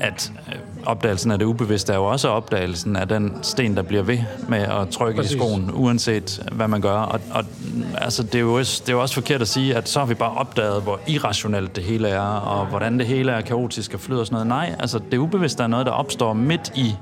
at 0.00 0.32
øh, 0.48 0.54
opdagelsen 0.86 1.30
af 1.30 1.38
det 1.38 1.46
ubevidste 1.46 1.92
er 1.92 1.96
jo 1.96 2.04
også 2.04 2.28
opdagelsen 2.28 2.96
af 2.96 3.08
den 3.08 3.38
sten, 3.42 3.76
der 3.76 3.82
bliver 3.82 4.02
ved 4.02 4.18
med 4.48 4.58
at 4.58 4.88
trykke 4.88 5.16
Præcis. 5.16 5.34
i 5.34 5.38
skoen, 5.38 5.70
uanset 5.74 6.48
hvad 6.52 6.68
man 6.68 6.80
gør. 6.80 6.92
Og, 6.92 7.20
og 7.30 7.44
altså, 7.98 8.22
det, 8.22 8.34
er 8.34 8.40
jo 8.40 8.54
også, 8.54 8.82
det 8.86 8.88
er 8.88 8.92
jo 8.92 9.02
også 9.02 9.14
forkert 9.14 9.42
at 9.42 9.48
sige, 9.48 9.76
at 9.76 9.88
så 9.88 9.98
har 9.98 10.06
vi 10.06 10.14
bare 10.14 10.32
opdaget, 10.32 10.82
hvor 10.82 11.00
irrationelt 11.06 11.76
det 11.76 11.84
hele 11.84 12.08
er, 12.08 12.20
og 12.20 12.66
hvordan 12.66 12.98
det 12.98 13.06
hele 13.06 13.32
er 13.32 13.40
kaotisk 13.40 13.94
og 13.94 14.00
flyder 14.00 14.20
og 14.20 14.26
sådan 14.26 14.46
noget. 14.46 14.68
Nej, 14.68 14.76
altså 14.78 15.00
det 15.10 15.18
ubevidste 15.18 15.62
er 15.62 15.66
noget, 15.66 15.86
der 15.86 15.92
opstår 15.92 16.32
midt 16.32 16.72
i 16.74 16.94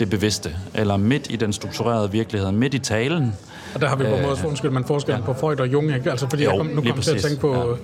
det 0.00 0.10
bevidste, 0.10 0.56
eller 0.74 0.96
midt 0.96 1.26
i 1.30 1.36
den 1.36 1.52
strukturerede 1.52 2.10
virkelighed, 2.10 2.52
midt 2.52 2.74
i 2.74 2.78
talen. 2.78 3.34
Og 3.74 3.80
der 3.80 3.88
har 3.88 3.96
vi 3.96 4.04
på 4.04 4.14
en 4.14 4.22
måde, 4.22 4.36
undskyld, 4.46 4.70
man 4.70 4.84
forskellen 4.84 5.20
ja. 5.26 5.32
på 5.32 5.40
Freud 5.40 5.60
og 5.60 5.72
Jung, 5.72 5.94
ikke? 5.94 6.10
Altså, 6.10 6.26
fordi 6.30 6.44
jo, 6.44 6.50
jeg 6.50 6.58
kom, 6.58 6.66
nu 6.66 6.82
kom 6.82 7.00
til 7.00 7.14
at 7.14 7.22
tænke 7.22 7.40
på 7.40 7.54
ja. 7.54 7.74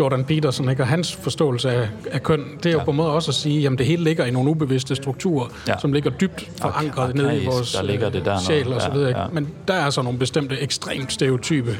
Jordan 0.00 0.24
Peterson, 0.24 0.68
ikke? 0.68 0.82
og 0.82 0.86
hans 0.86 1.14
forståelse 1.14 1.70
af, 1.70 1.88
af 2.10 2.22
køn, 2.22 2.44
det 2.56 2.66
er 2.66 2.72
jo 2.72 2.78
ja. 2.78 2.84
på 2.84 2.90
en 2.90 2.96
måde 2.96 3.10
også 3.10 3.30
at 3.30 3.34
sige, 3.34 3.60
jamen 3.60 3.78
det 3.78 3.86
hele 3.86 4.04
ligger 4.04 4.24
i 4.24 4.30
nogle 4.30 4.50
ubevidste 4.50 4.94
strukturer, 4.94 5.46
ja. 5.68 5.78
som 5.78 5.92
ligger 5.92 6.10
dybt 6.10 6.50
forankret 6.60 7.10
okay. 7.10 7.22
nede 7.22 7.42
i 7.42 7.46
vores 7.46 7.72
der 7.72 7.82
ligger 7.82 8.08
det 8.08 8.24
der 8.24 8.40
sjæl 8.40 8.72
og 8.72 8.82
så 8.82 8.90
videre. 8.90 9.08
Ikke? 9.08 9.20
Ja. 9.20 9.26
Men 9.32 9.48
der 9.68 9.74
er 9.74 9.90
så 9.90 10.02
nogle 10.02 10.18
bestemte 10.18 10.60
ekstremt 10.60 11.12
stereotype 11.12 11.76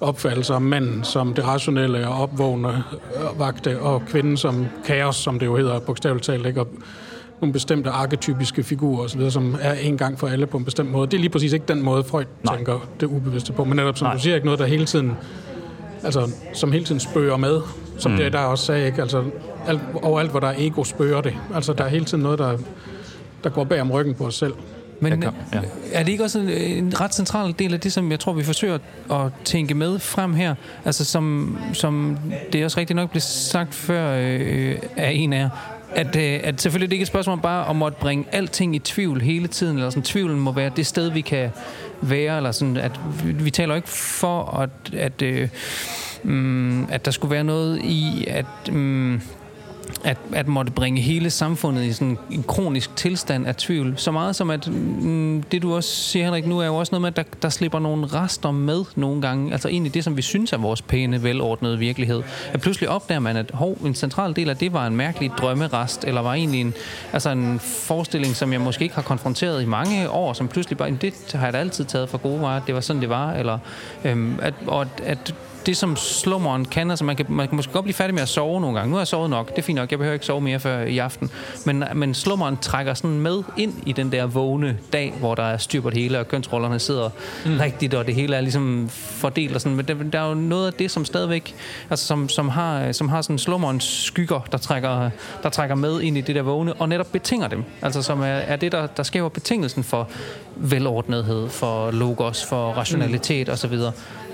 opfattelser 0.00 0.54
af 0.54 0.60
manden 0.60 1.04
som 1.04 1.34
det 1.34 1.44
rationelle 1.44 2.08
og 2.08 2.22
opvågne 2.22 2.84
vagte, 3.38 3.80
og 3.80 4.02
kvinden 4.08 4.36
som 4.36 4.66
kaos, 4.84 5.16
som 5.16 5.38
det 5.38 5.46
jo 5.46 5.56
hedder 5.56 5.80
bogstaveligt 5.80 6.26
talt, 6.26 6.46
ikke? 6.46 6.60
Og 6.60 6.68
nogle 7.42 7.52
bestemte 7.52 7.90
arketypiske 7.90 8.62
figurer 8.62 9.04
osv., 9.04 9.30
som 9.30 9.56
er 9.60 9.72
en 9.72 9.98
gang 9.98 10.18
for 10.18 10.26
alle 10.28 10.46
på 10.46 10.58
en 10.58 10.64
bestemt 10.64 10.90
måde. 10.90 11.06
Det 11.06 11.14
er 11.14 11.20
lige 11.20 11.30
præcis 11.30 11.52
ikke 11.52 11.66
den 11.68 11.82
måde, 11.82 12.04
Freud 12.04 12.24
Nej. 12.42 12.56
tænker 12.56 12.88
det 13.00 13.06
ubevidste 13.06 13.52
på, 13.52 13.64
men 13.64 13.76
netop 13.76 13.98
som 13.98 14.06
Nej. 14.06 14.14
du 14.14 14.20
siger, 14.20 14.34
ikke 14.34 14.46
noget, 14.46 14.60
der 14.60 14.66
hele 14.66 14.84
tiden, 14.84 15.12
altså, 16.04 16.30
som 16.52 16.72
hele 16.72 16.84
tiden 16.84 17.00
spørger 17.00 17.36
med, 17.36 17.60
som 17.98 18.12
mm. 18.12 18.18
det 18.18 18.32
der 18.32 18.38
også 18.38 18.64
sagde, 18.64 18.86
ikke? 18.86 19.02
Altså, 19.02 19.24
alt, 19.66 19.80
overalt, 20.02 20.30
hvor 20.30 20.40
der 20.40 20.48
er 20.48 20.54
ego, 20.58 20.84
spørger 20.84 21.20
det. 21.20 21.34
Altså, 21.54 21.72
der 21.72 21.84
er 21.84 21.88
hele 21.88 22.04
tiden 22.04 22.22
noget, 22.22 22.38
der, 22.38 22.58
der 23.44 23.50
går 23.50 23.64
bag 23.64 23.80
om 23.80 23.90
ryggen 23.90 24.14
på 24.14 24.26
os 24.26 24.34
selv. 24.34 24.54
Men 25.00 25.20
kan, 25.20 25.30
ja. 25.52 25.60
er 25.92 26.02
det 26.02 26.12
ikke 26.12 26.24
også 26.24 26.38
en, 26.38 26.48
en 26.48 27.00
ret 27.00 27.14
central 27.14 27.54
del 27.58 27.74
af 27.74 27.80
det, 27.80 27.92
som 27.92 28.10
jeg 28.10 28.20
tror, 28.20 28.32
vi 28.32 28.42
forsøger 28.42 28.78
at 29.10 29.32
tænke 29.44 29.74
med 29.74 29.98
frem 29.98 30.34
her? 30.34 30.54
Altså 30.84 31.04
som, 31.04 31.56
som 31.72 32.18
det 32.52 32.64
også 32.64 32.80
rigtigt 32.80 32.96
nok 32.96 33.10
blev 33.10 33.20
sagt 33.20 33.74
før 33.74 34.16
øh, 34.18 34.76
af 34.96 35.10
en 35.10 35.32
af 35.32 35.38
jer, 35.38 35.48
at, 35.94 36.16
øh, 36.16 36.40
at 36.42 36.62
selvfølgelig 36.62 36.90
det 36.90 36.94
ikke 36.94 37.02
er 37.02 37.04
et 37.04 37.08
spørgsmål 37.08 37.40
bare 37.40 37.64
om 37.64 37.82
at 37.82 37.96
bringe 37.96 38.24
alting 38.32 38.76
i 38.76 38.78
tvivl 38.78 39.20
hele 39.20 39.48
tiden, 39.48 39.76
eller 39.76 39.90
sådan, 39.90 40.02
tvivlen 40.02 40.40
må 40.40 40.52
være 40.52 40.70
det 40.76 40.86
sted, 40.86 41.10
vi 41.10 41.20
kan 41.20 41.50
være, 42.00 42.36
eller 42.36 42.52
sådan, 42.52 42.76
at 42.76 43.00
vi, 43.24 43.32
vi 43.32 43.50
taler 43.50 43.74
ikke 43.74 43.88
for, 43.88 44.44
at, 44.44 44.94
at, 44.94 45.22
øh, 45.22 45.48
um, 46.24 46.88
at 46.90 47.04
der 47.04 47.10
skulle 47.10 47.30
være 47.30 47.44
noget 47.44 47.78
i, 47.78 48.24
at... 48.28 48.46
Um, 48.68 49.22
at, 50.04 50.18
at 50.32 50.48
måtte 50.48 50.72
bringe 50.72 51.00
hele 51.00 51.30
samfundet 51.30 51.84
i 51.84 51.92
sådan 51.92 52.18
en 52.30 52.42
kronisk 52.42 52.96
tilstand 52.96 53.46
af 53.46 53.56
tvivl. 53.56 53.94
Så 53.96 54.10
meget 54.10 54.36
som 54.36 54.50
at, 54.50 54.68
mm, 54.68 55.42
det 55.42 55.62
du 55.62 55.74
også 55.74 55.90
siger, 55.90 56.24
Henrik, 56.24 56.46
nu 56.46 56.58
er 56.58 56.66
jo 56.66 56.76
også 56.76 56.92
noget 56.92 57.00
med, 57.02 57.08
at 57.08 57.16
der, 57.16 57.22
der 57.42 57.48
slipper 57.48 57.78
nogle 57.78 58.06
rester 58.06 58.50
med 58.50 58.84
nogle 58.96 59.22
gange. 59.22 59.52
Altså 59.52 59.68
egentlig 59.68 59.94
det, 59.94 60.04
som 60.04 60.16
vi 60.16 60.22
synes 60.22 60.52
er 60.52 60.56
vores 60.56 60.82
pæne, 60.82 61.22
velordnede 61.22 61.78
virkelighed. 61.78 62.22
At 62.52 62.60
pludselig 62.60 62.88
opdager 62.88 63.20
man, 63.20 63.36
at 63.36 63.50
hov, 63.54 63.78
en 63.84 63.94
central 63.94 64.36
del 64.36 64.50
af 64.50 64.56
det 64.56 64.72
var 64.72 64.86
en 64.86 64.96
mærkelig 64.96 65.30
drømmerest, 65.38 66.04
eller 66.04 66.20
var 66.20 66.34
egentlig 66.34 66.60
en, 66.60 66.74
altså 67.12 67.30
en 67.30 67.60
forestilling, 67.60 68.36
som 68.36 68.52
jeg 68.52 68.60
måske 68.60 68.82
ikke 68.82 68.94
har 68.94 69.02
konfronteret 69.02 69.62
i 69.62 69.66
mange 69.66 70.10
år, 70.10 70.32
som 70.32 70.48
pludselig 70.48 70.78
bare, 70.78 70.90
det 70.90 71.14
har 71.32 71.44
jeg 71.46 71.52
da 71.52 71.58
altid 71.58 71.84
taget 71.84 72.08
for 72.08 72.18
gode 72.18 72.40
varer, 72.40 72.60
det 72.66 72.74
var 72.74 72.80
sådan, 72.80 73.02
det 73.02 73.08
var. 73.08 73.32
Eller, 73.32 73.58
øhm, 74.04 74.38
at, 74.42 74.54
og 74.66 74.80
at, 74.80 74.88
at 75.04 75.34
det, 75.66 75.76
som 75.76 75.96
slummeren 75.96 76.64
kan. 76.64 76.90
Altså, 76.90 77.04
man 77.04 77.16
kan, 77.16 77.26
man 77.28 77.48
kan 77.48 77.56
måske 77.56 77.72
godt 77.72 77.84
blive 77.84 77.94
færdig 77.94 78.14
med 78.14 78.22
at 78.22 78.28
sove 78.28 78.60
nogle 78.60 78.76
gange. 78.76 78.90
Nu 78.90 78.96
har 78.96 79.00
jeg 79.00 79.06
sovet 79.06 79.30
nok. 79.30 79.50
Det 79.50 79.58
er 79.58 79.62
fint 79.62 79.76
nok. 79.76 79.90
Jeg 79.90 79.98
behøver 79.98 80.14
ikke 80.14 80.26
sove 80.26 80.40
mere 80.40 80.60
før 80.60 80.82
i 80.84 80.98
aften. 80.98 81.30
Men, 81.66 81.84
men 81.94 82.14
slummeren 82.14 82.56
trækker 82.56 82.94
sådan 82.94 83.20
med 83.20 83.42
ind 83.56 83.74
i 83.86 83.92
den 83.92 84.12
der 84.12 84.26
vågne 84.26 84.78
dag, 84.92 85.14
hvor 85.18 85.34
der 85.34 85.42
er 85.42 85.56
styr 85.56 85.80
på 85.80 85.90
det 85.90 85.98
hele, 85.98 86.18
og 86.18 86.28
kønsrollerne 86.28 86.78
sidder 86.78 87.10
mm. 87.46 87.58
rigtigt, 87.60 87.94
og 87.94 88.06
det 88.06 88.14
hele 88.14 88.36
er 88.36 88.40
ligesom 88.40 88.88
fordelt. 88.92 89.54
Og 89.54 89.60
sådan. 89.60 89.76
Men 89.76 89.88
der, 89.88 89.94
der 90.12 90.20
er 90.20 90.28
jo 90.28 90.34
noget 90.34 90.66
af 90.66 90.72
det, 90.72 90.90
som 90.90 91.04
stadigvæk, 91.04 91.54
altså 91.90 92.06
som, 92.06 92.28
som 92.28 92.48
har, 92.48 92.92
som 92.92 93.08
har 93.08 93.22
sådan 93.22 93.38
slummerens 93.38 93.84
skygger, 93.84 94.40
der 94.52 94.58
trækker, 94.58 95.10
der 95.42 95.48
trækker 95.48 95.74
med 95.74 96.00
ind 96.00 96.18
i 96.18 96.20
det 96.20 96.34
der 96.34 96.42
vågne, 96.42 96.74
og 96.74 96.88
netop 96.88 97.12
betinger 97.12 97.48
dem. 97.48 97.64
Altså 97.82 98.02
som 98.02 98.20
er, 98.20 98.26
er 98.26 98.56
det, 98.56 98.72
der, 98.72 98.86
der 98.86 99.02
skaber 99.02 99.28
betingelsen 99.28 99.84
for 99.84 100.08
velordnethed, 100.56 101.48
for 101.48 101.90
logos, 101.90 102.44
for 102.44 102.72
rationalitet 102.72 103.48
mm. 103.48 103.52
osv. 103.52 103.78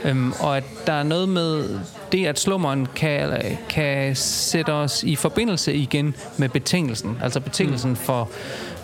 Øhm, 0.04 0.32
og 0.40 0.56
at 0.56 0.64
der 0.86 0.92
er 0.92 1.02
noget 1.02 1.28
med 1.28 1.78
det, 2.12 2.26
at 2.26 2.40
slummeren 2.40 2.86
kan, 2.96 3.30
kan 3.68 4.16
sætte 4.16 4.72
os 4.72 5.02
i 5.02 5.16
forbindelse 5.16 5.74
igen 5.74 6.14
med 6.36 6.48
betingelsen. 6.48 7.18
Altså 7.22 7.40
betingelsen 7.40 7.90
mm. 7.90 7.96
for, 7.96 8.30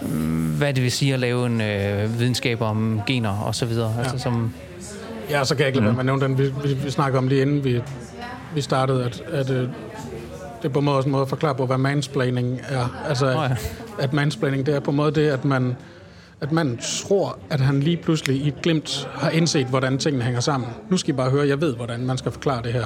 mm, 0.03 0.55
hvad 0.59 0.75
det 0.75 0.83
vil 0.83 0.93
sige 0.93 1.15
at 1.15 1.21
lave 1.21 1.47
en 1.47 1.61
øh, 1.61 2.19
videnskab 2.19 2.61
om 2.61 3.01
gener 3.07 3.31
og 3.31 3.55
så 3.55 3.67
videre. 3.67 3.95
Ja. 3.97 4.03
Altså, 4.03 4.19
som, 4.19 4.55
ja, 5.31 5.45
så 5.45 5.55
kan 5.55 5.61
jeg 5.61 5.69
ikke 5.69 5.79
lade 5.79 5.87
være 5.87 6.05
med 6.05 6.13
at 6.13 6.21
nævne 6.21 6.25
den. 6.25 6.39
Vi, 6.39 6.69
vi, 6.69 6.75
vi 6.75 6.91
snakker 6.91 7.19
om 7.19 7.29
lige 7.29 7.43
inden 7.43 7.65
vi, 7.65 7.81
vi 8.55 8.61
startede, 8.61 9.05
at, 9.05 9.23
at 9.33 9.51
øh, 9.51 9.69
det 10.63 10.69
er 10.69 10.73
på 10.73 10.79
en 10.79 10.85
måde 10.85 10.97
også 10.97 11.07
en 11.07 11.13
måde 11.13 11.23
at 11.23 11.29
forklare 11.29 11.55
på, 11.55 11.67
hvad 11.67 11.79
mansplaining 11.79 12.61
er. 12.69 13.03
Altså, 13.09 13.27
oh, 13.27 13.33
ja. 13.33 13.45
at, 13.45 13.79
at 13.99 14.13
mansplaining, 14.13 14.67
det 14.67 14.75
er 14.75 14.81
på 14.81 14.91
en 14.91 14.97
måde 14.97 15.11
det, 15.11 15.29
at 15.29 15.45
man 15.45 15.77
at 16.45 16.53
man 16.53 16.79
tror, 17.07 17.39
at 17.51 17.61
han 17.61 17.81
lige 17.81 17.97
pludselig 17.97 18.37
i 18.37 18.49
et 18.49 18.63
glimt 18.63 19.09
har 19.15 19.31
indset, 19.31 19.67
hvordan 19.67 19.99
tingene 19.99 20.25
hænger 20.25 20.41
sammen. 20.41 20.69
Nu 20.91 20.97
skal 20.97 21.15
I 21.15 21.17
bare 21.17 21.31
høre, 21.31 21.49
jeg 21.49 21.61
ved, 21.61 21.75
hvordan 21.75 22.07
man 22.07 22.19
skal 22.19 22.33
forklare 22.33 22.63
det 22.63 22.73
her. 22.73 22.85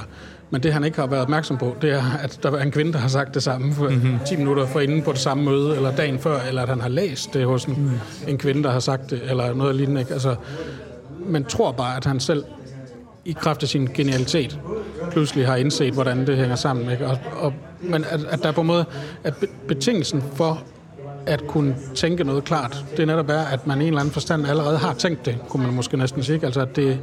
Men 0.49 0.63
det, 0.63 0.73
han 0.73 0.83
ikke 0.83 0.99
har 0.99 1.07
været 1.07 1.21
opmærksom 1.21 1.57
på, 1.57 1.75
det 1.81 1.91
er, 1.91 2.03
at 2.23 2.39
der 2.43 2.51
er 2.51 2.61
en 2.61 2.71
kvinde, 2.71 2.93
der 2.93 2.99
har 2.99 3.07
sagt 3.07 3.33
det 3.33 3.43
samme 3.43 3.73
for 3.73 3.89
mm-hmm. 3.89 4.19
10 4.27 4.35
minutter 4.35 4.65
for 4.65 4.79
inden 4.79 5.01
på 5.01 5.11
det 5.11 5.19
samme 5.19 5.43
møde, 5.43 5.75
eller 5.75 5.95
dagen 5.95 6.19
før, 6.19 6.39
eller 6.47 6.61
at 6.61 6.69
han 6.69 6.81
har 6.81 6.89
læst 6.89 7.33
det 7.33 7.45
hos 7.45 7.65
en, 7.65 7.73
mm. 7.77 8.29
en 8.29 8.37
kvinde, 8.37 8.63
der 8.63 8.71
har 8.71 8.79
sagt 8.79 9.09
det, 9.09 9.21
eller 9.29 9.53
noget 9.53 9.75
lignende. 9.75 10.01
Ikke? 10.01 10.13
Altså, 10.13 10.35
man 11.25 11.45
tror 11.45 11.71
bare, 11.71 11.97
at 11.97 12.05
han 12.05 12.19
selv 12.19 12.43
i 13.25 13.31
kraft 13.31 13.63
af 13.63 13.69
sin 13.69 13.87
genialitet 13.93 14.59
pludselig 15.11 15.47
har 15.47 15.55
indset, 15.55 15.93
hvordan 15.93 16.27
det 16.27 16.37
hænger 16.37 16.55
sammen. 16.55 16.91
Ikke? 16.91 17.07
Og, 17.07 17.17
og, 17.39 17.53
men 17.81 18.05
at, 18.09 18.19
at 18.29 18.39
der 18.43 18.47
er 18.47 18.53
på 18.53 18.61
en 18.61 18.67
måde, 18.67 18.85
at 19.23 19.33
betingelsen 19.67 20.23
for 20.35 20.63
at 21.29 21.47
kunne 21.47 21.75
tænke 21.95 22.23
noget 22.23 22.43
klart. 22.43 22.85
Det 22.91 22.99
er 22.99 23.05
netop 23.05 23.29
er, 23.29 23.39
at 23.39 23.67
man 23.67 23.81
i 23.81 23.83
en 23.83 23.87
eller 23.87 23.99
anden 23.99 24.13
forstand 24.13 24.47
allerede 24.47 24.77
har 24.77 24.93
tænkt 24.93 25.25
det, 25.25 25.37
kunne 25.49 25.63
man 25.63 25.73
måske 25.75 25.97
næsten 25.97 26.23
sige. 26.23 26.45
Altså 26.45 26.61
at 26.61 26.75
det, 26.75 26.99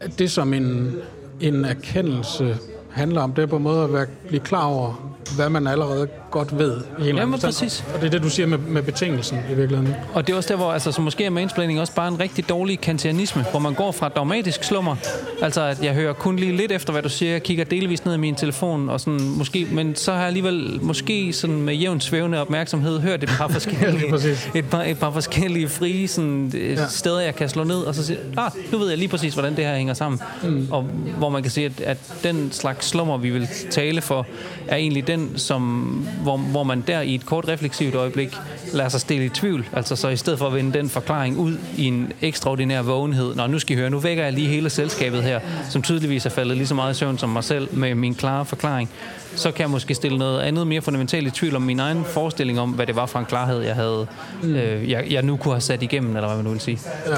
at 0.00 0.18
det 0.18 0.30
som 0.30 0.54
en, 0.54 0.96
en 1.40 1.64
erkendelse 1.64 2.56
handler 2.90 3.20
om, 3.20 3.32
det 3.32 3.42
er 3.42 3.46
på 3.46 3.56
en 3.56 3.62
måde 3.62 3.84
at 3.84 3.92
være, 3.92 4.06
blive 4.28 4.40
klar 4.40 4.64
over, 4.64 5.16
hvad 5.36 5.48
man 5.48 5.66
allerede 5.66 6.08
godt 6.34 6.58
ved. 6.58 6.80
I 6.98 7.10
en 7.10 7.16
Jamen, 7.16 7.40
præcis. 7.40 7.84
Og 7.94 8.00
det 8.00 8.06
er 8.06 8.10
det, 8.10 8.22
du 8.22 8.30
siger 8.30 8.46
med, 8.46 8.58
med 8.58 8.82
betingelsen 8.82 9.38
i 9.50 9.54
virkeligheden. 9.54 9.94
Og 10.14 10.26
det 10.26 10.32
er 10.32 10.36
også 10.36 10.48
der, 10.48 10.56
hvor 10.56 10.72
altså, 10.72 10.92
så 10.92 11.00
måske 11.00 11.24
er 11.24 11.30
mansplaining 11.30 11.80
også 11.80 11.94
bare 11.94 12.08
en 12.08 12.20
rigtig 12.20 12.48
dårlig 12.48 12.80
kantianisme, 12.80 13.44
hvor 13.50 13.60
man 13.60 13.74
går 13.74 13.92
fra 13.92 14.08
dogmatisk 14.08 14.64
slummer, 14.64 14.96
altså 15.42 15.62
at 15.62 15.84
jeg 15.84 15.94
hører 15.94 16.12
kun 16.12 16.36
lige 16.36 16.56
lidt 16.56 16.72
efter, 16.72 16.92
hvad 16.92 17.02
du 17.02 17.08
siger, 17.08 17.32
jeg 17.32 17.42
kigger 17.42 17.64
delvis 17.64 18.04
ned 18.04 18.14
i 18.14 18.18
min 18.18 18.34
telefon, 18.34 18.88
og 18.88 19.00
sådan, 19.00 19.20
måske, 19.20 19.66
men 19.70 19.96
så 19.96 20.12
har 20.12 20.18
jeg 20.18 20.26
alligevel 20.26 20.78
måske 20.82 21.32
sådan 21.32 21.62
med 21.62 21.74
jævn 21.74 22.00
svævende 22.00 22.40
opmærksomhed 22.40 23.00
hørt 23.00 23.22
et 23.22 23.28
par 23.28 23.48
forskellige, 23.58 24.14
et, 24.54 24.70
par, 24.70 24.82
et 24.82 24.98
par 24.98 25.10
forskellige 25.10 25.68
frie 25.68 26.08
sådan, 26.08 26.52
øh, 26.54 26.70
ja. 26.70 26.86
steder, 26.88 27.20
jeg 27.20 27.34
kan 27.34 27.48
slå 27.48 27.64
ned, 27.64 27.78
og 27.78 27.94
så 27.94 28.06
sige, 28.06 28.18
ah, 28.36 28.50
nu 28.72 28.78
ved 28.78 28.88
jeg 28.88 28.98
lige 28.98 29.08
præcis, 29.08 29.34
hvordan 29.34 29.56
det 29.56 29.64
her 29.64 29.76
hænger 29.76 29.94
sammen. 29.94 30.20
Mm. 30.42 30.68
Og 30.70 30.82
hvor 31.18 31.28
man 31.28 31.42
kan 31.42 31.50
sige, 31.50 31.66
at, 31.66 31.80
at 31.80 31.98
den 32.22 32.52
slags 32.52 32.86
slummer, 32.86 33.18
vi 33.18 33.30
vil 33.30 33.48
tale 33.70 34.00
for, 34.00 34.26
er 34.68 34.76
egentlig 34.76 35.06
den, 35.06 35.32
som 35.36 35.84
hvor, 36.24 36.36
hvor 36.36 36.62
man 36.62 36.84
der 36.86 37.00
i 37.00 37.14
et 37.14 37.26
kort 37.26 37.48
refleksivt 37.48 37.94
øjeblik 37.94 38.36
lader 38.72 38.88
sig 38.88 39.00
stille 39.00 39.24
i 39.24 39.28
tvivl. 39.28 39.66
Altså 39.72 39.96
så 39.96 40.08
i 40.08 40.16
stedet 40.16 40.38
for 40.38 40.46
at 40.46 40.54
vende 40.54 40.78
den 40.78 40.88
forklaring 40.88 41.38
ud 41.38 41.56
i 41.76 41.84
en 41.84 42.12
ekstraordinær 42.20 42.82
vågenhed. 42.82 43.34
Nå, 43.34 43.46
nu 43.46 43.58
skal 43.58 43.76
I 43.76 43.78
høre, 43.78 43.90
nu 43.90 43.98
vækker 43.98 44.24
jeg 44.24 44.32
lige 44.32 44.48
hele 44.48 44.70
selskabet 44.70 45.22
her, 45.22 45.40
som 45.70 45.82
tydeligvis 45.82 46.26
er 46.26 46.30
faldet 46.30 46.56
lige 46.56 46.66
så 46.66 46.74
meget 46.74 46.94
i 46.94 46.98
søvn 46.98 47.18
som 47.18 47.28
mig 47.28 47.44
selv 47.44 47.68
med 47.72 47.94
min 47.94 48.14
klare 48.14 48.44
forklaring. 48.44 48.90
Så 49.36 49.50
kan 49.50 49.60
jeg 49.60 49.70
måske 49.70 49.94
stille 49.94 50.18
noget 50.18 50.40
andet 50.40 50.66
mere 50.66 50.82
fundamentalt 50.82 51.26
i 51.26 51.30
tvivl 51.30 51.56
om 51.56 51.62
min 51.62 51.80
egen 51.80 52.04
forestilling 52.04 52.60
om, 52.60 52.70
hvad 52.70 52.86
det 52.86 52.96
var 52.96 53.06
for 53.06 53.18
en 53.18 53.24
klarhed, 53.24 53.60
jeg 53.60 53.74
havde, 53.74 54.06
mm. 54.42 54.54
øh, 54.54 54.90
jeg, 54.90 55.06
jeg 55.10 55.22
nu 55.22 55.36
kunne 55.36 55.54
have 55.54 55.60
sat 55.60 55.82
igennem, 55.82 56.16
eller 56.16 56.26
hvad 56.26 56.36
man 56.36 56.44
nu 56.44 56.50
vil 56.50 56.60
sige. 56.60 56.80
Ja. 57.06 57.16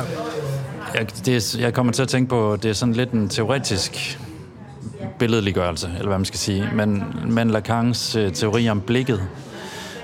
Jeg, 0.94 1.26
det 1.26 1.36
er, 1.36 1.60
jeg 1.60 1.74
kommer 1.74 1.92
til 1.92 2.02
at 2.02 2.08
tænke 2.08 2.28
på, 2.28 2.58
det 2.62 2.68
er 2.68 2.72
sådan 2.72 2.94
lidt 2.94 3.10
en 3.10 3.28
teoretisk 3.28 4.18
billedliggørelse, 5.18 5.90
eller 5.94 6.06
hvad 6.08 6.18
man 6.18 6.24
skal 6.24 6.38
sige. 6.38 6.68
Men, 6.74 7.04
men 7.28 7.50
Lacans 7.50 8.16
øh, 8.16 8.32
teori 8.32 8.68
om 8.68 8.80
blikket, 8.80 9.20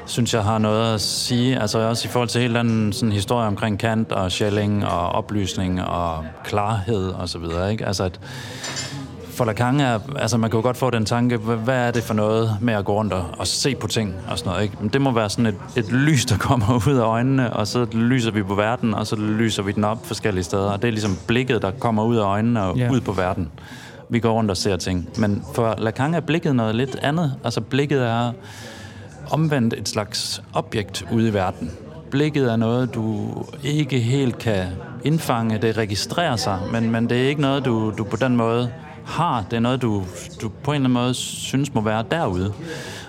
synes 0.07 0.35
jeg 0.35 0.43
har 0.45 0.59
noget 0.59 0.95
at 0.95 1.01
sige. 1.01 1.61
Altså 1.61 1.79
også 1.79 2.09
i 2.09 2.11
forhold 2.11 2.29
til 2.29 2.41
hele 2.41 2.55
den 2.59 2.93
sådan, 2.93 3.13
historie 3.13 3.47
omkring 3.47 3.79
Kant 3.79 4.13
og 4.13 4.33
Schelling 4.33 4.87
og 4.87 5.09
oplysning 5.09 5.83
og 5.85 6.25
klarhed 6.45 7.09
og 7.09 7.29
så 7.29 7.39
videre. 7.39 7.73
Ikke? 7.73 7.87
Altså 7.87 8.05
at 8.05 8.21
for 9.31 9.45
Lacan 9.45 9.81
er, 9.81 9.99
altså 10.17 10.37
man 10.39 10.51
kan 10.51 10.59
jo 10.59 10.63
godt 10.63 10.77
få 10.77 10.91
den 10.91 11.05
tanke, 11.07 11.37
hvad, 11.37 11.75
er 11.77 11.91
det 11.91 12.03
for 12.03 12.15
noget 12.15 12.57
med 12.61 12.75
at 12.75 12.85
gå 12.85 12.93
rundt 12.95 13.13
og, 13.13 13.25
og 13.39 13.47
se 13.47 13.75
på 13.75 13.87
ting 13.87 14.15
og 14.29 14.39
sådan 14.39 14.51
noget, 14.51 14.63
ikke? 14.63 14.77
Men 14.81 14.89
det 14.89 15.01
må 15.01 15.11
være 15.11 15.31
sådan 15.31 15.47
et, 15.47 15.55
et 15.77 15.93
lys, 15.93 16.25
der 16.25 16.37
kommer 16.49 16.81
ud 16.89 16.97
af 16.97 17.05
øjnene, 17.05 17.53
og 17.53 17.67
så 17.67 17.87
lyser 17.93 18.31
vi 18.31 18.43
på 18.43 18.55
verden, 18.55 18.95
og 18.95 19.07
så 19.07 19.17
lyser 19.17 19.63
vi 19.63 19.73
den 19.73 19.85
op 19.85 20.07
forskellige 20.07 20.45
steder. 20.45 20.71
Og 20.71 20.83
det 20.83 20.89
er 20.89 20.93
ligesom 20.93 21.19
blikket, 21.27 21.63
der 21.63 21.71
kommer 21.71 22.05
ud 22.05 22.17
af 22.17 22.25
øjnene 22.25 22.63
og 22.63 22.77
Ja. 22.77 22.91
ud 22.91 23.01
på 23.01 23.13
verden. 23.13 23.49
Vi 24.13 24.21
går 24.21 24.33
rundt 24.33 24.51
og 24.51 24.57
ser 24.57 24.77
ting. 24.77 25.09
Men 25.19 25.45
for 25.55 25.75
Lacan 25.79 26.15
er 26.15 26.21
blikket 26.21 26.57
noget 26.57 26.75
lidt 26.75 26.97
andet. 27.03 27.35
Altså 27.45 27.61
blikket 27.61 28.03
er 28.03 28.33
omvendt 29.31 29.75
et 29.75 29.89
slags 29.89 30.43
objekt 30.53 31.05
ude 31.13 31.29
i 31.29 31.35
verden. 31.35 31.71
Blikket 32.11 32.53
er 32.53 32.57
noget, 32.57 32.95
du 32.95 33.29
ikke 33.65 33.99
helt 34.01 34.39
kan 34.39 34.67
indfange. 35.05 35.59
Det 35.59 35.77
registrerer 35.77 36.37
sig, 36.37 36.59
men, 36.73 36.91
men 36.91 37.11
det 37.11 37.23
er 37.25 37.29
ikke 37.29 37.41
noget, 37.41 37.65
du, 37.65 37.93
du 37.99 38.05
på 38.05 38.17
den 38.17 38.37
måde 38.37 38.73
har. 39.05 39.45
Det 39.51 39.57
er 39.57 39.61
noget, 39.61 39.83
du, 39.83 40.05
du 40.43 40.49
på 40.49 40.71
en 40.71 40.75
eller 40.75 40.85
anden 40.85 40.93
måde 40.93 41.15
synes 41.15 41.75
må 41.75 41.81
være 41.81 42.05
derude. 42.11 42.53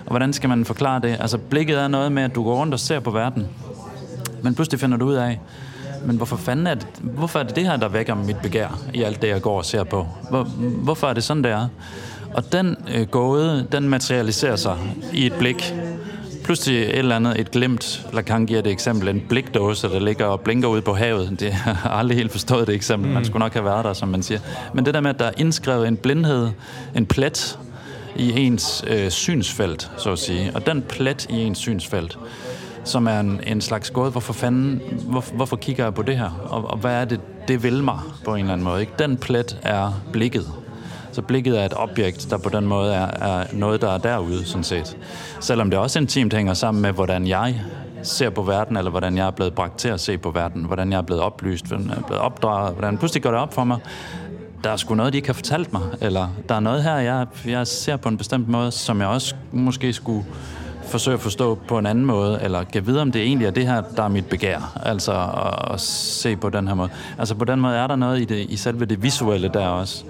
Og 0.06 0.10
hvordan 0.10 0.32
skal 0.32 0.48
man 0.48 0.64
forklare 0.64 1.00
det? 1.00 1.16
Altså 1.20 1.38
blikket 1.38 1.78
er 1.78 1.88
noget 1.88 2.12
med, 2.12 2.22
at 2.22 2.34
du 2.34 2.44
går 2.44 2.54
rundt 2.54 2.74
og 2.74 2.80
ser 2.80 3.00
på 3.00 3.10
verden. 3.10 3.46
Men 4.42 4.54
pludselig 4.54 4.80
finder 4.80 4.96
du 4.96 5.06
ud 5.06 5.14
af, 5.14 5.40
men 6.06 6.16
hvorfor 6.16 6.36
fanden 6.36 6.66
er 6.66 6.74
det, 6.74 6.86
hvorfor 7.00 7.38
er 7.38 7.42
det 7.42 7.56
det 7.56 7.64
her, 7.64 7.76
der 7.76 7.88
vækker 7.88 8.14
mit 8.14 8.36
begær 8.42 8.78
i 8.94 9.02
alt 9.02 9.22
det, 9.22 9.28
jeg 9.28 9.42
går 9.42 9.58
og 9.58 9.64
ser 9.64 9.84
på? 9.84 10.06
Hvor, 10.30 10.42
hvorfor 10.82 11.06
er 11.06 11.12
det 11.12 11.24
sådan, 11.24 11.44
det 11.44 11.52
er? 11.52 11.68
Og 12.34 12.52
den 12.52 12.76
øh, 12.94 13.06
gåde, 13.06 13.66
den 13.72 13.88
materialiserer 13.88 14.56
sig 14.56 14.76
i 15.12 15.26
et 15.26 15.32
blik. 15.32 15.74
Pludselig 16.44 16.82
et 16.82 16.98
eller 16.98 17.16
andet, 17.16 17.40
et 17.40 17.50
glemt, 17.50 18.06
Lacan 18.12 18.46
giver 18.46 18.60
det 18.62 18.72
eksempel, 18.72 19.08
en 19.08 19.22
blikdåse, 19.28 19.88
der 19.88 19.98
ligger 19.98 20.24
og 20.24 20.40
blinker 20.40 20.68
ud 20.68 20.80
på 20.80 20.94
havet. 20.94 21.40
Det 21.40 21.52
har 21.52 21.90
aldrig 21.90 22.18
helt 22.18 22.32
forstået 22.32 22.66
det 22.66 22.74
eksempel. 22.74 23.10
Man 23.10 23.24
skulle 23.24 23.38
nok 23.38 23.52
have 23.52 23.64
været 23.64 23.84
der, 23.84 23.92
som 23.92 24.08
man 24.08 24.22
siger. 24.22 24.40
Men 24.74 24.86
det 24.86 24.94
der 24.94 25.00
med, 25.00 25.10
at 25.10 25.18
der 25.18 25.24
er 25.24 25.32
indskrevet 25.36 25.88
en 25.88 25.96
blindhed, 25.96 26.48
en 26.94 27.06
plet 27.06 27.58
i 28.16 28.40
ens 28.40 28.84
øh, 28.86 29.10
synsfelt, 29.10 29.90
så 29.96 30.12
at 30.12 30.18
sige. 30.18 30.50
Og 30.54 30.66
den 30.66 30.82
plet 30.82 31.26
i 31.30 31.34
ens 31.34 31.58
synsfelt, 31.58 32.18
som 32.84 33.06
er 33.06 33.20
en, 33.20 33.40
en 33.46 33.60
slags 33.60 33.90
gåde. 33.90 34.10
Hvorfor 34.10 34.32
fanden, 34.32 34.80
hvor, 35.08 35.24
hvorfor 35.34 35.56
kigger 35.56 35.84
jeg 35.84 35.94
på 35.94 36.02
det 36.02 36.18
her? 36.18 36.30
Og, 36.50 36.70
og 36.70 36.78
hvad 36.78 36.92
er 36.94 37.04
det, 37.04 37.20
det 37.48 37.62
vil 37.62 37.84
mig 37.84 37.98
på 38.24 38.34
en 38.34 38.40
eller 38.40 38.52
anden 38.52 38.64
måde? 38.64 38.80
Ikke? 38.80 38.92
Den 38.98 39.16
plet 39.16 39.58
er 39.62 40.02
blikket. 40.12 40.46
Så 41.12 41.22
blikket 41.22 41.60
er 41.60 41.64
et 41.64 41.74
objekt, 41.76 42.26
der 42.30 42.38
på 42.38 42.48
den 42.48 42.66
måde 42.66 42.94
er, 42.94 43.06
er 43.06 43.46
noget, 43.52 43.80
der 43.80 43.90
er 43.90 43.98
derude, 43.98 44.44
sådan 44.44 44.64
set. 44.64 44.96
Selvom 45.40 45.70
det 45.70 45.78
også 45.78 45.98
intimt 45.98 46.34
hænger 46.34 46.54
sammen 46.54 46.82
med, 46.82 46.92
hvordan 46.92 47.26
jeg 47.26 47.60
ser 48.02 48.30
på 48.30 48.42
verden, 48.42 48.76
eller 48.76 48.90
hvordan 48.90 49.16
jeg 49.16 49.26
er 49.26 49.30
blevet 49.30 49.54
bragt 49.54 49.78
til 49.78 49.88
at 49.88 50.00
se 50.00 50.18
på 50.18 50.30
verden, 50.30 50.64
hvordan 50.64 50.92
jeg 50.92 50.98
er 50.98 51.02
blevet 51.02 51.22
oplyst, 51.22 51.66
hvordan 51.66 51.88
jeg 51.88 51.96
er 51.96 52.02
blevet 52.02 52.22
opdraget, 52.22 52.72
hvordan 52.72 52.98
pludselig 52.98 53.22
går 53.22 53.30
det 53.30 53.40
op 53.40 53.54
for 53.54 53.64
mig, 53.64 53.78
der 54.64 54.70
er 54.70 54.76
sgu 54.76 54.94
noget, 54.94 55.12
de 55.12 55.18
ikke 55.18 55.28
har 55.28 55.34
fortalt 55.34 55.72
mig, 55.72 55.82
eller 56.00 56.28
der 56.48 56.54
er 56.54 56.60
noget 56.60 56.82
her, 56.82 56.96
jeg, 56.96 57.26
jeg 57.46 57.66
ser 57.66 57.96
på 57.96 58.08
en 58.08 58.16
bestemt 58.16 58.48
måde, 58.48 58.70
som 58.70 59.00
jeg 59.00 59.08
også 59.08 59.34
måske 59.52 59.92
skulle 59.92 60.24
forsøge 60.88 61.14
at 61.14 61.20
forstå 61.20 61.58
på 61.68 61.78
en 61.78 61.86
anden 61.86 62.04
måde, 62.04 62.38
eller 62.42 62.64
kan 62.64 62.86
vide, 62.86 63.02
om 63.02 63.12
det 63.12 63.22
egentlig 63.22 63.46
er 63.46 63.50
det 63.50 63.66
her, 63.66 63.82
der 63.96 64.02
er 64.02 64.08
mit 64.08 64.26
begær, 64.26 64.80
altså 64.82 65.12
at, 65.12 65.74
at 65.74 65.80
se 65.80 66.36
på 66.36 66.50
den 66.50 66.68
her 66.68 66.74
måde. 66.74 66.88
Altså 67.18 67.34
på 67.34 67.44
den 67.44 67.60
måde 67.60 67.76
er 67.76 67.86
der 67.86 67.96
noget 67.96 68.20
i, 68.20 68.24
det, 68.24 68.46
i 68.48 68.56
selve 68.56 68.84
det 68.84 69.02
visuelle 69.02 69.48
der 69.48 69.66
også, 69.66 70.04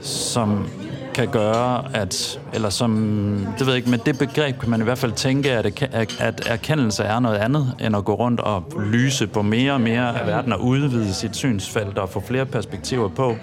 som 0.00 0.66
kan 1.14 1.28
gøre, 1.28 1.84
at, 1.96 2.40
eller 2.52 2.70
som, 2.70 2.90
det 3.58 3.66
ved 3.66 3.74
jeg 3.74 3.76
ikke, 3.76 3.90
med 3.90 3.98
det 3.98 4.18
begreb 4.18 4.58
kan 4.58 4.70
man 4.70 4.80
i 4.80 4.84
hvert 4.84 4.98
fald 4.98 5.12
tænke, 5.12 5.52
at, 5.52 5.82
at, 5.92 6.16
at 6.20 6.46
erkendelse 6.46 7.02
er 7.02 7.18
noget 7.18 7.36
andet, 7.36 7.74
end 7.80 7.96
at 7.96 8.04
gå 8.04 8.14
rundt 8.14 8.40
og 8.40 8.64
lyse 8.92 9.26
på 9.26 9.42
mere 9.42 9.72
og 9.72 9.80
mere 9.80 10.20
af 10.20 10.26
verden 10.26 10.52
og 10.52 10.64
udvide 10.64 11.14
sit 11.14 11.36
synsfelt 11.36 11.98
og 11.98 12.08
få 12.08 12.20
flere 12.20 12.46
perspektiver 12.46 13.08
på. 13.08 13.36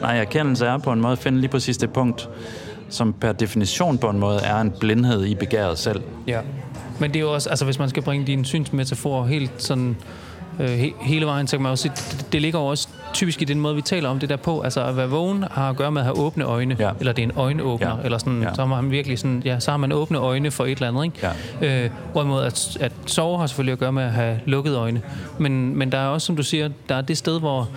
Nej, 0.00 0.18
erkendelse 0.18 0.66
er 0.66 0.78
på 0.78 0.92
en 0.92 1.00
måde 1.00 1.12
at 1.12 1.18
finde 1.18 1.40
lige 1.40 1.50
præcis 1.50 1.76
det 1.76 1.92
punkt, 1.92 2.28
som 2.88 3.12
per 3.12 3.32
definition 3.32 3.98
på 3.98 4.08
en 4.08 4.18
måde 4.18 4.40
er 4.40 4.60
en 4.60 4.70
blindhed 4.80 5.24
i 5.24 5.34
begæret 5.34 5.78
selv. 5.78 6.02
Ja. 6.26 6.40
Men 6.98 7.10
det 7.10 7.16
er 7.16 7.20
jo 7.20 7.32
også, 7.34 7.48
altså 7.50 7.64
hvis 7.64 7.78
man 7.78 7.88
skal 7.88 8.02
bringe 8.02 8.26
din 8.26 8.44
synsmetafor 8.44 9.24
helt 9.24 9.62
sådan 9.62 9.96
øh, 10.60 10.68
he, 10.68 10.92
hele 11.00 11.26
vejen, 11.26 11.46
så 11.46 11.56
kan 11.56 11.62
man 11.62 11.72
også 11.72 11.82
sige, 11.82 11.92
det, 11.96 12.26
det 12.32 12.42
ligger 12.42 12.60
jo 12.60 12.66
også 12.66 12.88
typisk 13.14 13.42
i 13.42 13.44
den 13.44 13.60
måde, 13.60 13.74
vi 13.74 13.82
taler 13.82 14.08
om 14.08 14.18
det 14.18 14.28
der 14.28 14.36
på. 14.36 14.60
Altså 14.60 14.84
at 14.84 14.96
være 14.96 15.08
vågen 15.08 15.44
har 15.50 15.70
at 15.70 15.76
gøre 15.76 15.90
med 15.92 16.00
at 16.00 16.04
have 16.04 16.18
åbne 16.18 16.44
øjne, 16.44 16.76
Ja. 16.78 16.90
eller 17.00 17.12
det 17.12 17.22
er 17.22 17.26
en 17.26 17.32
øjenåbner, 17.36 17.96
Ja. 17.98 18.04
eller 18.04 18.18
sådan, 18.18 18.42
Ja. 18.42 18.54
så 18.54 18.60
har 18.66 18.82
man 18.82 18.90
virkelig 18.90 19.18
sådan, 19.18 19.42
ja, 19.44 19.60
så 19.60 19.70
har 19.70 19.78
man 19.78 19.92
åbne 19.92 20.18
øjne 20.18 20.50
for 20.50 20.64
et 20.64 20.70
eller 20.70 20.88
andet, 20.88 21.04
ikke? 21.04 21.84
Øh, 21.84 21.90
hvorimod 22.12 22.42
at, 22.42 22.76
at 22.80 22.92
sove 23.06 23.38
har 23.38 23.46
selvfølgelig 23.46 23.72
at 23.72 23.78
gøre 23.78 23.92
med 23.92 24.02
at 24.02 24.12
have 24.12 24.40
lukkede 24.46 24.76
øjne. 24.76 25.02
Men, 25.38 25.76
men 25.78 25.92
der 25.92 25.98
er 25.98 26.06
også, 26.06 26.26
som 26.26 26.36
du 26.36 26.42
siger, 26.42 26.68
der 26.88 26.94
er 26.94 27.00
det 27.00 27.18
sted, 27.18 27.40
hvor, 27.40 27.68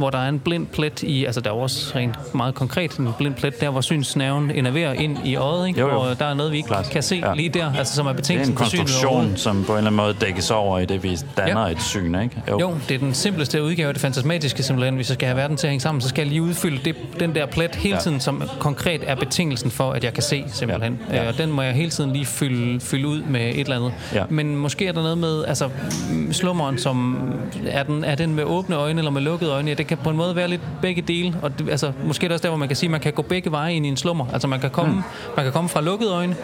hvor 0.00 0.10
der 0.10 0.18
er 0.18 0.28
en 0.28 0.38
blind 0.38 0.66
plet 0.66 1.02
i, 1.02 1.24
altså 1.24 1.40
der 1.40 1.50
er 1.50 1.54
jo 1.54 1.60
også 1.60 1.92
rent 1.96 2.34
meget 2.34 2.54
konkret 2.54 2.96
en 2.96 3.08
blind 3.18 3.34
plet, 3.34 3.60
der 3.60 3.70
hvor 3.70 3.80
synsnerven 3.80 4.50
innerverer 4.50 4.92
ind 4.92 5.18
i 5.24 5.36
øjet, 5.36 5.68
ikke? 5.68 5.80
Jo, 5.80 5.86
jo. 5.88 5.92
Hvor 5.92 6.14
der 6.18 6.24
er 6.24 6.34
noget, 6.34 6.52
vi 6.52 6.56
ikke 6.56 6.66
Klart. 6.66 6.90
kan 6.90 7.02
se 7.02 7.16
Ja. 7.16 7.34
lige 7.34 7.48
der, 7.48 7.72
altså 7.78 7.94
som 7.94 8.06
er 8.06 8.10
Det 8.10 8.16
er 8.18 8.20
betingelsen 8.22 8.52
en 8.54 8.58
for 8.58 8.64
synet 8.64 8.78
konstruktion, 8.80 9.12
overhovedet. 9.12 9.40
som 9.40 9.64
på 9.64 9.72
en 9.72 9.78
eller 9.78 9.90
anden 9.90 9.96
måde 9.96 10.14
dækkes 10.20 10.50
over 10.50 10.78
i 10.78 10.84
det, 10.86 11.02
vi 11.02 11.16
danner 11.36 11.66
Ja. 11.66 11.72
et 11.72 11.82
syn, 11.82 12.14
ikke? 12.22 12.42
Jo, 12.50 12.74
det 12.88 12.94
er 12.94 12.98
den 12.98 13.14
simpleste 13.14 13.62
udgave 13.62 13.88
af 13.88 13.94
det 13.94 14.00
fantasmatiske 14.00 14.62
simpelthen. 14.62 14.94
Hvis 14.94 15.08
jeg 15.10 15.14
skal 15.14 15.26
have 15.28 15.36
verden 15.36 15.56
til 15.56 15.66
at 15.66 15.70
hænge 15.70 15.80
sammen, 15.80 16.00
så 16.00 16.08
skal 16.08 16.22
jeg 16.22 16.28
lige 16.28 16.42
udfylde 16.42 16.80
det, 16.84 16.96
den 17.20 17.34
der 17.34 17.46
plet 17.46 17.74
hele 17.74 17.94
Ja. 17.94 18.00
tiden, 18.00 18.20
som 18.20 18.42
konkret 18.58 19.00
er 19.06 19.14
betingelsen 19.14 19.70
for, 19.70 19.92
at 19.92 20.04
jeg 20.04 20.14
kan 20.14 20.22
se 20.22 20.44
simpelthen. 20.52 20.98
Ja. 21.10 21.16
Ja. 21.16 21.22
Øh, 21.22 21.28
Og 21.28 21.38
den 21.38 21.50
må 21.52 21.62
jeg 21.62 21.72
hele 21.74 21.90
tiden 21.90 22.12
lige 22.12 22.26
fylde, 22.26 22.80
fylde 22.80 23.08
ud 23.08 23.22
med 23.22 23.40
et 23.40 23.60
eller 23.60 23.76
andet. 23.76 23.92
Ja. 24.14 24.24
Men 24.28 24.56
måske 24.56 24.86
er 24.86 24.92
der 24.92 25.02
noget 25.02 25.18
med, 25.18 25.44
altså 25.44 25.68
mm, 26.10 26.32
slummeren, 26.32 26.78
som 26.78 27.18
er 27.66 27.82
den, 27.82 28.04
er 28.04 28.14
den 28.14 28.34
med 28.34 28.44
åbne 28.44 28.76
øjne 28.76 28.98
eller 29.00 29.10
med 29.10 29.22
lukkede 29.22 29.50
øjne? 29.50 29.68
Ja, 29.68 29.74
det 29.74 29.86
kan 29.90 29.98
på 30.04 30.10
en 30.10 30.16
måde 30.16 30.36
være 30.36 30.48
lidt 30.48 30.60
begge 30.82 31.02
dele. 31.02 31.34
Og 31.42 31.58
det, 31.58 31.70
altså, 31.70 31.92
måske 32.04 32.24
er 32.24 32.28
det 32.28 32.34
også 32.34 32.42
der, 32.42 32.48
hvor 32.48 32.58
man 32.58 32.68
kan 32.68 32.76
sige, 32.76 32.88
at 32.88 32.90
man 32.90 33.00
kan 33.00 33.12
gå 33.12 33.22
begge 33.22 33.50
veje 33.50 33.74
ind 33.74 33.86
i 33.86 33.88
en 33.88 33.96
slummer. 33.96 34.26
Altså 34.32 34.48
man 34.48 34.60
kan 34.60 34.70
komme, 34.70 34.92
mm. 34.92 35.02
man 35.36 35.44
kan 35.44 35.52
komme 35.52 35.68
fra 35.68 35.80
lukkede 35.80 36.12
øjne, 36.12 36.36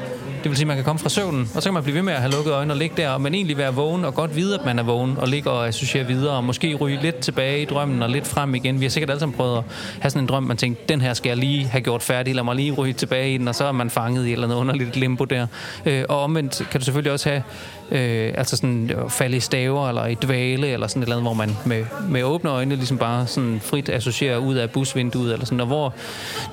det 0.42 0.51
vil 0.51 0.57
sige, 0.57 0.64
at 0.64 0.66
man 0.66 0.76
kan 0.76 0.84
komme 0.84 0.99
fra 0.99 1.09
søvnen, 1.09 1.51
og 1.55 1.62
så 1.62 1.68
kan 1.68 1.74
man 1.74 1.82
blive 1.82 1.94
ved 1.94 2.03
med 2.03 2.12
at 2.12 2.20
have 2.20 2.32
lukkede 2.32 2.55
øjne 2.55 2.72
og 2.72 2.76
ligge 2.76 3.03
der, 3.03 3.18
men 3.18 3.34
egentlig 3.34 3.59
være 3.59 3.74
vågen 3.74 4.05
og 4.05 4.14
godt 4.14 4.36
vide, 4.36 4.55
at 4.55 4.64
man 4.64 4.78
er 4.78 4.82
vågen, 4.82 5.16
og 5.18 5.28
ligge 5.28 5.51
og 5.51 5.68
associere 5.68 6.07
videre, 6.07 6.36
og 6.36 6.44
måske 6.44 6.74
ryge 6.74 6.99
lidt 7.03 7.16
tilbage 7.16 7.62
i 7.62 7.64
drømmen 7.64 8.03
og 8.03 8.11
lidt 8.11 8.26
frem 8.26 8.55
igen. 8.55 8.80
Vi 8.80 8.84
har 8.84 8.90
sikkert 8.90 9.11
alle 9.11 9.20
sammen 9.20 9.36
prøvet 9.36 9.59
at 9.59 9.64
have 10.01 10.11
sådan 10.11 10.22
en 10.22 10.28
drøm, 10.28 10.42
man 10.42 10.57
tænker, 10.57 10.80
den 10.88 11.01
her 11.01 11.14
skal 11.14 11.28
jeg 11.28 11.36
lige 11.36 11.64
have 11.64 11.80
gjort 11.80 12.03
færdig, 12.03 12.34
lad 12.34 12.42
mig 12.42 12.57
lige 12.57 12.72
ryge 12.72 12.92
tilbage 12.92 13.34
i 13.34 13.38
den, 13.38 13.49
og 13.49 13.55
så 13.55 13.64
er 13.64 13.72
man 13.72 13.90
fanget 13.90 14.26
i 14.26 14.28
et 14.28 14.32
eller 14.32 14.47
andet 14.47 14.57
underligt 14.57 14.97
limbo 14.97 15.24
der. 15.24 15.47
Øh, 15.86 16.05
og 16.09 16.22
omvendt 16.22 16.62
kan 16.70 16.80
du 16.80 16.84
selvfølgelig 16.84 17.12
også 17.12 17.28
have 17.28 17.42
øh, 17.91 18.34
altså 18.37 18.57
sådan 18.57 18.91
øh, 18.91 19.11
falde 19.11 19.37
i 19.37 19.41
staver, 19.41 19.89
eller 19.89 20.07
i 20.07 20.14
dvale, 20.14 20.66
eller 20.68 20.87
sådan 20.87 21.03
et 21.03 21.07
eller 21.07 21.16
andet, 21.16 21.28
hvor 21.28 21.34
man 21.34 21.57
med, 21.66 21.84
med 22.09 22.22
åbne 22.22 22.51
øjne 22.51 22.76
ligesom 22.76 22.99
bare 22.99 23.26
sådan 23.26 23.61
frit 23.64 23.89
associerer 23.89 24.37
ud 24.37 24.55
af 24.55 24.70
busvinduet, 24.70 25.32
eller 25.32 25.47
sådan, 25.47 25.61
og 25.61 25.66
hvor, 25.66 25.95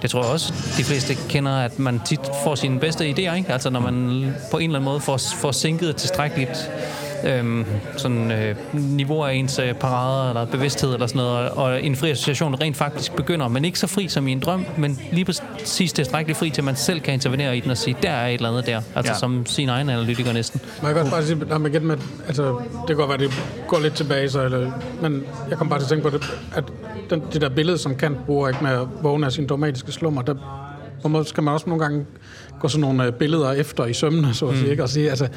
jeg 0.01 0.09
tror 0.09 0.23
også, 0.23 0.53
de 0.77 0.83
fleste 0.83 1.15
kender, 1.29 1.51
at 1.51 1.79
man 1.79 2.01
tit 2.05 2.19
får 2.43 2.55
sine 2.55 2.79
bedste 2.79 3.09
idéer, 3.09 3.35
ikke? 3.35 3.53
Altså 3.53 3.69
når 3.69 3.79
man 3.79 4.25
på 4.51 4.57
en 4.57 4.63
eller 4.63 4.79
anden 4.79 4.91
måde 4.91 4.99
får, 4.99 5.17
får 5.17 5.51
sænket 5.51 5.95
tilstrækkeligt 5.95 6.71
øhm, 7.25 7.65
sådan, 7.97 8.31
øh, 8.31 8.55
niveau 8.73 9.23
af 9.23 9.33
ens 9.33 9.59
øh, 9.59 9.73
parader 9.73 10.29
eller 10.29 10.45
bevidsthed 10.45 10.93
eller 10.93 11.07
sådan 11.07 11.21
noget, 11.21 11.49
og, 11.49 11.83
en 11.83 11.95
fri 11.95 12.11
association 12.11 12.55
rent 12.55 12.77
faktisk 12.77 13.15
begynder, 13.15 13.47
men 13.47 13.65
ikke 13.65 13.79
så 13.79 13.87
fri 13.87 14.07
som 14.07 14.27
i 14.27 14.31
en 14.31 14.39
drøm, 14.39 14.65
men 14.77 14.99
lige 15.11 15.25
præcis 15.25 15.93
tilstrækkeligt 15.93 16.39
fri 16.39 16.49
til, 16.49 16.61
at 16.61 16.65
man 16.65 16.75
selv 16.75 16.99
kan 16.99 17.13
intervenere 17.13 17.57
i 17.57 17.59
den 17.59 17.71
og 17.71 17.77
sige, 17.77 17.97
der 18.03 18.09
er 18.09 18.27
et 18.27 18.33
eller 18.33 18.49
andet 18.49 18.65
der, 18.65 18.81
altså 18.95 19.11
Ja. 19.13 19.17
som 19.17 19.45
sin 19.45 19.69
egen 19.69 19.89
analytiker 19.89 20.33
næsten. 20.33 20.61
Må 20.81 20.87
jeg 20.87 20.95
godt 20.97 21.09
bare 21.11 21.23
sige, 21.25 21.35
man 21.59 21.65
igen 21.65 21.85
med, 21.87 21.97
altså, 22.27 22.43
det 22.47 22.87
kan 22.87 22.95
godt 22.95 23.09
være, 23.09 23.17
det 23.17 23.31
går 23.67 23.79
lidt 23.79 23.93
tilbage, 23.93 24.29
så, 24.29 24.41
eller, 24.43 24.71
men 25.01 25.23
jeg 25.49 25.57
kom 25.57 25.69
bare 25.69 25.79
til 25.79 25.85
at 25.85 25.89
tænke 25.89 26.09
på 26.09 26.17
det, 26.17 26.23
at 26.55 26.63
den, 27.09 27.23
det 27.33 27.41
der 27.41 27.49
billede, 27.49 27.77
som 27.77 27.95
Kant 27.95 28.25
bruger 28.25 28.47
ikke 28.47 28.63
med 28.63 28.71
at 28.71 28.87
vågne 29.01 29.25
af 29.25 29.31
sin 29.31 29.47
dogmatiske 29.47 29.91
slummer, 29.91 30.21
der 30.21 30.33
på 31.01 31.07
en 31.07 31.11
måde 31.11 31.25
skal 31.25 31.43
man 31.43 31.53
også 31.53 31.69
nogle 31.69 31.83
gange 31.83 32.05
gå 32.59 32.67
sådan 32.67 32.81
nogle 32.81 33.05
øh, 33.05 33.11
billeder 33.13 33.51
efter 33.51 33.85
i 33.85 33.93
sømne, 33.93 34.33
så 34.33 34.45
at 34.45 34.57
sige, 34.57 34.71
ikke? 34.71 34.83
og 34.83 34.89
sige, 34.89 35.09
altså, 35.09 35.27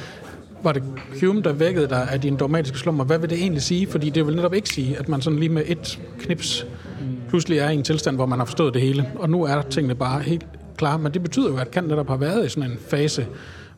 var 0.62 0.72
det 0.72 0.82
Hume, 1.20 1.42
der 1.42 1.52
vækkede 1.52 1.88
dig 1.88 2.08
af 2.10 2.20
din 2.20 2.36
dogmatiske 2.36 2.78
slummer? 2.78 3.04
Hvad 3.04 3.18
vil 3.18 3.30
det 3.30 3.38
egentlig 3.38 3.62
sige? 3.62 3.86
Fordi 3.86 4.10
det 4.10 4.26
vil 4.26 4.36
netop 4.36 4.54
ikke 4.54 4.68
sige, 4.68 4.96
at 4.98 5.08
man 5.08 5.22
sådan 5.22 5.38
lige 5.38 5.48
med 5.48 5.62
et 5.66 6.00
knips 6.18 6.66
pludselig 7.28 7.58
er 7.58 7.70
i 7.70 7.74
en 7.74 7.82
tilstand, 7.82 8.16
hvor 8.16 8.26
man 8.26 8.38
har 8.38 8.46
forstået 8.46 8.74
det 8.74 8.82
hele. 8.82 9.08
Og 9.14 9.30
nu 9.30 9.42
er 9.44 9.62
tingene 9.62 9.94
bare 9.94 10.22
helt 10.22 10.46
klare. 10.76 10.98
Men 10.98 11.14
det 11.14 11.22
betyder 11.22 11.48
jo, 11.50 11.56
at 11.56 11.70
Kant 11.70 11.88
netop 11.88 12.08
har 12.08 12.16
været 12.16 12.46
i 12.46 12.48
sådan 12.48 12.70
en 12.70 12.78
fase, 12.90 13.26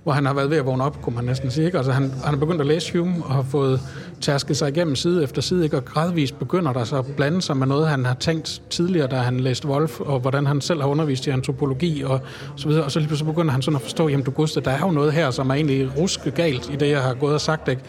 hvor 0.08 0.14
han 0.14 0.26
har 0.26 0.34
været 0.34 0.50
ved 0.50 0.56
at 0.56 0.66
vågne 0.66 0.84
op, 0.84 1.02
kunne 1.02 1.16
man 1.16 1.24
næsten 1.24 1.50
sige. 1.50 1.66
Ikke? 1.66 1.76
Altså, 1.78 1.92
han, 1.92 2.12
han 2.24 2.34
er 2.34 2.38
begyndt 2.38 2.60
at 2.60 2.66
læse 2.66 2.98
Hume 2.98 3.24
og 3.24 3.34
har 3.34 3.42
fået 3.42 3.80
tærsket 4.20 4.56
sig 4.56 4.68
igennem 4.68 4.96
side 4.96 5.22
efter 5.24 5.42
side, 5.42 5.64
ikke? 5.64 5.76
og 5.76 5.84
gradvist 5.84 6.38
begynder 6.38 6.72
der 6.72 6.84
så 6.84 6.96
at 6.96 7.06
blande 7.16 7.42
sig 7.42 7.56
med 7.56 7.66
noget, 7.66 7.88
han 7.88 8.04
har 8.04 8.14
tænkt 8.14 8.62
tidligere, 8.70 9.06
da 9.06 9.16
han 9.16 9.40
læste 9.40 9.68
Wolf, 9.68 10.00
og 10.00 10.20
hvordan 10.20 10.46
han 10.46 10.60
selv 10.60 10.80
har 10.80 10.88
undervist 10.88 11.26
i 11.26 11.30
antropologi 11.30 12.02
og 12.02 12.20
så 12.56 12.68
videre. 12.68 12.84
Og 12.84 12.90
så 12.90 12.98
lige 12.98 13.08
pludselig 13.08 13.34
begynder 13.34 13.52
han 13.52 13.62
sådan 13.62 13.76
at 13.76 13.82
forstå, 13.82 14.08
jamen 14.08 14.24
du 14.24 14.30
Gustav, 14.30 14.62
der 14.62 14.70
er 14.70 14.80
jo 14.80 14.90
noget 14.90 15.12
her, 15.12 15.30
som 15.30 15.50
er 15.50 15.54
egentlig 15.54 15.90
ruske 15.98 16.30
galt 16.30 16.70
i 16.72 16.76
det, 16.76 16.90
jeg 16.90 17.02
har 17.02 17.14
gået 17.14 17.34
og 17.34 17.40
sagt. 17.40 17.68
Ikke? 17.68 17.82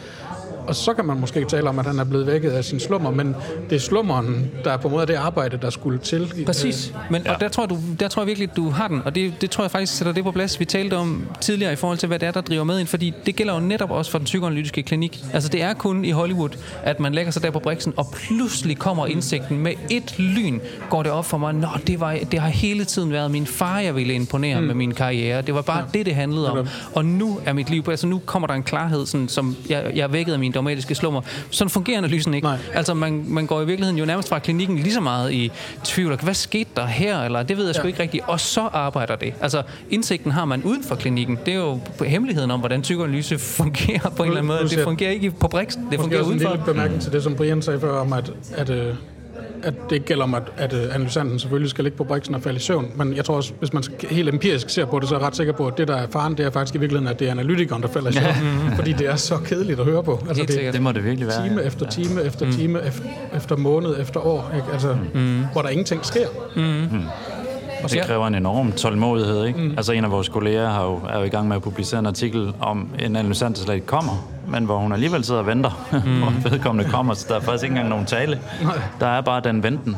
Og 0.69 0.75
så 0.75 0.93
kan 0.93 1.05
man 1.05 1.19
måske 1.19 1.45
tale 1.45 1.69
om, 1.69 1.79
at 1.79 1.85
han 1.85 1.99
er 1.99 2.03
blevet 2.03 2.27
vækket 2.27 2.51
af 2.51 2.63
sin 2.63 2.79
slummer, 2.79 3.11
men 3.11 3.35
det 3.69 3.75
er 3.75 3.79
slummeren, 3.79 4.51
der 4.63 4.71
er 4.71 4.77
på 4.77 4.87
en 4.87 4.93
måde 4.93 5.07
det 5.07 5.13
arbejde, 5.13 5.57
der 5.61 5.69
skulle 5.69 5.99
til. 5.99 6.43
Præcis. 6.45 6.93
Men, 7.09 7.21
ja. 7.25 7.33
Og 7.33 7.39
der 7.39 7.49
tror, 7.49 7.65
du, 7.65 7.77
der 7.99 8.07
tror 8.07 8.21
jeg 8.21 8.27
virkelig, 8.27 8.49
at 8.49 8.55
du 8.55 8.69
har 8.69 8.87
den, 8.87 9.01
og 9.05 9.15
det, 9.15 9.33
det 9.41 9.49
tror 9.49 9.63
jeg 9.63 9.71
faktisk 9.71 9.97
sætter 9.97 10.13
det 10.13 10.23
på 10.23 10.31
plads, 10.31 10.59
vi 10.59 10.65
talte 10.65 10.97
om 10.97 11.27
tidligere 11.41 11.73
i 11.73 11.75
forhold 11.75 11.97
til, 11.97 12.07
hvad 12.07 12.19
det 12.19 12.27
er, 12.27 12.31
der 12.31 12.41
driver 12.41 12.63
med 12.63 12.79
ind, 12.79 12.87
fordi 12.87 13.13
det 13.25 13.35
gælder 13.35 13.53
jo 13.53 13.59
netop 13.59 13.91
også 13.91 14.11
for 14.11 14.17
den 14.17 14.25
psykoanalytiske 14.25 14.83
klinik. 14.83 15.23
Altså 15.33 15.49
det 15.49 15.61
er 15.61 15.73
kun 15.73 16.05
i 16.05 16.11
Hollywood, 16.11 16.49
at 16.83 16.99
man 16.99 17.13
lægger 17.13 17.31
sig 17.31 17.43
der 17.43 17.51
på 17.51 17.59
briksen, 17.59 17.93
og 17.97 18.07
pludselig 18.13 18.77
kommer 18.77 19.07
indsigten 19.07 19.57
med 19.57 19.73
et 19.89 20.19
lyn, 20.19 20.59
går 20.89 21.03
det 21.03 21.11
op 21.11 21.25
for 21.25 21.37
mig, 21.37 21.53
nå, 21.53 21.67
det, 21.87 21.99
var, 21.99 22.17
det 22.31 22.39
har 22.39 22.49
hele 22.49 22.85
tiden 22.85 23.11
været 23.11 23.31
min 23.31 23.47
far, 23.47 23.79
jeg 23.79 23.95
ville 23.95 24.13
imponere 24.13 24.61
mm. 24.61 24.67
med 24.67 24.75
min 24.75 24.93
karriere. 24.93 25.41
Det 25.41 25.55
var 25.55 25.61
bare 25.61 25.77
ja. 25.93 25.97
det, 25.97 26.05
det 26.05 26.15
handlede 26.15 26.51
om. 26.51 26.67
Og 26.95 27.05
nu 27.05 27.39
er 27.45 27.53
mit 27.53 27.69
liv, 27.69 27.83
altså 27.89 28.07
nu 28.07 28.21
kommer 28.25 28.47
der 28.47 28.53
en 28.53 28.63
klarhed, 28.63 29.05
sådan, 29.05 29.27
som 29.27 29.55
jeg, 29.69 29.91
jeg 29.95 30.03
er 30.03 30.07
vækket 30.07 30.33
af 30.33 30.39
min 30.39 30.51
dogmatiske 30.59 30.95
slummer. 30.95 31.21
Sådan 31.51 31.69
fungerer 31.69 31.97
analysen 31.97 32.33
ikke. 32.33 32.47
Nej. 32.47 32.57
Altså 32.73 32.93
man, 32.93 33.23
man 33.27 33.45
går 33.47 33.61
i 33.61 33.65
virkeligheden 33.65 33.99
jo 33.99 34.05
nærmest 34.05 34.29
fra 34.29 34.39
klinikken 34.39 34.77
lige 34.77 34.93
så 34.93 35.01
meget 35.01 35.31
i 35.31 35.51
tvivl. 35.83 36.19
Hvad 36.23 36.33
skete 36.33 36.69
der 36.75 36.85
her? 36.85 37.21
Eller 37.21 37.43
det 37.43 37.57
ved 37.57 37.65
jeg 37.65 37.75
sgu 37.75 37.83
Ja. 37.83 37.87
ikke 37.87 38.03
rigtigt. 38.03 38.23
Og 38.27 38.39
så 38.39 38.61
arbejder 38.61 39.15
det. 39.15 39.33
Altså 39.41 39.63
indsigten 39.89 40.31
har 40.31 40.45
man 40.45 40.63
uden 40.63 40.83
for 40.83 40.95
klinikken. 40.95 41.37
Det 41.45 41.53
er 41.53 41.57
jo 41.57 41.79
hemmeligheden 42.05 42.51
om, 42.51 42.59
hvordan 42.59 42.81
psykoanalyse 42.81 43.37
fungerer 43.39 44.09
på 44.09 44.23
en 44.23 44.29
eller 44.29 44.41
anden 44.41 44.47
måde. 44.47 44.69
Det 44.69 44.79
fungerer 44.83 45.11
ikke 45.11 45.31
på 45.31 45.47
briksen. 45.47 45.87
Det 45.91 45.99
fungerer 45.99 46.19
også 46.19 46.31
en 46.31 46.35
udenfor. 46.37 46.55
lille 46.55 46.65
bemærkning 46.65 47.01
til 47.01 47.11
det, 47.11 47.23
som 47.23 47.35
Brian 47.35 47.61
sagde 47.61 47.79
før 47.79 47.99
om, 47.99 48.13
at, 48.13 48.31
at, 48.55 48.69
øh, 48.69 48.93
at 49.63 49.73
det 49.89 49.95
ikke 49.95 50.05
gælder 50.05 50.23
om, 50.23 50.33
at, 50.33 50.43
at 50.57 50.73
øh, 50.73 50.95
analysanten 50.95 51.39
selvfølgelig 51.39 51.69
skal 51.69 51.83
ligge 51.83 51.97
på 51.97 52.03
briksen 52.03 52.35
og 52.35 52.41
falde 52.41 52.57
i 52.57 52.59
søvn. 52.59 52.91
Men 52.95 53.15
jeg 53.15 53.25
tror 53.25 53.35
også, 53.35 53.53
hvis 53.59 53.73
man 53.73 53.83
helt 54.09 54.29
empirisk 54.29 54.69
ser 54.69 54.85
på 54.85 54.99
det, 54.99 55.09
så 55.09 55.15
er 55.15 55.19
jeg 55.19 55.27
ret 55.27 55.35
sikker 55.35 55.53
på, 55.53 55.67
at 55.67 55.77
det, 55.77 55.87
der 55.87 55.95
er 55.95 56.07
faren, 56.11 56.37
det 56.37 56.45
er 56.45 56.49
faktisk 56.49 56.75
i 56.75 56.77
virkeligheden, 56.77 57.13
at 57.13 57.19
det 57.19 57.27
er 57.27 57.31
analytikeren, 57.31 57.81
der 57.81 57.87
falder 57.87 58.09
i 58.09 58.13
søvn. 58.13 58.33
Fordi 58.75 58.93
det 58.93 59.07
er 59.07 59.15
så 59.15 59.37
kedeligt 59.37 59.79
at 59.79 59.85
høre 59.85 60.03
på. 60.03 60.23
Altså, 60.27 60.43
det, 60.43 60.53
sikkert. 60.53 60.73
Det 60.73 60.81
må 60.81 60.91
det 60.91 61.03
virkelig 61.03 61.27
være. 61.27 61.47
time 61.47 61.61
ja. 61.61 61.67
efter 61.67 61.89
time 61.89 62.23
efter 62.23 62.51
time, 62.51 62.85
efter, 62.87 63.03
efter 63.35 63.55
måned 63.55 63.95
efter 63.99 64.19
år, 64.19 64.51
ikke? 64.55 64.67
Altså, 64.73 64.97
hvor 65.53 65.61
der 65.61 65.69
ingenting 65.69 66.05
sker. 66.05 66.27
Og 67.83 67.91
det 67.91 68.01
kræver 68.01 68.27
en 68.27 68.35
enorm 68.35 68.71
tålmodighed, 68.71 69.45
ikke? 69.45 69.59
Mm. 69.59 69.73
Altså 69.77 69.91
en 69.93 70.03
af 70.05 70.11
vores 70.11 70.29
kolleger 70.29 70.69
har 70.69 70.83
jo, 70.83 71.01
er 71.09 71.17
jo 71.19 71.23
i 71.23 71.29
gang 71.29 71.47
med 71.47 71.55
at 71.55 71.61
publicere 71.61 71.99
en 71.99 72.05
artikel 72.05 72.53
om 72.59 72.89
en 72.99 73.15
analysant, 73.15 73.57
der 73.57 73.63
slet 73.63 73.75
ikke 73.75 73.87
kommer, 73.87 74.27
men 74.47 74.65
hvor 74.65 74.77
hun 74.77 74.91
alligevel 74.93 75.23
sidder 75.23 75.39
og 75.39 75.47
venter, 75.47 75.87
mm. 76.05 76.19
hvor 76.19 76.49
vedkommende 76.49 76.91
kommer, 76.91 77.13
så 77.13 77.25
der 77.29 77.35
er 77.35 77.39
faktisk 77.39 77.63
ikke 77.63 77.73
engang 77.73 77.89
nogen 77.89 78.05
tale. 78.05 78.39
Der 78.99 79.07
er 79.07 79.21
bare 79.21 79.41
den 79.43 79.63
venten. 79.63 79.97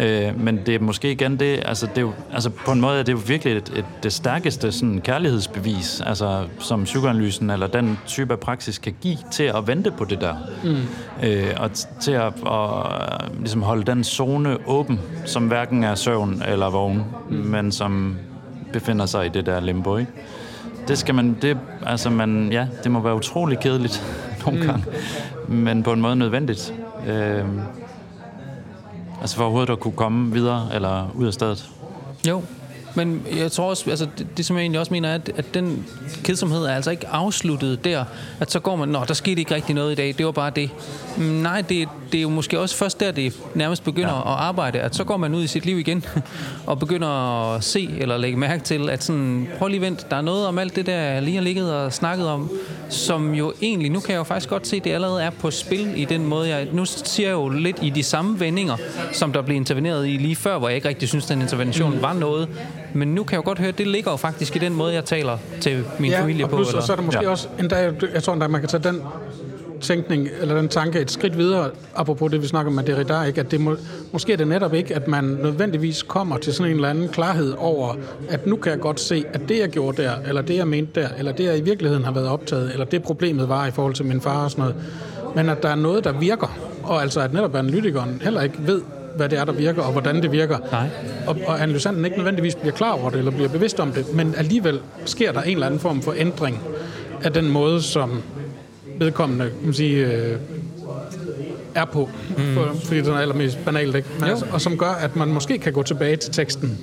Øh, 0.00 0.40
men 0.40 0.60
det 0.66 0.74
er 0.74 0.78
måske 0.78 1.12
igen 1.12 1.36
det, 1.40 1.62
altså, 1.64 1.86
det 1.86 1.98
er 1.98 2.02
jo, 2.02 2.12
altså 2.32 2.50
på 2.50 2.72
en 2.72 2.80
måde 2.80 2.98
er 2.98 3.02
det 3.02 3.12
jo 3.12 3.20
virkelig 3.26 3.56
et, 3.56 3.72
et, 3.76 3.84
det 4.02 4.12
stærkeste 4.12 4.72
sådan, 4.72 5.00
kærlighedsbevis, 5.00 6.02
altså, 6.06 6.44
som 6.58 6.84
psykoanalysen 6.84 7.50
eller 7.50 7.66
den 7.66 7.98
type 8.06 8.32
af 8.32 8.40
praksis 8.40 8.78
kan 8.78 8.94
give 9.00 9.18
til 9.32 9.42
at 9.42 9.66
vente 9.66 9.90
på 9.90 10.04
det 10.04 10.20
der. 10.20 10.34
Mm. 10.64 10.76
Øh, 11.28 11.54
og 11.56 11.70
til 12.00 12.12
at 12.12 12.32
og, 12.42 12.92
ligesom 13.38 13.62
holde 13.62 13.84
den 13.84 14.04
zone 14.04 14.58
åben, 14.66 15.00
som 15.26 15.48
hverken 15.48 15.84
er 15.84 15.94
søvn 15.94 16.42
eller 16.48 16.70
vågen, 16.70 17.04
mm. 17.30 17.36
men 17.36 17.72
som 17.72 18.16
befinder 18.72 19.06
sig 19.06 19.26
i 19.26 19.28
det 19.28 19.46
der 19.46 19.60
limbo, 19.60 19.96
ikke? 19.96 20.12
Det 20.88 20.98
skal 20.98 21.14
man, 21.14 21.36
det, 21.42 21.58
altså 21.86 22.10
man, 22.10 22.48
ja, 22.52 22.66
det 22.84 22.90
må 22.90 23.00
være 23.00 23.14
utrolig 23.14 23.58
kedeligt 23.58 24.04
nogle 24.46 24.66
gange, 24.66 24.84
men 25.48 25.82
på 25.82 25.92
en 25.92 26.00
måde 26.00 26.16
nødvendigt. 26.16 26.74
Øh, 27.06 27.44
altså 29.20 29.36
for 29.36 29.42
overhovedet 29.42 29.70
at 29.72 29.80
kunne 29.80 29.92
komme 29.96 30.32
videre 30.32 30.68
eller 30.74 31.08
ud 31.14 31.26
af 31.26 31.32
stedet. 31.32 31.70
Jo, 32.28 32.42
men 32.94 33.22
jeg 33.36 33.52
tror 33.52 33.70
også, 33.70 33.90
altså 33.90 34.06
det, 34.18 34.26
det 34.36 34.46
som 34.46 34.56
jeg 34.56 34.62
egentlig 34.62 34.80
også 34.80 34.92
mener, 34.92 35.08
er, 35.08 35.14
at, 35.14 35.30
at 35.36 35.54
den 35.54 35.86
kedsomhed 36.24 36.64
er 36.64 36.74
altså 36.74 36.90
ikke 36.90 37.08
afsluttet 37.08 37.84
der, 37.84 38.04
at 38.40 38.50
så 38.50 38.60
går 38.60 38.76
man, 38.76 38.88
nå, 38.88 39.04
der 39.08 39.14
skete 39.14 39.40
ikke 39.40 39.54
rigtig 39.54 39.74
noget 39.74 39.92
i 39.92 39.94
dag, 39.94 40.14
det 40.18 40.26
var 40.26 40.32
bare 40.32 40.50
det. 40.50 40.70
Mm, 41.16 41.22
Nej, 41.22 41.60
det, 41.60 41.88
det 42.12 42.18
er 42.18 42.22
jo 42.22 42.28
måske 42.28 42.60
også 42.60 42.76
først 42.76 43.00
der, 43.00 43.10
det 43.10 43.38
nærmest 43.54 43.84
begynder 43.84 44.14
ja. 44.14 44.20
at 44.20 44.38
arbejde, 44.38 44.80
at 44.80 44.94
så 44.94 45.04
går 45.04 45.16
man 45.16 45.34
ud 45.34 45.42
i 45.42 45.46
sit 45.46 45.66
liv 45.66 45.78
igen, 45.78 46.04
og 46.66 46.78
begynder 46.78 47.08
at 47.54 47.64
se 47.64 47.90
eller 47.98 48.16
lægge 48.16 48.38
mærke 48.38 48.62
til, 48.62 48.90
at 48.90 49.04
sådan, 49.04 49.48
prøv 49.58 49.68
lige 49.68 49.80
vent, 49.80 50.10
der 50.10 50.16
er 50.16 50.20
noget 50.20 50.46
om 50.46 50.58
alt 50.58 50.76
det 50.76 50.86
der, 50.86 50.98
jeg 50.98 51.22
lige 51.22 51.36
har 51.36 51.42
ligget 51.42 51.74
og 51.74 51.92
snakket 51.92 52.28
om, 52.28 52.50
som 52.88 53.34
jo 53.34 53.52
egentlig, 53.62 53.90
nu 53.90 54.00
kan 54.00 54.10
jeg 54.10 54.18
jo 54.18 54.24
faktisk 54.24 54.48
godt 54.48 54.66
se, 54.66 54.80
det 54.80 54.90
allerede 54.90 55.22
er 55.22 55.30
på 55.30 55.50
spil 55.50 55.92
i 55.96 56.04
den 56.04 56.26
måde, 56.26 56.48
jeg, 56.48 56.68
nu 56.72 56.84
siger 56.84 57.28
jeg 57.28 57.34
jo 57.34 57.48
lidt 57.48 57.76
i 57.82 57.90
de 57.90 58.02
samme 58.02 58.40
vendinger, 58.40 58.76
som 59.12 59.32
der 59.32 59.42
blev 59.42 59.56
interveneret 59.56 60.08
i 60.08 60.10
lige 60.10 60.36
før, 60.36 60.58
hvor 60.58 60.68
jeg 60.68 60.76
ikke 60.76 60.88
rigtig 60.88 61.08
synes, 61.08 61.26
den 61.26 61.42
intervention 61.42 62.02
var 62.02 62.12
noget, 62.12 62.48
men 62.94 63.08
nu 63.14 63.24
kan 63.24 63.32
jeg 63.32 63.44
jo 63.44 63.48
godt 63.48 63.58
høre, 63.58 63.68
at 63.68 63.78
det 63.78 63.86
ligger 63.86 64.10
jo 64.10 64.16
faktisk 64.16 64.56
i 64.56 64.58
den 64.58 64.74
måde, 64.74 64.94
jeg 64.94 65.04
taler 65.04 65.38
til 65.60 65.84
min 65.98 66.10
ja, 66.10 66.22
familie 66.22 66.44
og 66.44 66.50
på. 66.50 66.56
plus, 66.56 66.68
Eller? 66.68 66.80
og 66.80 66.86
så 66.86 66.92
er 66.92 66.96
der 66.96 67.02
måske 67.02 67.22
Ja. 67.22 67.30
også 67.30 67.48
endda, 67.58 67.92
jeg 68.14 68.22
tror 68.22 68.32
endda, 68.32 68.48
man 68.48 68.60
kan 68.60 68.68
tage 68.68 68.82
den 68.82 69.02
tænkning, 69.80 70.28
eller 70.40 70.54
den 70.54 70.68
tanke 70.68 71.00
et 71.00 71.10
skridt 71.10 71.38
videre, 71.38 71.70
apropos 71.94 72.30
det, 72.30 72.42
vi 72.42 72.46
snakker 72.46 72.72
med 72.72 72.84
Derrida, 72.84 73.22
ikke? 73.22 73.40
at 73.40 73.50
det 73.50 73.60
må, 73.60 73.76
måske 74.12 74.32
er 74.32 74.36
det 74.36 74.48
netop 74.48 74.74
ikke, 74.74 74.94
at 74.94 75.08
man 75.08 75.24
nødvendigvis 75.24 76.02
kommer 76.02 76.36
til 76.36 76.52
sådan 76.54 76.70
en 76.70 76.76
eller 76.76 76.88
anden 76.88 77.08
klarhed 77.08 77.54
over, 77.58 77.94
at 78.28 78.46
nu 78.46 78.56
kan 78.56 78.72
jeg 78.72 78.80
godt 78.80 79.00
se, 79.00 79.24
at 79.32 79.40
det, 79.48 79.58
jeg 79.58 79.68
gjorde 79.68 80.02
der, 80.02 80.12
eller 80.28 80.42
det, 80.42 80.56
jeg 80.56 80.68
mente 80.68 81.00
der, 81.00 81.08
eller 81.18 81.32
det, 81.32 81.44
jeg 81.44 81.58
i 81.58 81.60
virkeligheden 81.60 82.04
har 82.04 82.12
været 82.12 82.28
optaget, 82.28 82.72
eller 82.72 82.84
det 82.86 83.02
problemet 83.02 83.48
var 83.48 83.66
i 83.66 83.70
forhold 83.70 83.94
til 83.94 84.04
min 84.06 84.20
far 84.20 84.44
og 84.44 84.50
sådan 84.50 84.62
noget, 84.62 84.76
men 85.36 85.48
at 85.48 85.62
der 85.62 85.68
er 85.68 85.74
noget, 85.74 86.04
der 86.04 86.12
virker, 86.12 86.58
og 86.82 87.02
altså 87.02 87.20
at 87.20 87.32
netop 87.32 87.54
analytikeren 87.56 88.20
heller 88.24 88.42
ikke 88.42 88.56
ved, 88.58 88.80
hvad 89.16 89.28
det 89.28 89.38
er, 89.38 89.44
der 89.44 89.52
virker, 89.52 89.82
og 89.82 89.92
hvordan 89.92 90.22
det 90.22 90.32
virker. 90.32 90.58
Nej. 90.72 90.88
Og, 91.26 91.36
og 91.46 91.62
analysanten 91.62 92.04
ikke 92.04 92.16
nødvendigvis 92.16 92.54
bliver 92.54 92.72
klar 92.72 92.92
over 92.92 93.10
det, 93.10 93.18
eller 93.18 93.30
bliver 93.30 93.48
bevidst 93.48 93.80
om 93.80 93.92
det, 93.92 94.14
men 94.14 94.34
alligevel 94.36 94.80
sker 95.04 95.32
der 95.32 95.42
en 95.42 95.52
eller 95.52 95.66
anden 95.66 95.80
form 95.80 96.02
for 96.02 96.14
ændring 96.16 96.62
af 97.22 97.32
den 97.32 97.50
måde, 97.50 97.82
som 97.82 98.22
vedkommende 98.98 99.44
kan 99.44 99.64
man 99.64 99.74
sige, 99.74 100.06
øh, 100.06 100.36
er 101.74 101.84
på, 101.84 102.10
mm. 102.36 102.54
for, 102.54 102.76
fordi 102.84 103.00
den 103.00 103.12
er 103.12 103.18
allermest 103.18 103.58
banalt, 103.64 103.96
ikke? 103.96 104.08
Men 104.20 104.28
altså, 104.28 104.46
og 104.52 104.60
som 104.60 104.78
gør, 104.78 104.90
at 104.90 105.16
man 105.16 105.28
måske 105.28 105.58
kan 105.58 105.72
gå 105.72 105.82
tilbage 105.82 106.16
til 106.16 106.32
teksten 106.32 106.78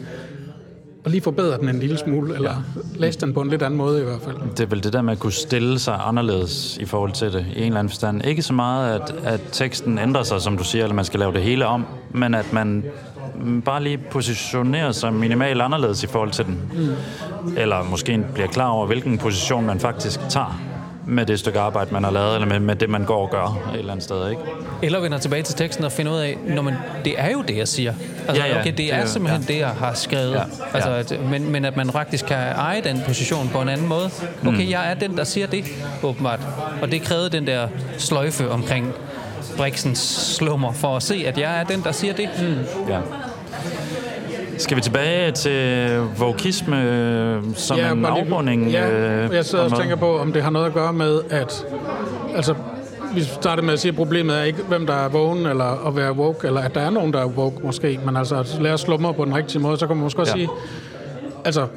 og 1.07 1.11
lige 1.11 1.21
forbedre 1.21 1.57
den 1.57 1.69
en 1.69 1.79
lille 1.79 1.97
smule, 1.97 2.35
eller 2.35 2.51
ja. 2.51 2.81
læse 2.99 3.19
den 3.19 3.33
på 3.33 3.41
en 3.41 3.49
lidt 3.49 3.61
anden 3.61 3.77
måde 3.77 4.01
i 4.01 4.03
hvert 4.03 4.21
fald. 4.21 4.35
Det 4.51 4.59
er 4.59 4.65
vel 4.65 4.83
det 4.83 4.93
der 4.93 5.01
med 5.01 5.13
at 5.13 5.19
kunne 5.19 5.33
stille 5.33 5.79
sig 5.79 5.99
anderledes 6.03 6.77
i 6.77 6.85
forhold 6.85 7.11
til 7.11 7.33
det, 7.33 7.45
i 7.55 7.59
en 7.59 7.65
eller 7.65 7.79
anden 7.79 7.89
forstand. 7.89 8.25
Ikke 8.25 8.41
så 8.41 8.53
meget, 8.53 8.99
at, 8.99 9.15
at 9.23 9.41
teksten 9.51 9.97
ændrer 9.97 10.23
sig, 10.23 10.41
som 10.41 10.57
du 10.57 10.63
siger, 10.63 10.83
eller 10.83 10.95
man 10.95 11.05
skal 11.05 11.19
lave 11.19 11.33
det 11.33 11.41
hele 11.41 11.65
om, 11.65 11.85
men 12.11 12.33
at 12.33 12.53
man 12.53 12.83
bare 13.65 13.83
lige 13.83 13.97
positionerer 14.11 14.91
sig 14.91 15.13
minimalt 15.13 15.61
anderledes 15.61 16.03
i 16.03 16.07
forhold 16.07 16.31
til 16.31 16.45
den. 16.45 16.59
Mm. 16.73 16.89
Eller 17.57 17.83
måske 17.83 18.25
bliver 18.33 18.47
klar 18.47 18.67
over, 18.67 18.85
hvilken 18.87 19.17
position 19.17 19.65
man 19.65 19.79
faktisk 19.79 20.19
tager 20.29 20.61
med 21.07 21.25
det 21.25 21.39
stykke 21.39 21.59
arbejde, 21.59 21.93
man 21.93 22.03
har 22.03 22.11
lavet, 22.11 22.33
eller 22.35 22.47
med, 22.47 22.59
med 22.59 22.75
det, 22.75 22.89
man 22.89 23.03
går 23.05 23.21
og 23.21 23.29
gør 23.29 23.69
et 23.73 23.79
eller 23.79 23.91
andet 23.91 24.03
sted, 24.03 24.29
ikke? 24.29 24.41
Eller 24.81 24.99
vender 24.99 25.17
tilbage 25.17 25.43
til 25.43 25.55
teksten 25.55 25.85
og 25.85 25.91
finder 25.91 26.11
ud 26.11 26.17
af, 26.17 26.37
når 26.47 26.61
man, 26.61 26.73
det 27.05 27.13
er 27.17 27.31
jo 27.31 27.41
det, 27.41 27.57
jeg 27.57 27.67
siger. 27.67 27.93
Altså, 28.27 28.43
Ja, 28.43 28.49
ja, 28.53 28.59
okay, 28.59 28.69
det 28.69 28.77
det 28.77 28.93
er 28.93 29.01
jo- 29.01 29.07
simpelthen 29.07 29.45
ja. 29.47 29.53
det, 29.53 29.59
jeg 29.59 29.67
har 29.69 29.93
skrevet. 29.93 30.33
Ja, 30.33 30.41
Altså, 30.73 30.89
ja. 30.91 30.99
at, 30.99 31.17
men, 31.29 31.51
men 31.51 31.65
at 31.65 31.77
man 31.77 31.89
faktisk 31.91 32.25
kan 32.25 32.37
eje 32.37 32.81
den 32.81 33.01
position 33.05 33.49
på 33.53 33.61
en 33.61 33.69
anden 33.69 33.87
måde. 33.87 34.09
Okay, 34.47 34.63
Mm. 34.65 34.69
jeg 34.69 34.89
er 34.89 34.93
den, 34.93 35.17
der 35.17 35.23
siger 35.23 35.47
det, 35.47 35.63
åbenbart. 36.03 36.39
Og 36.81 36.91
det 36.91 37.01
krævede 37.01 37.29
den 37.29 37.47
der 37.47 37.67
sløjfe 37.97 38.49
omkring 38.51 38.93
Brixens 39.57 39.99
slummer, 40.35 40.71
for 40.71 40.95
at 40.95 41.03
se, 41.03 41.23
at 41.27 41.37
jeg 41.37 41.59
er 41.59 41.63
den, 41.63 41.83
der 41.83 41.91
siger 41.91 42.13
det. 42.13 42.29
Mm. 42.39 42.89
Ja. 42.89 42.99
Skal 44.57 44.77
vi 44.77 44.81
tilbage 44.81 45.31
til 45.31 45.97
vokisme 46.17 47.41
som 47.55 47.79
en 47.79 48.01
bare 48.01 48.13
lige- 48.13 48.25
afrunding? 48.25 48.67
Ja, 48.71 48.89
øh, 49.25 49.33
jeg 49.35 49.45
sidder 49.45 49.63
og 49.65 49.79
tænker 49.79 49.95
på, 49.95 50.17
om 50.19 50.33
det 50.33 50.43
har 50.43 50.49
noget 50.49 50.65
at 50.65 50.73
gøre 50.73 50.93
med, 50.93 51.19
at 51.29 51.65
altså, 52.35 52.53
vi 53.13 53.21
startede 53.21 53.65
med 53.65 53.73
at 53.73 53.79
sige, 53.79 53.89
at 53.89 53.95
problemet 53.95 54.37
er 54.39 54.43
ikke, 54.43 54.59
hvem 54.67 54.87
der 54.87 54.93
er 54.93 55.09
vågen, 55.09 55.45
eller 55.45 55.87
at 55.87 55.95
være 55.95 56.13
woke, 56.13 56.47
eller 56.47 56.61
at 56.61 56.75
der 56.75 56.81
er 56.81 56.89
nogen, 56.89 57.13
der 57.13 57.19
er 57.21 57.25
woke 57.25 57.59
måske, 57.65 57.99
men 58.05 58.17
altså 58.17 58.35
at 58.35 58.57
lære 58.61 58.73
at 58.73 58.79
slumre 58.79 59.13
på 59.13 59.25
den 59.25 59.35
rigtige 59.35 59.61
måde, 59.61 59.77
så 59.77 59.87
kan 59.87 59.95
man 59.95 60.03
måske 60.03 60.21
også 60.21 60.33
Ja. 60.37 60.39
sige, 60.39 60.49
altså 61.45 61.67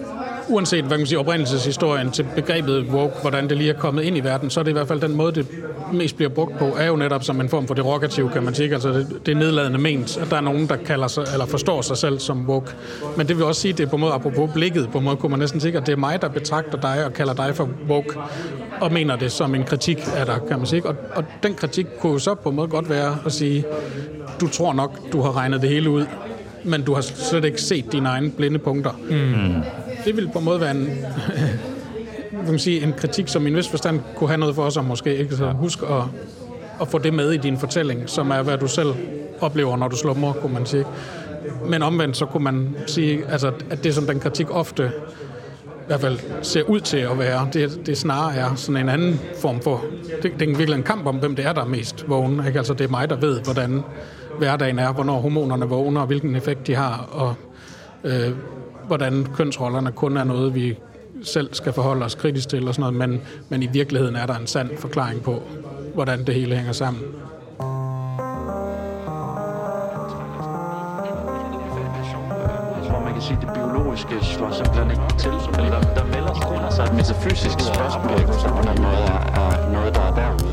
uanset 0.50 0.84
hvad 0.84 0.98
man 0.98 1.06
siger, 1.06 1.20
oprindelseshistorien 1.20 2.10
til 2.10 2.26
begrebet 2.34 2.86
woke, 2.90 3.14
hvordan 3.22 3.48
det 3.48 3.56
lige 3.56 3.70
er 3.70 3.78
kommet 3.78 4.02
ind 4.02 4.16
i 4.16 4.20
verden, 4.20 4.50
så 4.50 4.60
er 4.60 4.64
det 4.64 4.70
i 4.70 4.72
hvert 4.72 4.88
fald 4.88 5.00
den 5.00 5.16
måde, 5.16 5.32
det 5.32 5.46
mest 5.92 6.16
bliver 6.16 6.28
brugt 6.28 6.58
på, 6.58 6.64
er 6.78 6.86
jo 6.86 6.96
netop 6.96 7.24
som 7.24 7.40
en 7.40 7.48
form 7.48 7.66
for 7.66 7.74
derogativ, 7.74 8.30
kan 8.30 8.42
man 8.42 8.54
sige. 8.54 8.72
Altså 8.72 8.88
det, 8.88 9.26
det 9.26 9.32
er 9.32 9.36
nedladende 9.36 9.78
ment, 9.78 10.18
at 10.18 10.30
der 10.30 10.36
er 10.36 10.40
nogen, 10.40 10.68
der 10.68 10.76
kalder 10.76 11.08
sig, 11.08 11.24
eller 11.32 11.46
forstår 11.46 11.82
sig 11.82 11.96
selv 11.96 12.18
som 12.18 12.48
woke. 12.48 12.72
Men 13.16 13.28
det 13.28 13.36
vil 13.36 13.44
også 13.44 13.60
sige, 13.60 13.72
det 13.72 13.80
er 13.80 13.90
på 13.90 13.96
en 13.96 14.00
måde, 14.00 14.12
apropos 14.12 14.50
blikket, 14.54 14.88
på 14.92 14.98
en 14.98 15.04
måde 15.04 15.16
kunne 15.16 15.30
man 15.30 15.38
næsten 15.38 15.60
sige, 15.60 15.76
at 15.76 15.86
det 15.86 15.92
er 15.92 15.96
mig, 15.96 16.22
der 16.22 16.28
betragter 16.28 16.80
dig 16.80 17.04
og 17.04 17.12
kalder 17.12 17.34
dig 17.34 17.56
for 17.56 17.68
woke, 17.88 18.18
og 18.80 18.92
mener 18.92 19.16
det 19.16 19.32
som 19.32 19.54
en 19.54 19.64
kritik 19.64 19.98
af 20.16 20.26
dig, 20.26 20.38
kan 20.48 20.58
man 20.58 20.66
sige. 20.66 20.86
Og, 20.86 20.96
og 21.14 21.24
den 21.42 21.54
kritik 21.54 21.86
kunne 22.00 22.12
jo 22.12 22.18
så 22.18 22.34
på 22.34 22.48
en 22.48 22.56
måde 22.56 22.68
godt 22.68 22.90
være 22.90 23.16
at 23.26 23.32
sige, 23.32 23.64
du 24.40 24.48
tror 24.48 24.72
nok, 24.72 25.12
du 25.12 25.20
har 25.22 25.36
regnet 25.36 25.62
det 25.62 25.68
hele 25.70 25.90
ud, 25.90 26.06
men 26.64 26.82
du 26.82 26.94
har 26.94 27.00
slet 27.00 27.44
ikke 27.44 27.62
set 27.62 27.92
dine 27.92 28.08
egne 28.08 28.30
blinde 28.30 28.58
punkter. 28.58 28.90
Mm. 29.10 29.62
Det 30.04 30.16
vil 30.16 30.30
på 30.32 30.38
en 30.38 30.44
måde 30.44 30.60
være 30.60 30.70
en, 30.70 30.86
kan 32.30 32.50
man 32.50 32.58
sige, 32.58 32.82
en 32.82 32.92
kritik, 32.92 33.28
som 33.28 33.46
i 33.46 33.50
en 33.50 33.56
vis 33.56 33.68
forstand 33.68 34.00
kunne 34.16 34.28
have 34.28 34.38
noget 34.38 34.54
for 34.54 34.70
sig 34.70 34.84
måske. 34.84 35.16
Ikke? 35.16 35.36
Så 35.36 35.50
husk 35.50 35.82
at, 35.82 36.02
at 36.80 36.88
få 36.88 36.98
det 36.98 37.14
med 37.14 37.32
i 37.32 37.36
din 37.36 37.58
fortælling, 37.58 38.08
som 38.08 38.30
er, 38.30 38.42
hvad 38.42 38.58
du 38.58 38.68
selv 38.68 38.94
oplever, 39.40 39.76
når 39.76 39.88
du 39.88 39.96
slumrer, 39.96 40.32
kunne 40.32 40.54
man 40.54 40.66
sige. 40.66 40.84
Men 41.66 41.82
omvendt, 41.82 42.16
så 42.16 42.26
kunne 42.26 42.44
man 42.44 42.76
sige, 42.86 43.24
altså, 43.28 43.52
at 43.70 43.84
det, 43.84 43.94
som 43.94 44.06
den 44.06 44.20
kritik 44.20 44.50
ofte 44.50 44.92
hvert 45.90 46.00
fald 46.00 46.18
ser 46.42 46.62
ud 46.62 46.80
til 46.80 46.96
at 46.96 47.18
være. 47.18 47.48
Det, 47.52 47.86
det 47.86 47.98
snarere 47.98 48.34
er 48.34 48.54
sådan 48.54 48.76
en 48.76 48.88
anden 48.88 49.20
form 49.40 49.60
for... 49.60 49.84
Det, 50.22 50.32
det 50.38 50.50
er 50.50 50.56
virkelig 50.56 50.76
en 50.76 50.82
kamp 50.82 51.06
om, 51.06 51.16
hvem 51.16 51.36
det 51.36 51.46
er, 51.46 51.52
der 51.52 51.60
er 51.60 51.66
mest 51.66 52.08
vågen. 52.08 52.46
Ikke? 52.46 52.58
Altså, 52.58 52.74
det 52.74 52.84
er 52.84 52.88
mig, 52.88 53.10
der 53.10 53.16
ved, 53.16 53.40
hvordan 53.40 53.82
hverdagen 54.38 54.78
er, 54.78 54.92
hvornår 54.92 55.20
hormonerne 55.20 55.66
vågner, 55.66 56.00
og 56.00 56.06
hvilken 56.06 56.36
effekt 56.36 56.66
de 56.66 56.74
har, 56.74 57.08
og 57.12 57.34
øh, 58.04 58.32
hvordan 58.86 59.26
kønsrollerne 59.34 59.92
kun 59.92 60.16
er 60.16 60.24
noget, 60.24 60.54
vi 60.54 60.78
selv 61.22 61.54
skal 61.54 61.72
forholde 61.72 62.04
os 62.04 62.14
kritisk 62.14 62.48
til 62.48 62.68
og 62.68 62.74
sådan 62.74 62.94
noget, 62.94 63.10
men, 63.10 63.22
men 63.48 63.62
i 63.62 63.68
virkeligheden 63.72 64.16
er 64.16 64.26
der 64.26 64.34
en 64.34 64.46
sand 64.46 64.76
forklaring 64.78 65.22
på, 65.22 65.42
hvordan 65.94 66.24
det 66.26 66.34
hele 66.34 66.56
hænger 66.56 66.72
sammen. 66.72 67.02
Man 73.04 73.12
kan 73.12 73.22
sige, 73.22 73.38
at 73.42 73.46
det 73.46 73.54
biologiske 73.54 74.14
slår 74.22 74.50
simpelthen 74.50 74.90
ikke 74.90 75.02
til. 75.18 75.30
Eller 75.58 75.80
der, 75.80 75.94
der 75.94 76.04
melder 76.04 76.34
sig 76.34 76.50
under 76.50 76.70
sig 76.70 76.80
altså, 76.80 76.82
et 76.82 76.94
metafysisk 76.94 77.58
spørgsmål, 77.60 78.20
som 78.42 78.50
på 78.50 78.62
måde 78.82 79.04
er, 79.14 79.20
er 79.40 79.72
noget, 79.72 79.94
der 79.94 80.00
er 80.00 80.14
derude. 80.20 80.52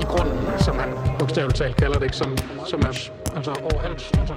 I 0.00 0.04
grunden, 0.04 0.38
som 0.58 0.78
han 0.78 0.90
bogstaveligt 1.18 1.58
talt 1.58 1.76
kalder 1.76 1.98
det, 1.98 2.04
ikke, 2.04 2.16
som, 2.16 2.36
som 2.66 2.80
er 2.80 3.10
altså 3.36 3.52
overalt. 3.72 4.20
Altså, 4.20 4.34